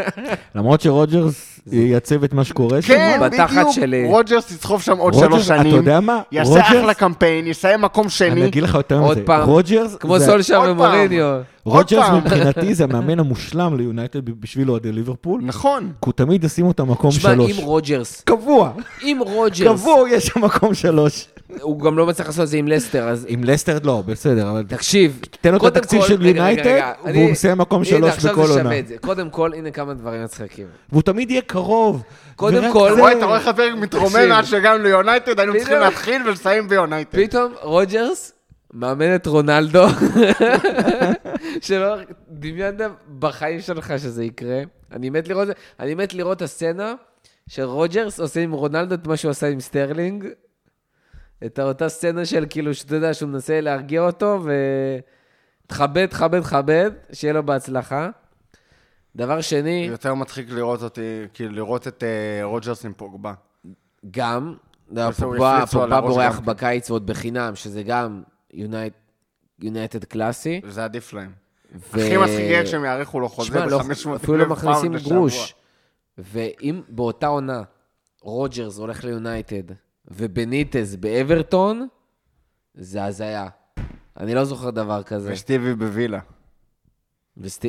למרות 0.55 0.81
שרוג'רס 0.81 1.52
ייצב 1.71 2.23
את 2.23 2.33
מה 2.33 2.43
שקורה 2.43 2.81
שם. 2.81 2.87
כן, 2.87 3.19
בתחת 3.23 3.65
בדיוק. 3.77 4.11
רוג'רס 4.11 4.51
יסחוב 4.51 4.81
שם 4.81 4.97
עוד 4.97 5.13
שלוש 5.13 5.45
אתה 5.51 5.57
שנים. 5.57 5.75
יודע 5.75 5.99
מה? 5.99 6.21
יעשה 6.31 6.61
אחלה 6.61 6.93
קמפיין, 6.93 7.47
יסיים 7.47 7.81
מקום 7.81 8.03
אני 8.03 8.09
שני. 8.11 8.45
אגיד 8.45 8.63
לך 8.63 8.73
יותר 8.75 8.99
עוד 8.99 9.17
מזה. 9.17 9.25
פעם. 9.25 9.49
רוג'רס, 9.49 9.95
כמו 9.95 10.19
סולשר 10.19 10.57
עוד 10.57 10.69
ומוריניו. 10.69 11.25
עוד 11.63 11.75
רוג'רס. 11.75 12.09
מבחינתי 12.09 12.73
זה 12.75 12.83
המאמן 12.83 13.19
המושלם 13.19 13.77
ליונייטד 13.77 14.25
בשביל 14.25 14.69
אוהדי 14.71 14.91
ליברפול. 14.91 15.41
נכון. 15.43 15.83
כי 15.83 15.89
הוא 16.05 16.13
תמיד 16.13 16.43
ישים 16.43 16.65
אותם 16.65 16.91
מקום 16.91 17.11
תשמע, 17.11 17.31
שלוש. 17.33 17.51
אם 17.59 17.65
רוג'רס, 17.65 18.21
קבוע, 18.21 18.71
אם 19.03 19.19
רוג'רס, 19.25 19.67
קבוע 19.79 20.09
יש 20.09 20.25
שם 20.25 20.41
מקום 20.45 20.73
שלוש. 20.73 21.27
הוא 21.61 21.79
גם 21.79 21.97
לא 21.97 22.05
מצליח 22.05 22.27
לעשות 22.27 22.43
את 22.43 22.47
זה 22.47 22.57
עם 22.57 22.67
לסטר, 22.67 23.07
אז 23.09 23.25
עם 23.29 23.43
לסטר 23.43 23.77
לא, 23.83 24.03
בסדר, 24.05 24.49
אבל 24.51 24.63
תקשיב. 24.67 25.19
תן 25.41 25.51
לו 25.51 25.57
את 25.57 25.77
התקציב 25.77 26.01
של 26.03 26.25
יונייטד, 26.25 26.91
והוא 27.13 27.31
מסיים 27.31 27.57
מקום 27.57 27.83
שלוש 27.85 28.25
בכל 28.25 28.47
זה 28.47 28.53
עונה. 28.61 28.69
קודם 29.01 29.29
כל, 29.29 29.51
הנה 29.53 29.71
כמה 29.71 29.93
דברים 29.93 30.23
מצחיקים. 30.23 30.67
והוא 30.91 31.01
תמיד 31.01 31.31
יהיה 31.31 31.41
קרוב. 31.41 32.03
קודם 32.35 32.73
כל- 32.73 32.87
זה- 32.89 32.93
אתה 32.93 33.01
רואה, 33.01 33.17
אתה 33.17 33.25
רואה 33.25 33.37
איך 33.37 33.47
הפרק 33.47 33.73
מתרומם. 33.77 34.31
עד 34.31 34.45
שהגענו 34.45 34.83
ליונייטד, 34.83 35.39
היינו 35.39 35.53
צריכים. 35.57 35.77
להתחיל 35.79 36.21
ולסיים 36.27 36.67
ביונייטד. 36.69 37.19
פתאום 37.23 37.53
רוג'רס 37.61 38.33
מאמן 38.73 39.15
את 39.15 39.27
רונלדו, 39.27 39.85
שלא 41.61 41.95
דמיינת 42.29 42.81
בחיים 43.19 43.61
שלך 43.61 43.93
שזה 43.97 44.23
יקרה. 44.23 44.61
אני 44.91 45.09
מת 45.09 45.27
לראות, 45.27 45.47
אני 45.79 45.95
מת 45.95 46.13
לראות 46.13 46.37
את 46.37 46.41
הסצנה 46.41 46.93
של 47.47 47.63
רוג'רס 47.63 48.19
עושה 48.19 48.39
עם 48.39 48.51
רונלדו 48.51 48.95
את 48.95 49.07
מה 49.07 49.17
שהוא 49.17 49.29
עשה 49.31 49.47
עם 49.47 49.59
סטרלינג. 49.59 50.25
את 51.45 51.59
אותה 51.59 51.89
סצנה 51.89 52.25
של 52.25 52.45
כאילו, 52.49 52.73
שאתה 52.73 52.95
יודע, 52.95 53.13
שהוא 53.13 53.29
מנסה 53.29 53.61
להרגיע 53.61 54.01
אותו, 54.01 54.39
ו... 54.43 54.51
תכבד, 55.67 56.05
תכבד, 56.05 56.41
תכבד, 56.41 56.91
שיהיה 57.13 57.33
לו 57.33 57.43
בהצלחה. 57.43 58.09
דבר 59.15 59.41
שני, 59.41 59.87
יותר 59.89 60.13
מצחיק 60.13 60.49
לראות 60.49 60.83
אותי, 60.83 61.01
כאילו 61.33 61.51
לראות 61.51 61.87
את 61.87 62.03
אה, 62.03 62.43
רוג'רס 62.43 62.85
עם 62.85 62.93
פוגבה. 62.93 63.33
גם, 64.11 64.55
פוגבה 65.19 65.63
פוגבה 65.71 66.01
בורח 66.01 66.37
גם. 66.39 66.45
בקיץ 66.45 66.89
ועוד 66.89 67.07
בחינם, 67.07 67.55
שזה 67.55 67.83
גם 67.83 68.23
יונייטד 69.59 70.03
קלאסי. 70.03 70.61
זה 70.67 70.83
עדיף 70.83 71.13
להם. 71.13 71.31
ו- 71.75 71.99
הכי 71.99 72.17
מצחיק 72.17 72.39
יהיה 72.39 72.63
כשהם 72.63 72.85
יאריכו 72.85 73.19
לו 73.19 73.29
חוזה 73.29 73.65
לא- 73.65 73.77
ב-500 73.77 74.15
אפילו 74.15 74.37
לא 74.37 74.43
אלף 74.43 74.51
מכניסים 74.51 74.81
פאונד 74.81 74.95
לשבוע. 74.95 75.17
גרוש. 75.17 75.55
ואם 76.17 76.81
באותה 76.89 77.27
עונה 77.27 77.61
רוג'רס 78.21 78.77
הולך 78.77 79.03
ליונייטד 79.03 79.63
ובניטז 80.07 80.95
באברטון, 80.95 81.87
זה 82.75 83.05
הזיה. 83.05 83.47
אני 84.19 84.35
לא 84.35 84.43
זוכר 84.43 84.69
דבר 84.69 85.03
כזה. 85.03 85.33
וסטיבי 85.33 85.75
בווילה. 85.75 86.19
וסט... 87.37 87.65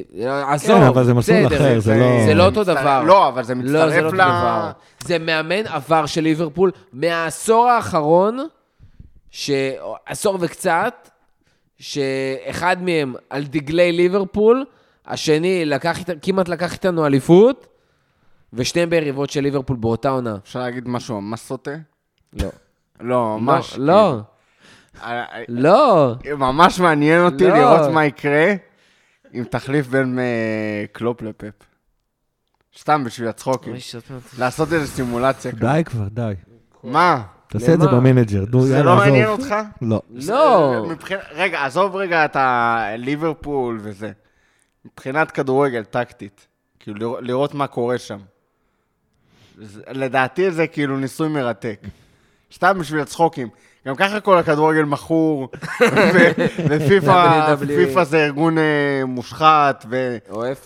עזוב, 0.47 0.79
כן, 0.79 0.83
אבל 0.83 1.05
זה 1.05 1.15
מסלול 1.15 1.47
אחר, 1.47 1.81
זה 1.81 1.95
לא... 1.95 2.25
זה 2.27 2.35
לא 2.35 2.47
אותו 2.47 2.65
דבר. 2.65 3.03
לא, 3.03 3.29
אבל 3.29 3.43
זה 3.43 3.55
לא, 3.55 3.61
זה 3.61 3.67
מצטרף 3.67 4.03
לא 4.03 4.07
אותו 4.07 4.17
ל... 4.17 4.19
דבר. 4.19 4.71
זה 5.05 5.19
מאמן 5.19 5.67
עבר 5.67 6.07
של 6.07 6.21
ליברפול 6.21 6.71
מהעשור 6.93 7.69
האחרון, 7.69 8.39
ש... 9.31 9.51
עשור 10.07 10.39
וקצת, 10.41 11.11
שאחד 11.79 12.77
מהם 12.83 13.15
על 13.31 13.45
דגלי 13.45 13.93
ליברפול, 13.93 14.65
השני 15.07 15.65
לקח, 15.65 15.99
כמעט 16.23 16.49
לקח 16.49 16.73
איתנו 16.73 17.07
אליפות, 17.07 17.67
ושניהם 18.53 18.91
ביריבות 18.91 19.31
של 19.31 19.41
ליברפול 19.41 19.77
באותה 19.77 20.09
עונה. 20.09 20.37
אפשר 20.43 20.61
להגיד 20.61 20.89
משהו 20.89 21.21
ממש 21.21 21.41
סוטה? 21.41 21.71
לא. 22.43 22.49
לא, 23.01 23.39
ממש. 23.41 23.75
לא, 23.79 23.87
לא, 23.87 24.21
כאילו. 25.01 25.13
אה, 25.13 25.25
לא. 25.49 26.15
אה, 26.27 26.35
ממש 26.37 26.81
מעניין 26.81 27.21
אותי 27.25 27.49
לא. 27.49 27.55
לראות 27.59 27.91
מה 27.93 28.05
יקרה 28.05 28.53
אם 29.35 29.45
תחליף 29.51 29.87
בין 29.87 30.19
אה, 30.19 30.25
קלופ 30.93 31.23
לפפ. 31.23 31.53
סתם 32.79 33.05
בשביל 33.05 33.29
הצחוקים. 33.29 33.79
שאת- 33.79 34.11
לעשות 34.39 34.73
איזו 34.73 34.87
סימולציה. 34.87 35.53
כזאת. 35.53 35.61
די 35.65 35.83
כבר, 35.85 36.09
די. 36.11 36.33
מה? 36.85 37.23
תעשה 37.49 37.75
את 37.75 37.81
זה? 37.81 37.87
ב 37.87 37.93
manager, 37.93 38.45
נו, 38.53 38.63
זה 38.63 38.75
יאללה, 38.77 38.85
לא 38.85 38.93
עזוב. 38.93 39.05
מעניין 39.07 39.29
אותך? 39.29 39.55
לא. 39.83 40.03
לא. 40.11 40.85
רגע, 41.35 41.65
עזוב 41.65 41.97
רגע 41.97 42.25
את 42.25 42.37
הליברפול 42.39 43.79
וזה. 43.83 44.13
מבחינת 44.85 45.31
כדורגל, 45.31 45.85
טקטית. 45.85 46.47
כאילו, 46.81 46.97
לראות- 46.99 47.19
לראות 47.23 47.55
מה 47.55 47.67
קורה 47.67 47.99
שם. 47.99 48.19
זה- 49.59 49.83
לדעתי 49.91 50.51
זה 50.51 50.67
כאילו 50.67 50.97
ניסוי 50.97 51.29
מרתק. 51.29 51.81
סתם 52.55 52.79
בשביל 52.79 53.01
הצחוקים. 53.01 53.49
גם 53.89 53.95
ככה 53.95 54.21
כל 54.21 54.39
הכדורגל 54.39 54.83
מכור, 54.83 55.49
ופיפ"א. 56.69 57.55
פיפ"א 57.67 58.05
זה 58.05 58.25
ארגון 58.25 58.59
אה, 58.59 58.63
מושחת, 59.07 59.87
ו-? 59.91 60.17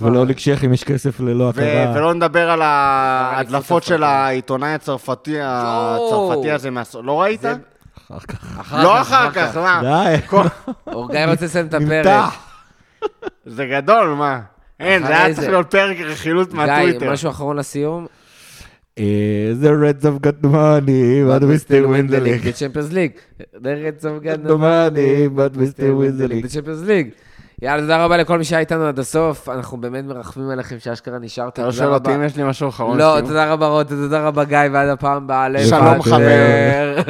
ולא 0.01 0.26
לקשך 0.26 0.64
אם 0.64 0.72
יש 0.72 0.84
כסף 0.84 1.20
ללא 1.20 1.49
הכרה. 1.51 1.93
ולא 1.95 2.14
נדבר 2.14 2.51
על 2.51 2.62
ההדלפות 2.62 3.82
של. 3.82 4.03
העיתונאי 4.03 4.74
הצרפתי, 4.74 5.36
הצרפתי 5.43 6.51
הזה, 6.51 6.70
לא 7.03 7.20
ראית? 7.20 7.45
אחר 7.45 8.18
כך. 8.28 8.74
לא 8.82 9.01
אחר 9.01 9.30
כך, 9.30 9.57
מה? 9.57 9.80
די. 9.82 10.16
אורגאי 10.86 11.26
רוצה 11.26 11.45
לסיים 11.45 11.66
את 11.66 11.74
הפרק. 11.74 12.32
זה 13.47 13.66
גדול, 13.66 14.09
מה? 14.09 14.41
אין, 14.80 15.07
זה 15.07 15.22
היה 15.22 15.34
צריך 15.34 15.49
להיות 15.49 15.70
פרק 15.70 15.97
רכילות 16.01 16.49
גיא, 16.49 16.57
מהטוויטר. 16.57 17.12
משהו 17.12 17.30
אחרון 17.30 17.57
לסיום? 17.57 18.07
אה, 18.99 19.53
The 19.62 19.72
Reds 19.82 20.05
have 20.05 20.26
got 20.26 20.44
the 20.44 20.51
money, 20.51 21.24
but 21.28 21.42
we 21.42 21.59
still 21.59 21.86
win 21.86 22.11
the 22.11 22.20
league. 22.20 22.42
The 22.42 22.59
Champions 22.61 22.92
League. 22.92 23.16
The 23.62 23.74
Reds 23.84 24.05
have 24.05 24.24
got 24.24 24.49
the 24.49 24.59
money, 24.59 25.28
but 25.38 25.57
we 25.61 25.66
still 25.74 25.94
win 26.01 26.14
the 26.20 26.28
league. 26.28 26.46
The 26.46 26.55
Champions 26.57 26.88
League. 26.88 27.11
יאללה, 27.62 27.82
תודה 27.82 28.05
רבה 28.05 28.16
לכל 28.16 28.38
מי 28.38 28.44
שהיה 28.44 28.61
איתנו 28.61 28.86
עד 28.86 28.99
הסוף. 28.99 29.49
אנחנו 29.49 29.76
באמת 29.76 30.05
מרחמים 30.05 30.51
עליכם 30.51 30.76
שאשכרה 30.78 31.18
נשארתם. 31.18 31.62
אתה 31.62 31.66
לא 31.66 31.70
תודה 31.70 31.84
שואל 31.84 31.94
אותי 31.94 32.11
רבה. 32.11 32.18
אם 32.18 32.24
יש 32.26 32.36
לי 32.36 32.42
משהו 32.44 32.68
אחרון. 32.68 32.99
לא? 32.99 33.20
תודה 33.20 33.53
רבה 33.53 33.66
רותם, 33.66 33.94
תודה 33.94 34.26
רבה 34.26 34.44
גיא, 34.44 34.59
ועד 34.72 34.88
הפעם 34.88 35.16
הבאה. 35.24 35.66
שלום, 35.66 35.94
לבטר. 36.07 37.03